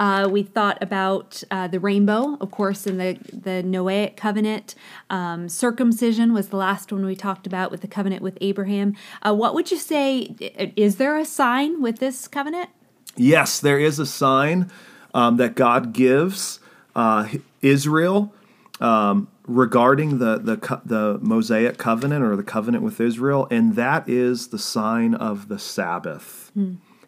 Uh, 0.00 0.26
we 0.26 0.42
thought 0.42 0.78
about 0.80 1.44
uh, 1.50 1.68
the 1.68 1.78
rainbow, 1.78 2.38
of 2.40 2.50
course, 2.50 2.86
in 2.86 2.96
the 2.96 3.18
the 3.32 3.62
Noahic 3.62 4.16
covenant. 4.16 4.74
Um, 5.10 5.46
circumcision 5.50 6.32
was 6.32 6.48
the 6.48 6.56
last 6.56 6.90
one 6.90 7.04
we 7.04 7.14
talked 7.14 7.46
about 7.46 7.70
with 7.70 7.82
the 7.82 7.86
covenant 7.86 8.22
with 8.22 8.38
Abraham. 8.40 8.96
Uh, 9.22 9.34
what 9.34 9.54
would 9.54 9.70
you 9.70 9.76
say? 9.76 10.34
Is 10.74 10.96
there 10.96 11.18
a 11.18 11.26
sign 11.26 11.82
with 11.82 11.98
this 11.98 12.26
covenant? 12.28 12.70
Yes, 13.14 13.60
there 13.60 13.78
is 13.78 13.98
a 13.98 14.06
sign 14.06 14.70
um, 15.12 15.36
that 15.36 15.54
God 15.54 15.92
gives 15.92 16.60
uh, 16.96 17.28
Israel 17.60 18.32
um, 18.80 19.28
regarding 19.46 20.18
the, 20.18 20.38
the 20.38 20.80
the 20.82 21.18
Mosaic 21.20 21.76
covenant 21.76 22.24
or 22.24 22.36
the 22.36 22.42
covenant 22.42 22.82
with 22.82 23.02
Israel, 23.02 23.46
and 23.50 23.76
that 23.76 24.08
is 24.08 24.48
the 24.48 24.58
sign 24.58 25.14
of 25.14 25.48
the 25.48 25.58
Sabbath. 25.58 26.50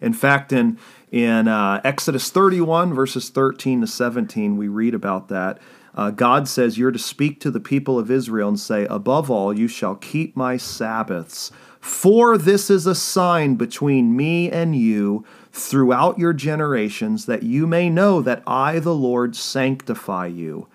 In 0.03 0.12
fact, 0.12 0.53
in 0.53 0.78
in 1.13 1.47
uh, 1.47 1.81
Exodus 1.85 2.31
31 2.31 2.95
verses 2.95 3.29
13 3.29 3.83
to 3.83 3.87
17, 3.87 4.57
we 4.57 4.67
read 4.67 4.95
about 4.95 5.29
that. 5.29 5.61
Uh, 5.95 6.11
God 6.11 6.49
says, 6.49 6.79
"You're 6.79 6.91
to 6.91 6.99
speak 6.99 7.39
to 7.41 7.51
the 7.51 7.61
people 7.61 7.99
of 7.99 8.11
Israel 8.11 8.49
and 8.49 8.59
say, 8.59 8.87
above 8.87 9.31
all, 9.31 9.57
you 9.57 9.69
shall 9.69 9.95
keep 9.95 10.35
my 10.35 10.57
Sabbaths." 10.57 11.53
For 11.81 12.39
this 12.39 12.71
is 12.71 12.87
a 12.87 12.95
sign 12.95 13.57
between 13.57 14.17
me 14.17 14.51
and 14.51 14.75
you 14.75 15.25
throughout 15.53 16.19
your 16.19 16.33
generations, 16.33 17.27
that 17.27 17.43
you 17.43 17.67
may 17.67 17.91
know 17.91 18.23
that 18.23 18.43
I, 18.47 18.79
the 18.79 18.95
Lord, 18.95 19.37
sanctify 19.37 20.29
you. 20.29 20.69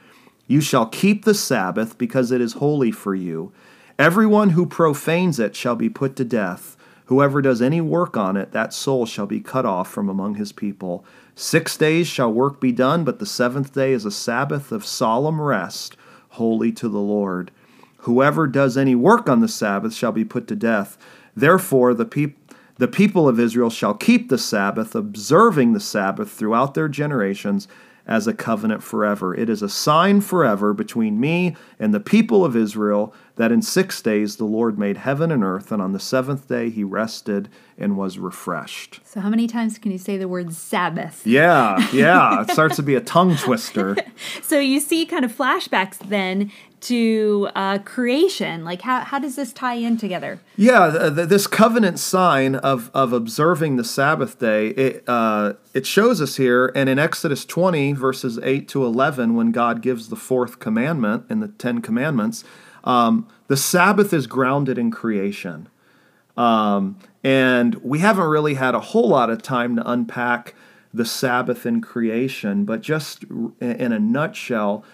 You 0.46 0.62
shall 0.62 0.86
keep 0.86 1.26
the 1.26 1.34
Sabbath, 1.34 1.98
because 1.98 2.32
it 2.32 2.42
is 2.42 2.54
holy 2.54 2.92
for 2.92 3.16
you. 3.16 3.52
Everyone 3.98 4.52
who 4.52 4.68
profanes 4.68 5.40
it 5.40 5.56
shall 5.56 5.76
be 5.76 5.90
put 5.90 6.16
to 6.18 6.24
death. 6.24 6.77
Whoever 7.08 7.42
does 7.42 7.62
any 7.62 7.80
work 7.80 8.18
on 8.18 8.36
it, 8.36 8.52
that 8.52 8.74
soul 8.74 9.06
shall 9.06 9.26
be 9.26 9.40
cut 9.40 9.66
off 9.66 9.90
from 9.90 10.10
among 10.10 10.36
his 10.36 10.52
people. 10.52 11.06
Six 11.36 11.78
days 11.78 12.06
shall 12.06 12.32
work 12.32 12.60
be 12.60 12.74
done, 12.74 13.06
but 13.06 13.20
the 13.20 13.26
seventh 13.26 13.74
day 13.74 13.94
is 13.94 14.06
a 14.06 14.12
Sabbath 14.12 14.74
of 14.74 14.86
solemn 14.86 15.40
rest, 15.40 15.96
holy 16.30 16.72
to 16.74 16.90
the 16.90 17.00
Lord. 17.00 17.52
Whoever 18.00 18.46
does 18.46 18.78
any 18.78 18.94
work 18.94 19.30
on 19.30 19.40
the 19.40 19.48
Sabbath 19.48 19.94
shall 19.94 20.12
be 20.12 20.26
put 20.26 20.48
to 20.48 20.56
death. 20.56 20.98
Therefore, 21.34 21.94
the, 21.94 22.06
peop- 22.06 22.54
the 22.78 22.90
people 22.90 23.28
of 23.30 23.40
Israel 23.40 23.70
shall 23.70 23.94
keep 23.94 24.28
the 24.28 24.38
Sabbath, 24.38 24.94
observing 24.94 25.72
the 25.72 25.80
Sabbath 25.80 26.30
throughout 26.30 26.74
their 26.74 26.90
generations 26.90 27.70
as 28.06 28.28
a 28.28 28.34
covenant 28.34 28.84
forever. 28.84 29.36
It 29.36 29.50
is 29.50 29.62
a 29.62 29.70
sign 29.70 30.22
forever 30.22 30.74
between 30.74 31.20
me 31.20 31.56
and 31.80 31.94
the 31.94 32.00
people 32.00 32.44
of 32.44 32.56
Israel 32.56 33.14
that 33.38 33.52
in 33.52 33.62
six 33.62 34.02
days 34.02 34.36
the 34.36 34.46
Lord 34.46 34.78
made 34.78 34.98
heaven 34.98 35.32
and 35.32 35.44
earth, 35.44 35.72
and 35.72 35.82
on 35.82 35.94
the 35.94 36.00
seventh 36.00 36.48
day 36.48 36.70
he 36.70 36.84
rested 36.84 37.50
and 37.78 37.96
was 37.96 38.18
refreshed. 38.18 39.00
So, 39.06 39.20
how 39.20 39.30
many 39.30 39.48
times 39.48 39.78
can 39.78 39.92
you 39.92 39.98
say 39.98 40.18
the 40.18 40.28
word 40.28 40.54
Sabbath? 40.54 41.26
Yeah, 41.26 41.88
yeah. 41.94 42.42
It 42.42 42.52
starts 42.52 42.76
to 42.78 42.84
be 42.84 42.96
a 42.96 43.02
tongue 43.02 43.38
twister. 43.38 43.96
So, 44.42 44.60
you 44.60 44.80
see 44.80 45.06
kind 45.06 45.24
of 45.24 45.36
flashbacks 45.36 45.98
then 46.00 46.52
to 46.82 47.50
uh, 47.56 47.80
creation. 47.80 48.64
Like, 48.64 48.82
how, 48.82 49.02
how 49.02 49.20
does 49.20 49.36
this 49.36 49.54
tie 49.54 49.76
in 49.76 49.98
together? 49.98 50.40
Yeah, 50.56 50.92
th- 50.92 51.16
th- 51.16 51.30
this 51.30 51.48
covenant 51.48 52.00
sign 52.00 52.56
of, 52.56 52.90
of 52.94 53.14
observing 53.14 53.76
the 53.76 53.84
Sabbath 53.84 54.40
day, 54.40 54.70
it, 54.70 55.04
uh, 55.08 55.54
it 55.74 55.86
shows 55.86 56.22
us 56.22 56.38
here, 56.38 56.72
and 56.76 56.90
in 56.90 57.00
Exodus 57.00 57.46
20, 57.46 57.94
verses 57.94 58.40
8 58.42 58.68
to 58.70 58.86
11, 58.86 59.36
when 59.36 59.52
God 59.52 59.82
gives 59.82 60.10
the 60.10 60.16
fourth 60.16 60.60
commandment 60.60 61.26
in 61.30 61.40
the 61.40 61.48
Ten 61.50 61.82
Commandments, 61.82 62.44
um, 62.88 63.28
the 63.48 63.58
Sabbath 63.58 64.14
is 64.14 64.28
grounded 64.28 64.78
in 64.78 64.92
creation. 64.92 65.68
Um, 66.38 66.98
and 67.22 67.76
we 67.84 68.00
haven't 68.00 68.28
really 68.28 68.54
had 68.54 68.74
a 68.74 68.80
whole 68.80 69.10
lot 69.10 69.30
of 69.30 69.42
time 69.42 69.76
to 69.76 69.90
unpack 69.90 70.56
the 70.94 71.04
Sabbath 71.04 71.66
in 71.66 71.82
creation, 71.82 72.64
but 72.64 72.82
just 72.82 73.26
in 73.60 73.92
a 73.92 74.00
nutshell, 74.00 74.86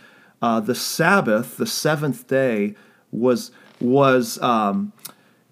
uh, 0.41 0.59
the 0.59 0.73
Sabbath, 0.73 1.57
the 1.57 1.67
seventh 1.67 2.27
day, 2.27 2.73
was 3.11 3.51
was 3.79 4.41
um, 4.41 4.91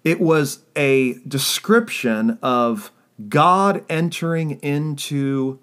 it 0.02 0.20
was 0.20 0.64
a 0.74 1.14
description 1.28 2.38
of 2.42 2.90
God 3.28 3.84
entering 3.88 4.52
into 4.62 5.60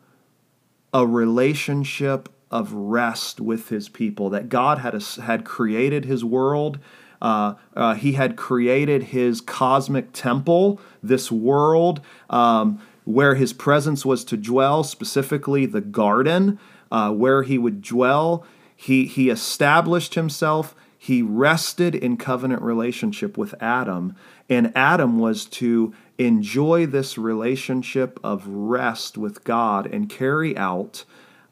a 0.94 1.06
relationship 1.06 2.30
of 2.52 2.74
rest 2.74 3.40
with 3.40 3.70
his 3.70 3.90
people 3.90 4.30
that 4.30 4.50
god 4.50 4.80
had, 4.80 4.96
a, 4.96 5.22
had 5.22 5.46
created 5.46 6.06
his 6.06 6.24
world 6.24 6.80
uh, 7.22 7.56
uh, 7.76 7.96
he 7.96 8.14
had 8.14 8.38
created 8.38 9.04
his 9.04 9.42
cosmic 9.42 10.14
temple 10.14 10.80
this 11.04 11.32
world 11.32 12.00
um, 12.30 12.82
where 13.04 13.36
his 13.36 13.54
presence 13.54 14.06
was 14.06 14.24
to 14.24 14.38
dwell 14.38 14.84
specifically 14.84 15.66
the 15.66 15.82
garden 15.82 16.60
uh, 16.92 17.12
where 17.12 17.44
he 17.44 17.58
would 17.58 17.82
dwell. 17.82 18.46
He, 18.76 19.06
he 19.06 19.30
established 19.30 20.16
himself. 20.16 20.76
He 20.98 21.22
rested 21.22 21.96
in 21.96 22.18
covenant 22.18 22.62
relationship 22.62 23.38
with 23.38 23.54
adam 23.62 24.16
and 24.50 24.72
adam 24.76 25.20
was 25.20 25.46
to 25.46 25.94
enjoy 26.18 26.86
this 26.86 27.18
relationship 27.18 28.20
of 28.24 28.46
rest 28.48 29.18
with 29.18 29.44
God 29.44 29.86
and 29.86 30.10
carry 30.10 30.58
out 30.58 31.06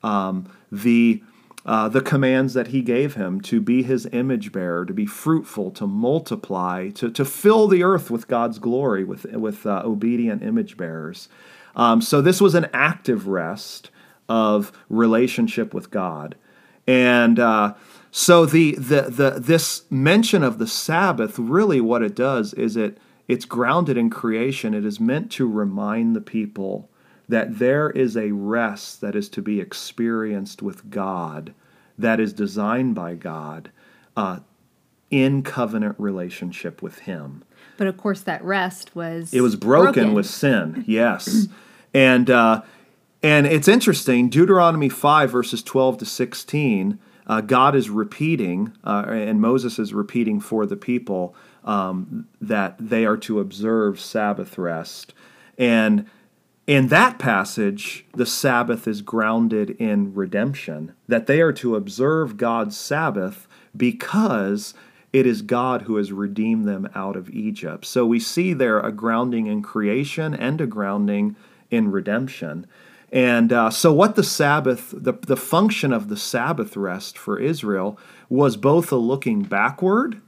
um, 0.03 0.51
the 0.71 1.21
uh, 1.65 1.89
the 1.89 2.01
commands 2.01 2.53
that 2.53 2.67
He 2.67 2.81
gave 2.81 3.15
him 3.15 3.41
to 3.41 3.59
be 3.59 3.83
His 3.83 4.07
image 4.13 4.53
bearer, 4.53 4.85
to 4.85 4.93
be 4.93 5.05
fruitful, 5.05 5.71
to 5.71 5.85
multiply, 5.85 6.89
to, 6.91 7.11
to 7.11 7.25
fill 7.25 7.67
the 7.67 7.83
earth 7.83 8.09
with 8.09 8.29
God's 8.29 8.57
glory, 8.57 9.03
with 9.03 9.25
with 9.25 9.65
uh, 9.65 9.81
obedient 9.83 10.43
image 10.43 10.77
bearers. 10.77 11.27
Um, 11.75 12.01
so 12.01 12.21
this 12.21 12.41
was 12.41 12.55
an 12.55 12.67
active 12.73 13.27
rest 13.27 13.91
of 14.29 14.71
relationship 14.89 15.73
with 15.73 15.91
God, 15.91 16.35
and 16.87 17.37
uh, 17.37 17.73
so 18.11 18.45
the, 18.45 18.75
the 18.75 19.01
the 19.03 19.35
this 19.39 19.83
mention 19.91 20.43
of 20.43 20.57
the 20.57 20.67
Sabbath 20.67 21.37
really 21.37 21.81
what 21.81 22.01
it 22.01 22.15
does 22.15 22.53
is 22.53 22.77
it 22.77 22.97
it's 23.27 23.45
grounded 23.45 23.97
in 23.97 24.09
creation. 24.09 24.73
It 24.73 24.85
is 24.85 24.99
meant 24.99 25.31
to 25.33 25.47
remind 25.47 26.15
the 26.15 26.21
people 26.21 26.89
that 27.29 27.59
there 27.59 27.89
is 27.89 28.15
a 28.15 28.31
rest 28.31 29.01
that 29.01 29.15
is 29.15 29.29
to 29.29 29.41
be 29.41 29.59
experienced 29.59 30.61
with 30.61 30.89
God, 30.89 31.53
that 31.97 32.19
is 32.19 32.33
designed 32.33 32.95
by 32.95 33.15
God 33.15 33.71
uh, 34.15 34.39
in 35.09 35.43
covenant 35.43 35.95
relationship 35.97 36.81
with 36.81 36.99
Him. 36.99 37.43
But 37.77 37.87
of 37.87 37.97
course, 37.97 38.21
that 38.21 38.43
rest 38.43 38.95
was 38.95 39.33
It 39.33 39.41
was 39.41 39.55
broken, 39.55 40.13
with 40.13 40.25
sin, 40.25 40.83
yes. 40.87 41.47
and 41.93 42.29
uh, 42.29 42.61
and 43.21 43.45
it's 43.45 43.67
interesting. 43.67 44.29
Deuteronomy 44.29 44.89
five 44.89 45.31
verses 45.31 45.61
twelve 45.61 45.97
to 45.99 46.05
sixteen. 46.05 46.99
Uh, 47.27 47.41
God 47.41 47.75
is 47.75 47.89
repeating, 47.89 48.71
uh, 48.85 49.03
and 49.07 49.41
Moses 49.41 49.79
is 49.79 49.93
repeating 49.93 50.39
for 50.39 50.65
the 50.65 50.77
people 50.77 51.35
um, 51.65 52.25
that 52.39 52.75
they 52.79 53.05
are 53.05 53.17
to 53.17 53.41
observe 53.41 53.99
Sabbath 53.99 54.57
rest. 54.57 55.13
And 55.57 56.09
in 56.67 56.87
that 56.89 57.17
passage, 57.17 58.05
the 58.13 58.25
Sabbath 58.25 58.87
is 58.87 59.01
grounded 59.01 59.69
in 59.71 60.13
redemption, 60.13 60.93
that 61.07 61.25
they 61.25 61.39
are 61.39 61.53
to 61.53 61.77
observe 61.77 62.35
God's 62.35 62.77
Sabbath 62.77 63.47
because 63.75 64.73
it 65.13 65.25
is 65.25 65.41
God 65.41 65.83
who 65.83 65.95
has 65.95 66.11
redeemed 66.11 66.67
them 66.67 66.89
out 66.93 67.15
of 67.15 67.29
Egypt. 67.29 67.85
So 67.85 68.05
we 68.05 68.19
see 68.19 68.51
there 68.51 68.81
a 68.81 68.91
grounding 68.91 69.47
in 69.47 69.61
creation 69.61 70.33
and 70.33 70.59
a 70.59 70.67
grounding 70.67 71.37
in 71.71 71.89
redemption. 71.89 72.67
And 73.13 73.53
uh, 73.53 73.69
so, 73.69 73.93
what 73.93 74.15
the 74.15 74.23
Sabbath, 74.23 74.93
the, 74.93 75.13
the 75.13 75.37
function 75.37 75.93
of 75.93 76.09
the 76.09 76.17
Sabbath 76.17 76.75
rest 76.75 77.17
for 77.17 77.39
Israel 77.39 77.97
was 78.27 78.57
both 78.57 78.91
a 78.91 78.97
looking 78.97 79.43
backward 79.43 80.21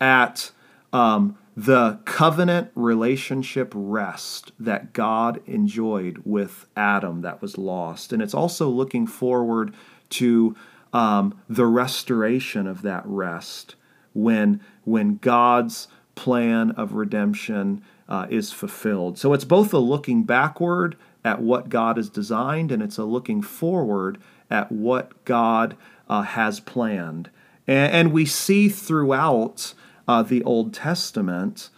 at 0.00 0.52
um, 0.92 1.36
the 1.56 1.98
covenant 2.04 2.70
relationship 2.74 3.72
rest 3.74 4.52
that 4.58 4.92
God 4.92 5.40
enjoyed 5.46 6.22
with 6.24 6.66
Adam 6.76 7.20
that 7.22 7.42
was 7.42 7.58
lost. 7.58 8.12
And 8.12 8.22
it's 8.22 8.34
also 8.34 8.68
looking 8.68 9.06
forward 9.06 9.74
to 10.10 10.56
um, 10.92 11.38
the 11.48 11.66
restoration 11.66 12.66
of 12.66 12.82
that 12.82 13.02
rest 13.04 13.76
when, 14.14 14.60
when 14.84 15.16
God's 15.18 15.88
plan 16.14 16.70
of 16.72 16.94
redemption 16.94 17.82
uh, 18.08 18.26
is 18.30 18.52
fulfilled. 18.52 19.18
So 19.18 19.32
it's 19.32 19.44
both 19.44 19.72
a 19.72 19.78
looking 19.78 20.24
backward 20.24 20.96
at 21.24 21.40
what 21.40 21.68
God 21.68 21.96
has 21.96 22.08
designed 22.08 22.72
and 22.72 22.82
it's 22.82 22.98
a 22.98 23.04
looking 23.04 23.42
forward 23.42 24.18
at 24.50 24.72
what 24.72 25.24
God 25.24 25.76
uh, 26.08 26.22
has 26.22 26.60
planned. 26.60 27.30
And, 27.66 27.92
and 27.92 28.12
we 28.12 28.26
see 28.26 28.68
throughout 28.68 29.74
uh, 30.06 30.22
the 30.22 30.42
Old 30.44 30.74
Testament 30.74 31.70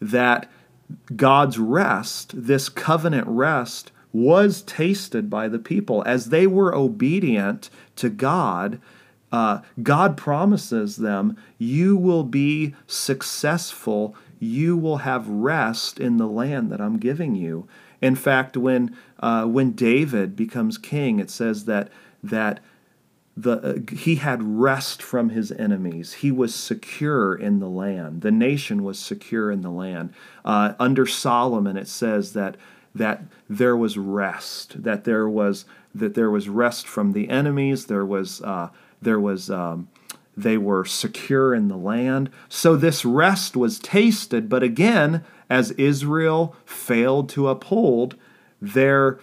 that 0.00 0.50
God's 1.16 1.58
rest, 1.58 2.32
this 2.34 2.68
covenant 2.68 3.26
rest, 3.26 3.90
was 4.12 4.62
tasted 4.62 5.28
by 5.28 5.48
the 5.48 5.58
people 5.58 6.02
as 6.06 6.26
they 6.26 6.46
were 6.46 6.74
obedient 6.74 7.68
to 7.96 8.08
God. 8.08 8.80
Uh, 9.32 9.60
God 9.82 10.16
promises 10.16 10.96
them, 10.96 11.36
You 11.58 11.96
will 11.96 12.22
be 12.22 12.74
successful. 12.86 14.14
You 14.38 14.76
will 14.76 14.98
have 14.98 15.28
rest 15.28 15.98
in 15.98 16.18
the 16.18 16.28
land 16.28 16.70
that 16.70 16.80
I'm 16.80 16.98
giving 16.98 17.34
you. 17.34 17.66
In 18.00 18.14
fact, 18.14 18.56
when, 18.56 18.96
uh, 19.18 19.46
when 19.46 19.72
David 19.72 20.36
becomes 20.36 20.78
king, 20.78 21.18
it 21.18 21.30
says 21.30 21.64
that, 21.64 21.90
that 22.22 22.60
the, 23.36 23.52
uh, 23.52 23.94
he 23.94 24.16
had 24.16 24.42
rest 24.42 25.02
from 25.02 25.30
his 25.30 25.50
enemies. 25.52 26.14
He 26.14 26.30
was 26.30 26.54
secure 26.54 27.34
in 27.34 27.58
the 27.58 27.68
land. 27.68 28.22
The 28.22 28.30
nation 28.30 28.84
was 28.84 28.98
secure 28.98 29.50
in 29.50 29.62
the 29.62 29.70
land. 29.70 30.14
Uh, 30.44 30.74
under 30.78 31.06
Solomon, 31.06 31.76
it 31.76 31.88
says 31.88 32.32
that 32.32 32.56
that 32.94 33.24
there 33.50 33.76
was 33.76 33.98
rest. 33.98 34.84
That 34.84 35.02
there 35.04 35.28
was 35.28 35.64
that 35.94 36.14
there 36.14 36.30
was 36.30 36.48
rest 36.48 36.86
from 36.86 37.12
the 37.12 37.28
enemies. 37.28 37.86
There 37.86 38.06
was 38.06 38.40
uh, 38.42 38.68
there 39.02 39.18
was 39.18 39.50
um, 39.50 39.88
they 40.36 40.56
were 40.56 40.84
secure 40.84 41.54
in 41.54 41.68
the 41.68 41.76
land. 41.76 42.30
So 42.48 42.76
this 42.76 43.04
rest 43.04 43.56
was 43.56 43.80
tasted. 43.80 44.48
But 44.48 44.62
again, 44.62 45.24
as 45.50 45.72
Israel 45.72 46.54
failed 46.64 47.28
to 47.30 47.48
uphold 47.48 48.16
their 48.60 49.18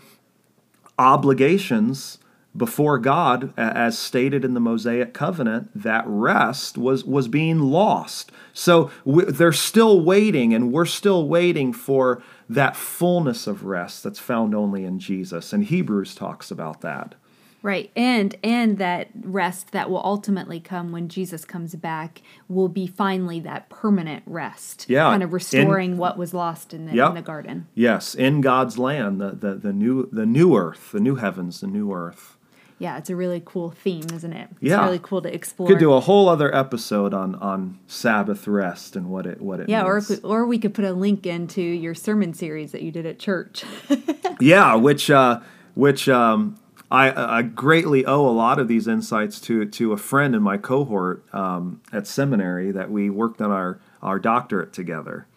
obligations 0.99 2.17
before 2.55 2.97
God, 2.97 3.53
as 3.57 3.97
stated 3.97 4.43
in 4.43 4.53
the 4.53 4.59
Mosaic 4.59 5.13
covenant, 5.13 5.69
that 5.73 6.03
rest 6.05 6.77
was, 6.77 7.05
was 7.05 7.27
being 7.27 7.59
lost. 7.59 8.31
So 8.53 8.91
we, 9.05 9.23
they're 9.25 9.53
still 9.53 10.01
waiting, 10.01 10.53
and 10.53 10.71
we're 10.71 10.85
still 10.85 11.27
waiting 11.27 11.71
for 11.71 12.21
that 12.49 12.75
fullness 12.75 13.47
of 13.47 13.63
rest 13.63 14.03
that's 14.03 14.19
found 14.19 14.53
only 14.53 14.83
in 14.83 14.99
Jesus. 14.99 15.53
And 15.53 15.63
Hebrews 15.63 16.13
talks 16.13 16.51
about 16.51 16.81
that. 16.81 17.15
Right. 17.63 17.91
And 17.95 18.35
and 18.43 18.79
that 18.79 19.09
rest 19.21 19.71
that 19.71 19.87
will 19.87 20.01
ultimately 20.03 20.59
come 20.59 20.91
when 20.91 21.09
Jesus 21.09 21.45
comes 21.45 21.75
back 21.75 22.23
will 22.49 22.67
be 22.67 22.87
finally 22.87 23.39
that 23.41 23.69
permanent 23.69 24.23
rest. 24.25 24.87
Yeah. 24.89 25.03
Kind 25.03 25.21
of 25.21 25.31
restoring 25.31 25.91
in, 25.91 25.97
what 25.97 26.17
was 26.17 26.33
lost 26.33 26.73
in 26.73 26.87
the, 26.87 26.95
yep. 26.95 27.09
in 27.09 27.15
the 27.15 27.21
garden. 27.21 27.67
Yes, 27.75 28.15
in 28.15 28.41
God's 28.41 28.79
land, 28.79 29.21
the, 29.21 29.31
the, 29.33 29.55
the 29.55 29.73
new 29.73 30.09
the 30.11 30.25
new 30.25 30.57
earth, 30.57 30.91
the 30.91 30.99
new 30.99 31.17
heavens, 31.17 31.61
the 31.61 31.67
new 31.67 31.93
earth 31.93 32.35
yeah, 32.81 32.97
it's 32.97 33.11
a 33.11 33.15
really 33.15 33.43
cool 33.45 33.69
theme, 33.69 34.07
isn't 34.11 34.33
it? 34.33 34.49
It's 34.53 34.71
yeah. 34.71 34.83
really 34.83 34.99
cool 35.03 35.21
to 35.21 35.31
explore. 35.31 35.69
Could 35.69 35.77
do 35.77 35.93
a 35.93 35.99
whole 35.99 36.27
other 36.27 36.53
episode 36.53 37.13
on 37.13 37.35
on 37.35 37.77
Sabbath 37.85 38.47
rest 38.47 38.95
and 38.95 39.07
what 39.07 39.27
it 39.27 39.39
what 39.39 39.59
it 39.59 39.69
yeah, 39.69 39.83
means. 39.83 40.09
or 40.09 40.15
we, 40.15 40.21
or 40.23 40.45
we 40.47 40.57
could 40.57 40.73
put 40.73 40.83
a 40.83 40.91
link 40.91 41.27
into 41.27 41.61
your 41.61 41.93
sermon 41.93 42.33
series 42.33 42.71
that 42.71 42.81
you 42.81 42.91
did 42.91 43.05
at 43.05 43.19
church. 43.19 43.63
yeah, 44.39 44.73
which 44.73 45.11
uh, 45.11 45.41
which 45.75 46.09
um, 46.09 46.57
I, 46.89 47.37
I 47.37 47.41
greatly 47.43 48.03
owe 48.03 48.27
a 48.27 48.33
lot 48.33 48.57
of 48.57 48.67
these 48.67 48.87
insights 48.87 49.39
to 49.41 49.63
to 49.63 49.93
a 49.93 49.97
friend 49.97 50.33
in 50.33 50.41
my 50.41 50.57
cohort 50.57 51.23
um, 51.35 51.81
at 51.93 52.07
seminary 52.07 52.71
that 52.71 52.89
we 52.89 53.11
worked 53.11 53.41
on 53.41 53.51
our 53.51 53.79
our 54.01 54.17
doctorate 54.17 54.73
together. 54.73 55.27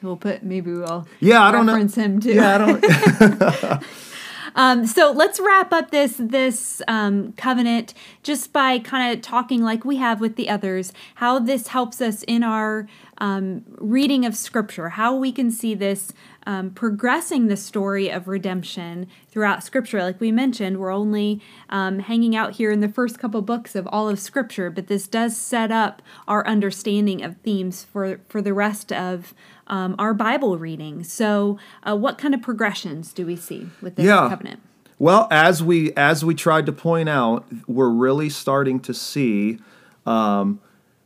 We'll 0.00 0.16
put 0.16 0.42
maybe 0.42 0.72
we'll 0.72 1.06
yeah 1.20 1.44
I 1.44 1.52
don't 1.52 1.66
know 1.66 1.74
him 1.76 2.20
too. 2.20 2.32
Yeah, 2.32 2.54
I 2.54 2.58
don't. 2.58 3.84
Um, 4.54 4.86
so 4.86 5.10
let's 5.10 5.40
wrap 5.40 5.72
up 5.72 5.90
this 5.90 6.14
this 6.18 6.80
um, 6.86 7.32
covenant 7.32 7.94
just 8.22 8.52
by 8.52 8.78
kind 8.78 9.14
of 9.14 9.22
talking 9.22 9.62
like 9.62 9.84
we 9.84 9.96
have 9.96 10.20
with 10.20 10.36
the 10.36 10.48
others, 10.48 10.92
how 11.16 11.38
this 11.38 11.68
helps 11.68 12.00
us 12.00 12.22
in 12.24 12.42
our 12.42 12.86
um, 13.18 13.64
reading 13.78 14.24
of 14.24 14.36
Scripture, 14.36 14.90
how 14.90 15.14
we 15.16 15.32
can 15.32 15.50
see 15.50 15.74
this 15.74 16.12
um, 16.46 16.70
progressing 16.70 17.46
the 17.46 17.56
story 17.56 18.10
of 18.10 18.28
redemption 18.28 19.06
throughout 19.30 19.64
Scripture. 19.64 20.02
Like 20.02 20.20
we 20.20 20.30
mentioned, 20.30 20.78
we're 20.78 20.92
only 20.92 21.40
um, 21.70 22.00
hanging 22.00 22.36
out 22.36 22.54
here 22.54 22.70
in 22.70 22.80
the 22.80 22.88
first 22.88 23.18
couple 23.18 23.40
books 23.42 23.74
of 23.74 23.86
all 23.88 24.08
of 24.08 24.18
Scripture, 24.18 24.70
but 24.70 24.88
this 24.88 25.08
does 25.08 25.36
set 25.36 25.72
up 25.72 26.02
our 26.28 26.46
understanding 26.46 27.22
of 27.22 27.36
themes 27.38 27.84
for 27.84 28.20
for 28.28 28.42
the 28.42 28.54
rest 28.54 28.92
of 28.92 29.34
um, 29.66 29.94
our 29.98 30.14
Bible 30.14 30.58
reading. 30.58 31.04
So, 31.04 31.58
uh, 31.82 31.96
what 31.96 32.18
kind 32.18 32.34
of 32.34 32.42
progressions 32.42 33.12
do 33.12 33.26
we 33.26 33.36
see 33.36 33.68
with 33.80 33.96
this 33.96 34.06
yeah. 34.06 34.28
covenant? 34.28 34.60
Well, 34.98 35.26
as 35.30 35.62
we 35.62 35.92
as 35.94 36.24
we 36.24 36.34
tried 36.34 36.66
to 36.66 36.72
point 36.72 37.08
out, 37.08 37.44
we're 37.66 37.90
really 37.90 38.30
starting 38.30 38.80
to 38.80 38.94
see 38.94 39.58
um, 40.06 40.60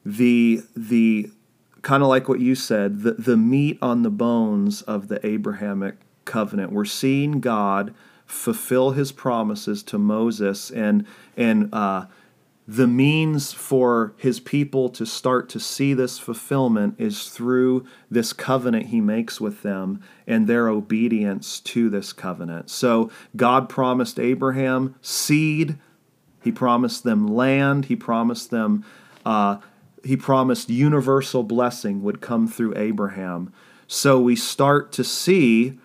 the 0.04 0.62
the 0.76 1.30
kind 1.82 2.02
of 2.02 2.08
like 2.08 2.28
what 2.28 2.40
you 2.40 2.54
said, 2.54 3.02
the 3.02 3.12
the 3.12 3.36
meat 3.36 3.78
on 3.80 4.02
the 4.02 4.10
bones 4.10 4.82
of 4.82 5.08
the 5.08 5.24
Abrahamic 5.26 5.96
covenant. 6.24 6.72
We're 6.72 6.84
seeing 6.84 7.40
God 7.40 7.94
fulfill 8.26 8.90
His 8.90 9.10
promises 9.10 9.82
to 9.84 9.98
Moses 9.98 10.70
and 10.70 11.06
and 11.36 11.72
uh, 11.72 12.06
the 12.70 12.86
means 12.86 13.50
for 13.54 14.12
his 14.18 14.40
people 14.40 14.90
to 14.90 15.06
start 15.06 15.48
to 15.48 15.58
see 15.58 15.94
this 15.94 16.18
fulfillment 16.18 16.94
is 16.98 17.30
through 17.30 17.86
this 18.10 18.34
covenant 18.34 18.88
he 18.88 19.00
makes 19.00 19.40
with 19.40 19.62
them 19.62 20.02
and 20.26 20.46
their 20.46 20.68
obedience 20.68 21.60
to 21.60 21.88
this 21.88 22.12
covenant. 22.12 22.68
So 22.68 23.10
God 23.34 23.70
promised 23.70 24.20
Abraham 24.20 24.96
seed, 25.00 25.78
he 26.44 26.52
promised 26.52 27.04
them 27.04 27.26
land, 27.26 27.86
he 27.86 27.96
promised 27.96 28.50
them 28.50 28.84
uh, 29.24 29.58
he 30.04 30.16
promised 30.16 30.68
universal 30.68 31.42
blessing 31.42 32.02
would 32.02 32.20
come 32.20 32.46
through 32.46 32.76
Abraham. 32.76 33.52
So 33.86 34.20
we 34.20 34.36
start 34.36 34.92
to 34.92 35.04
see 35.04 35.78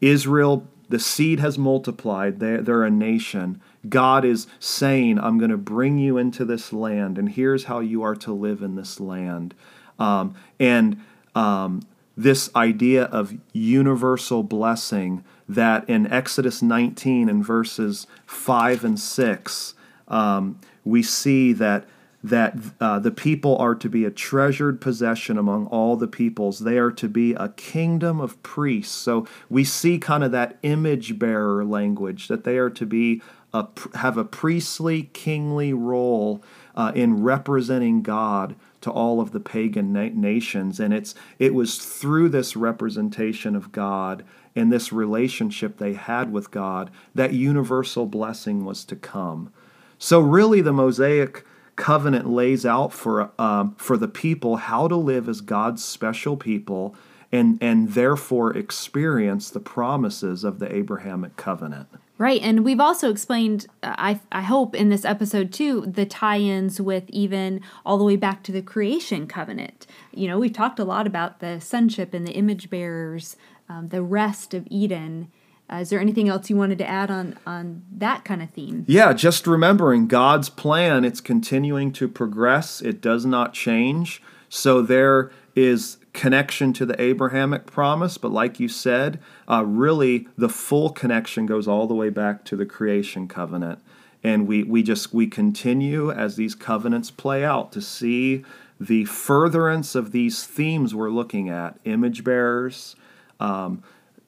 Israel, 0.00 0.66
the 0.88 0.98
seed 0.98 1.38
has 1.38 1.58
multiplied, 1.58 2.40
they're, 2.40 2.62
they're 2.62 2.84
a 2.84 2.90
nation 2.90 3.60
God 3.88 4.24
is 4.24 4.46
saying, 4.58 5.18
I'm 5.18 5.38
going 5.38 5.50
to 5.50 5.56
bring 5.56 5.98
you 5.98 6.16
into 6.16 6.44
this 6.44 6.72
land, 6.72 7.18
and 7.18 7.28
here's 7.28 7.64
how 7.64 7.80
you 7.80 8.02
are 8.02 8.16
to 8.16 8.32
live 8.32 8.62
in 8.62 8.74
this 8.74 8.98
land. 8.98 9.54
Um, 9.98 10.34
and 10.58 11.02
um, 11.34 11.82
this 12.16 12.50
idea 12.56 13.04
of 13.04 13.36
universal 13.52 14.42
blessing 14.42 15.24
that 15.48 15.88
in 15.88 16.06
Exodus 16.12 16.62
19 16.62 17.28
and 17.28 17.44
verses 17.44 18.06
5 18.26 18.84
and 18.84 18.98
6, 18.98 19.74
um, 20.08 20.60
we 20.84 21.02
see 21.02 21.52
that 21.52 21.84
that 22.24 22.56
uh, 22.80 22.98
the 22.98 23.12
people 23.12 23.56
are 23.58 23.76
to 23.76 23.88
be 23.88 24.04
a 24.04 24.10
treasured 24.10 24.80
possession 24.80 25.38
among 25.38 25.66
all 25.68 25.96
the 25.96 26.08
peoples. 26.08 26.58
They 26.58 26.76
are 26.76 26.90
to 26.90 27.08
be 27.08 27.32
a 27.34 27.50
kingdom 27.50 28.20
of 28.20 28.42
priests. 28.42 28.94
So 28.94 29.26
we 29.48 29.62
see 29.62 29.98
kind 29.98 30.24
of 30.24 30.32
that 30.32 30.58
image 30.62 31.18
bearer 31.18 31.64
language 31.64 32.26
that 32.26 32.42
they 32.42 32.58
are 32.58 32.70
to 32.70 32.84
be 32.84 33.22
a, 33.52 33.66
have 33.94 34.16
a 34.16 34.24
priestly, 34.24 35.04
kingly 35.12 35.72
role 35.72 36.42
uh, 36.74 36.92
in 36.94 37.22
representing 37.22 38.02
God 38.02 38.54
to 38.80 38.90
all 38.90 39.20
of 39.20 39.32
the 39.32 39.40
pagan 39.40 39.92
na- 39.92 40.10
nations. 40.12 40.78
And 40.78 40.94
it's 40.94 41.14
it 41.38 41.54
was 41.54 41.78
through 41.78 42.28
this 42.28 42.56
representation 42.56 43.56
of 43.56 43.72
God 43.72 44.24
and 44.54 44.72
this 44.72 44.92
relationship 44.92 45.78
they 45.78 45.94
had 45.94 46.32
with 46.32 46.50
God 46.50 46.90
that 47.14 47.32
universal 47.32 48.06
blessing 48.06 48.64
was 48.64 48.84
to 48.84 48.96
come. 48.96 49.52
So 49.98 50.20
really, 50.20 50.60
the 50.60 50.72
Mosaic 50.72 51.44
covenant 51.76 52.28
lays 52.28 52.66
out 52.66 52.92
for 52.92 53.30
um, 53.38 53.74
for 53.76 53.96
the 53.96 54.08
people 54.08 54.56
how 54.56 54.88
to 54.88 54.96
live 54.96 55.28
as 55.28 55.40
God's 55.40 55.84
special 55.84 56.36
people 56.36 56.94
and 57.30 57.58
and 57.60 57.90
therefore 57.94 58.56
experience 58.56 59.50
the 59.50 59.60
promises 59.60 60.44
of 60.44 60.58
the 60.58 60.72
Abrahamic 60.74 61.36
covenant. 61.36 61.88
Right. 62.18 62.42
And 62.42 62.64
we've 62.64 62.80
also 62.80 63.10
explained, 63.10 63.68
uh, 63.82 63.94
I, 63.96 64.20
I 64.32 64.42
hope, 64.42 64.74
in 64.74 64.88
this 64.88 65.04
episode 65.04 65.52
too, 65.52 65.86
the 65.86 66.04
tie 66.04 66.40
ins 66.40 66.80
with 66.80 67.08
even 67.10 67.60
all 67.86 67.96
the 67.96 68.04
way 68.04 68.16
back 68.16 68.42
to 68.42 68.52
the 68.52 68.60
creation 68.60 69.28
covenant. 69.28 69.86
You 70.12 70.26
know, 70.26 70.36
we've 70.36 70.52
talked 70.52 70.80
a 70.80 70.84
lot 70.84 71.06
about 71.06 71.38
the 71.38 71.60
sonship 71.60 72.12
and 72.12 72.26
the 72.26 72.32
image 72.32 72.70
bearers, 72.70 73.36
um, 73.68 73.90
the 73.90 74.02
rest 74.02 74.52
of 74.52 74.66
Eden. 74.68 75.30
Uh, 75.70 75.76
is 75.76 75.90
there 75.90 76.00
anything 76.00 76.28
else 76.28 76.50
you 76.50 76.56
wanted 76.56 76.78
to 76.78 76.88
add 76.88 77.10
on 77.10 77.38
on 77.46 77.82
that 77.92 78.24
kind 78.24 78.42
of 78.42 78.50
theme? 78.50 78.84
Yeah, 78.88 79.12
just 79.12 79.46
remembering 79.46 80.08
God's 80.08 80.48
plan, 80.48 81.04
it's 81.04 81.20
continuing 81.20 81.92
to 81.92 82.08
progress. 82.08 82.80
It 82.80 83.00
does 83.00 83.26
not 83.26 83.52
change. 83.52 84.20
So 84.48 84.82
there 84.82 85.30
is 85.54 85.97
connection 86.12 86.72
to 86.74 86.86
the 86.86 87.00
Abrahamic 87.00 87.66
promise, 87.66 88.18
but 88.18 88.32
like 88.32 88.58
you 88.58 88.68
said, 88.68 89.20
uh, 89.48 89.64
really 89.64 90.28
the 90.36 90.48
full 90.48 90.90
connection 90.90 91.46
goes 91.46 91.68
all 91.68 91.86
the 91.86 91.94
way 91.94 92.10
back 92.10 92.44
to 92.46 92.56
the 92.56 92.66
creation 92.66 93.28
covenant. 93.28 93.80
And 94.24 94.48
we, 94.48 94.64
we 94.64 94.82
just 94.82 95.14
we 95.14 95.26
continue 95.28 96.10
as 96.10 96.36
these 96.36 96.54
covenants 96.54 97.10
play 97.10 97.44
out 97.44 97.70
to 97.72 97.80
see 97.80 98.44
the 98.80 99.04
furtherance 99.04 99.94
of 99.94 100.12
these 100.12 100.44
themes 100.44 100.94
we're 100.94 101.10
looking 101.10 101.48
at 101.48 101.78
image 101.84 102.24
bearers. 102.24 102.96
Um, 103.40 103.82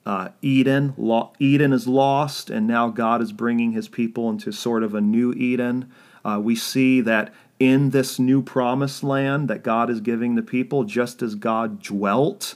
uh, 0.07 0.29
Eden, 0.43 0.95
lo- 0.97 1.33
Eden 1.39 1.73
is 1.73 1.87
lost, 1.87 2.51
and 2.51 2.67
now 2.67 2.89
God 2.89 3.21
is 3.21 3.33
bringing 3.33 3.73
his 3.73 3.89
people 3.89 4.31
into 4.31 4.53
sort 4.53 4.83
of 4.83 4.95
a 4.95 5.01
new 5.01 5.33
Eden. 5.33 5.93
Uh, 6.25 6.41
we 6.43 6.57
see 6.57 7.01
that 7.01 7.33
in 7.61 7.91
this 7.91 8.19
new 8.19 8.43
promised 8.43 9.05
land 9.05 9.47
that 9.49 9.63
God 9.63 9.91
is 9.91 10.01
giving 10.01 10.35
the 10.35 10.43
people, 10.43 10.85
just 10.85 11.23
as 11.23 11.35
God 11.35 11.83
dwelt 11.83 12.55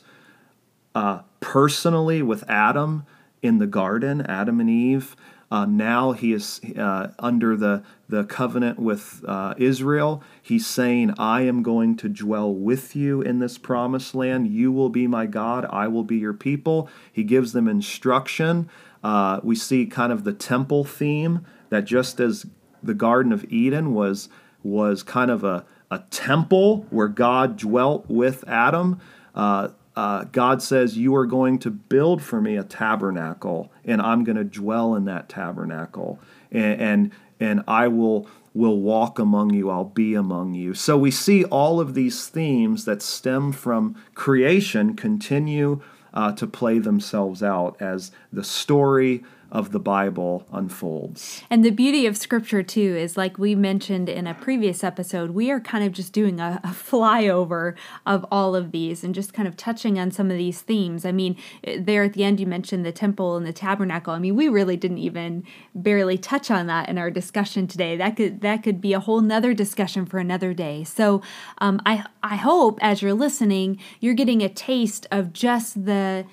uh, 0.95 1.21
personally 1.41 2.23
with 2.23 2.43
Adam 2.49 3.05
in 3.43 3.59
the 3.59 3.67
garden, 3.67 4.23
Adam 4.23 4.59
and 4.59 4.71
Eve. 4.71 5.15
Uh, 5.51 5.67
now 5.67 6.13
he 6.13 6.33
is 6.33 6.61
uh, 6.77 7.09
under 7.19 7.55
the, 7.55 7.85
the 8.09 8.25
covenant 8.25 8.79
with 8.79 9.23
uh, 9.29 9.55
Israel. 9.59 10.23
He's 10.43 10.67
saying, 10.67 11.15
I 11.19 11.43
am 11.43 11.63
going 11.63 11.97
to 11.99 12.09
dwell 12.09 12.53
with 12.53 12.97
you 12.97 13.21
in 13.21 13.39
this 13.39 13.59
promised 13.59 14.15
land. 14.15 14.49
You 14.49 14.73
will 14.73 14.89
be 14.89 15.07
my 15.07 15.27
God. 15.27 15.67
I 15.67 15.87
will 15.87 16.03
be 16.03 16.17
your 16.17 16.33
people. 16.33 16.89
He 17.13 17.23
gives 17.23 17.53
them 17.53 17.69
instruction. 17.69 18.71
Uh, 19.05 19.41
we 19.43 19.55
see 19.55 19.85
kind 19.85 20.13
of 20.13 20.25
the 20.25 20.33
temple 20.33 20.83
theme 20.83 21.45
that 21.69 21.85
just 21.85 22.21
as 22.21 22.47
the 22.83 22.95
Garden 22.95 23.31
of 23.31 23.45
Eden 23.53 23.95
was, 23.95 24.29
was 24.65 25.03
kind 25.03 25.31
of 25.31 25.45
a, 25.45 25.65
a 25.91 26.01
temple 26.11 26.87
where 26.91 27.09
God 27.09 27.57
dwelt 27.57 28.07
with 28.09 28.43
Adam. 28.49 29.01
Uh, 29.35 29.69
uh, 29.95 30.25
God 30.25 30.63
says, 30.63 30.99
You 30.99 31.15
are 31.15 31.27
going 31.27 31.59
to 31.61 31.71
build 31.71 32.23
for 32.23 32.41
me 32.41 32.57
a 32.57 32.65
tabernacle, 32.65 33.71
and 33.85 34.03
I'm 34.03 34.25
going 34.25 34.37
to 34.37 34.45
dwell 34.45 34.95
in 34.95 35.05
that 35.05 35.29
tabernacle, 35.29 36.19
and, 36.51 36.81
and, 36.81 37.13
and 37.39 37.65
I 37.69 37.89
will, 37.89 38.27
will 38.55 38.81
walk 38.81 39.19
among 39.19 39.53
you, 39.53 39.71
I'll 39.71 39.85
be 39.85 40.15
among 40.15 40.55
you. 40.55 40.75
So 40.75 40.97
we 40.97 41.11
see 41.11 41.45
all 41.45 41.79
of 41.79 41.95
these 41.95 42.27
themes 42.27 42.87
that 42.87 43.03
stem 43.03 43.53
from 43.53 43.95
creation 44.15 44.97
continue 44.97 45.81
uh, 46.13 46.33
to 46.33 46.47
play 46.47 46.79
themselves 46.79 47.43
out 47.43 47.77
as 47.81 48.11
the 48.33 48.45
story 48.45 49.23
of 49.55 49.71
the 49.71 49.79
Bible 49.79 50.45
unfolds. 50.53 51.43
And 51.49 51.65
the 51.65 51.71
beauty 51.71 52.07
of 52.07 52.17
Scripture, 52.17 52.65
too, 52.65 52.97
is 52.97 53.17
like 53.17 53.39
we 53.39 53.55
mentioned 53.55 54.09
in 54.09 54.27
a 54.27 54.35
previous 54.35 54.83
episode, 54.83 55.31
we 55.31 55.49
are 55.53 55.61
kind 55.61 55.85
of 55.85 55.93
just 55.93 56.13
doing 56.13 56.41
a, 56.41 56.61
a, 56.65 56.69
flyover 56.69 57.77
of 58.05 58.27
all 58.33 58.57
of 58.57 58.73
these 58.73 59.05
and 59.05 59.15
just 59.15 59.33
kind 59.33 59.47
of 59.47 59.57
touching 59.57 59.97
on 59.97 60.11
some 60.11 60.29
of 60.29 60.37
these 60.37 60.61
themes. 60.61 61.07
I 61.07 61.13
mean, 61.13 61.37
there 61.79 62.03
at 62.03 62.15
the 62.15 62.25
end, 62.25 62.41
you 62.41 62.47
mentioned 62.47 62.85
the 62.85 62.91
temple 62.91 63.37
and 63.37 63.47
the 63.47 63.53
tabernacle. 63.53 64.13
I 64.13 64.19
mean, 64.19 64.35
we 64.35 64.49
really 64.49 64.77
didn't 64.77 64.99
even 64.99 65.45
barely 65.73 66.19
touch 66.19 66.51
on 66.51 66.67
that 66.67 66.89
in 66.89 66.99
our 66.99 67.11
discussion 67.11 67.69
today. 67.69 67.97
That 67.97 68.17
could 68.17 68.41
that 68.41 68.65
could 68.65 68.81
be 68.81 68.93
a 68.93 69.01
whole 69.01 69.21
nother 69.21 69.55
discussion 69.55 70.05
for 70.05 70.19
another 70.19 70.53
day. 70.53 70.83
So 70.83 71.23
um, 71.59 71.81
I 71.87 72.05
I 72.25 72.37
hope 72.37 72.81
as 72.83 73.03
you're 73.03 73.15
listening, 73.15 73.79
you're 74.01 74.15
getting 74.15 74.43
a 74.43 74.49
taste 74.49 75.07
of 75.13 75.33
just 75.33 75.85
the 75.85 76.27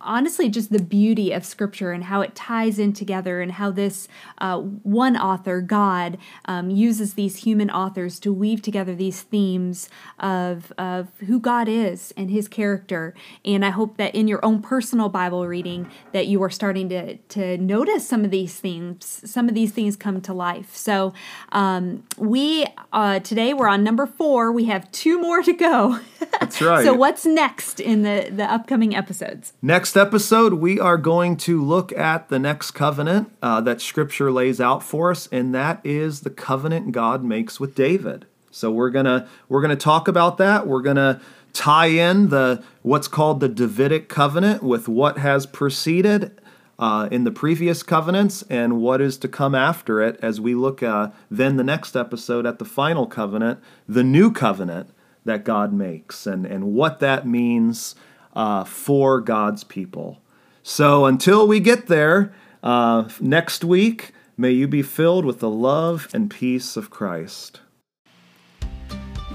honestly 0.00 0.48
just 0.48 0.72
the 0.72 0.82
beauty 0.82 1.32
of 1.32 1.44
scripture 1.44 1.92
and 1.92 2.04
how 2.04 2.20
it 2.20 2.34
ties 2.34 2.78
in 2.78 2.92
together 2.92 3.40
and 3.40 3.52
how 3.52 3.70
this 3.70 4.08
uh, 4.38 4.58
one 4.58 5.16
author 5.16 5.60
god 5.60 6.18
um, 6.46 6.70
uses 6.70 7.14
these 7.14 7.36
human 7.38 7.70
authors 7.70 8.18
to 8.18 8.32
weave 8.32 8.62
together 8.62 8.94
these 8.94 9.22
themes 9.22 9.88
of, 10.18 10.72
of 10.78 11.08
who 11.26 11.38
god 11.38 11.68
is 11.68 12.12
and 12.16 12.30
his 12.30 12.48
character. 12.48 13.14
And 13.44 13.64
i 13.64 13.70
hope 13.70 13.96
that 13.96 14.14
in 14.14 14.28
your 14.28 14.44
own 14.44 14.62
personal 14.62 15.08
bible 15.08 15.46
reading 15.46 15.90
that 16.12 16.26
you 16.26 16.42
are 16.42 16.50
starting 16.50 16.88
to, 16.88 17.16
to 17.16 17.58
notice 17.58 18.06
some 18.06 18.24
of 18.24 18.30
these 18.30 18.58
themes 18.58 19.20
some 19.24 19.48
of 19.48 19.54
these 19.54 19.72
things 19.72 19.96
come 19.96 20.20
to 20.22 20.32
life. 20.32 20.76
So 20.76 21.12
um, 21.52 22.04
we 22.16 22.66
uh, 22.92 23.20
today 23.20 23.54
we're 23.54 23.68
on 23.68 23.84
number 23.84 24.06
four. 24.06 24.52
We 24.52 24.64
have 24.66 24.90
two 24.92 25.20
more 25.20 25.42
to 25.42 25.52
go. 25.52 26.00
That's 26.40 26.60
right. 26.60 26.84
So 26.84 26.92
what's 26.92 27.24
next 27.26 27.80
in 27.80 28.02
the 28.02 28.30
the 28.30 28.44
upcoming 28.44 28.94
episodes 28.94 29.52
Next 29.70 29.96
episode, 29.96 30.54
we 30.54 30.80
are 30.80 30.96
going 30.98 31.36
to 31.36 31.64
look 31.64 31.92
at 31.92 32.28
the 32.28 32.40
next 32.40 32.72
covenant 32.72 33.30
uh, 33.40 33.60
that 33.60 33.80
Scripture 33.80 34.32
lays 34.32 34.60
out 34.60 34.82
for 34.82 35.12
us, 35.12 35.28
and 35.30 35.54
that 35.54 35.80
is 35.84 36.22
the 36.22 36.28
covenant 36.28 36.90
God 36.90 37.22
makes 37.22 37.60
with 37.60 37.76
David. 37.76 38.26
So 38.50 38.72
we're 38.72 38.90
gonna 38.90 39.28
we're 39.48 39.62
gonna 39.62 39.76
talk 39.76 40.08
about 40.08 40.38
that. 40.38 40.66
We're 40.66 40.82
gonna 40.82 41.20
tie 41.52 41.86
in 41.86 42.30
the 42.30 42.64
what's 42.82 43.06
called 43.06 43.38
the 43.38 43.48
Davidic 43.48 44.08
covenant 44.08 44.64
with 44.64 44.88
what 44.88 45.18
has 45.18 45.46
preceded 45.46 46.40
uh, 46.80 47.08
in 47.12 47.22
the 47.22 47.30
previous 47.30 47.84
covenants 47.84 48.42
and 48.50 48.80
what 48.80 49.00
is 49.00 49.16
to 49.18 49.28
come 49.28 49.54
after 49.54 50.02
it 50.02 50.18
as 50.20 50.40
we 50.40 50.56
look 50.56 50.82
uh, 50.82 51.10
then 51.30 51.58
the 51.58 51.62
next 51.62 51.94
episode 51.94 52.44
at 52.44 52.58
the 52.58 52.64
final 52.64 53.06
covenant, 53.06 53.60
the 53.88 54.02
new 54.02 54.32
covenant 54.32 54.90
that 55.24 55.44
God 55.44 55.72
makes, 55.72 56.26
and 56.26 56.44
and 56.44 56.74
what 56.74 56.98
that 56.98 57.24
means 57.24 57.94
uh, 58.34 58.64
for 58.64 59.20
God's 59.20 59.64
people. 59.64 60.20
So 60.62 61.06
until 61.06 61.46
we 61.46 61.60
get 61.60 61.86
there 61.86 62.34
uh, 62.62 63.08
next 63.20 63.64
week, 63.64 64.12
may 64.36 64.50
you 64.50 64.68
be 64.68 64.82
filled 64.82 65.24
with 65.24 65.40
the 65.40 65.50
love 65.50 66.08
and 66.12 66.30
peace 66.30 66.76
of 66.76 66.90
Christ. 66.90 67.60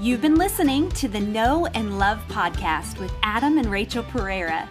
You've 0.00 0.20
been 0.20 0.36
listening 0.36 0.90
to 0.90 1.08
the 1.08 1.20
Know 1.20 1.66
and 1.74 1.98
Love 1.98 2.18
podcast 2.28 2.98
with 2.98 3.12
Adam 3.22 3.58
and 3.58 3.70
Rachel 3.70 4.02
Pereira. 4.02 4.68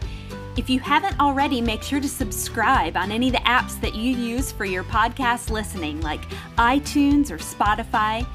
If 0.55 0.69
you 0.69 0.79
haven't 0.79 1.19
already, 1.19 1.59
make 1.61 1.81
sure 1.81 1.99
to 1.99 2.07
subscribe 2.07 2.95
on 2.95 3.11
any 3.11 3.27
of 3.27 3.33
the 3.33 3.39
apps 3.39 3.79
that 3.81 3.95
you 3.95 4.15
use 4.15 4.51
for 4.51 4.65
your 4.65 4.83
podcast 4.85 5.49
listening, 5.49 5.99
like 6.01 6.21
iTunes 6.57 7.31
or 7.31 7.37
Spotify. 7.37 8.25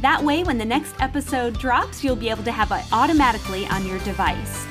That 0.00 0.24
way, 0.24 0.42
when 0.42 0.58
the 0.58 0.64
next 0.64 0.94
episode 0.98 1.58
drops, 1.58 2.02
you'll 2.02 2.16
be 2.16 2.30
able 2.30 2.42
to 2.44 2.52
have 2.52 2.72
it 2.72 2.90
automatically 2.92 3.66
on 3.66 3.86
your 3.86 3.98
device. 4.00 4.66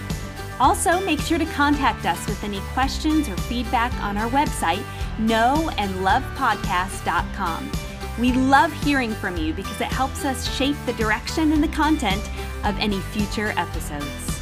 Also, 0.60 1.00
make 1.06 1.20
sure 1.20 1.38
to 1.38 1.46
contact 1.46 2.06
us 2.06 2.28
with 2.28 2.44
any 2.44 2.60
questions 2.74 3.30
or 3.30 3.38
feedback 3.38 3.94
on 4.02 4.18
our 4.18 4.30
website, 4.30 4.84
knowandlovepodcast.com. 5.18 7.72
We 8.20 8.34
love 8.34 8.74
hearing 8.84 9.12
from 9.12 9.38
you 9.38 9.54
because 9.54 9.80
it 9.80 9.88
helps 9.88 10.26
us 10.26 10.54
shape 10.56 10.76
the 10.86 10.94
direction 10.94 11.54
and 11.54 11.64
the 11.64 11.70
content 11.70 12.30
of 12.66 12.78
any 12.78 13.00
future 13.00 13.54
episodes. 13.56 14.39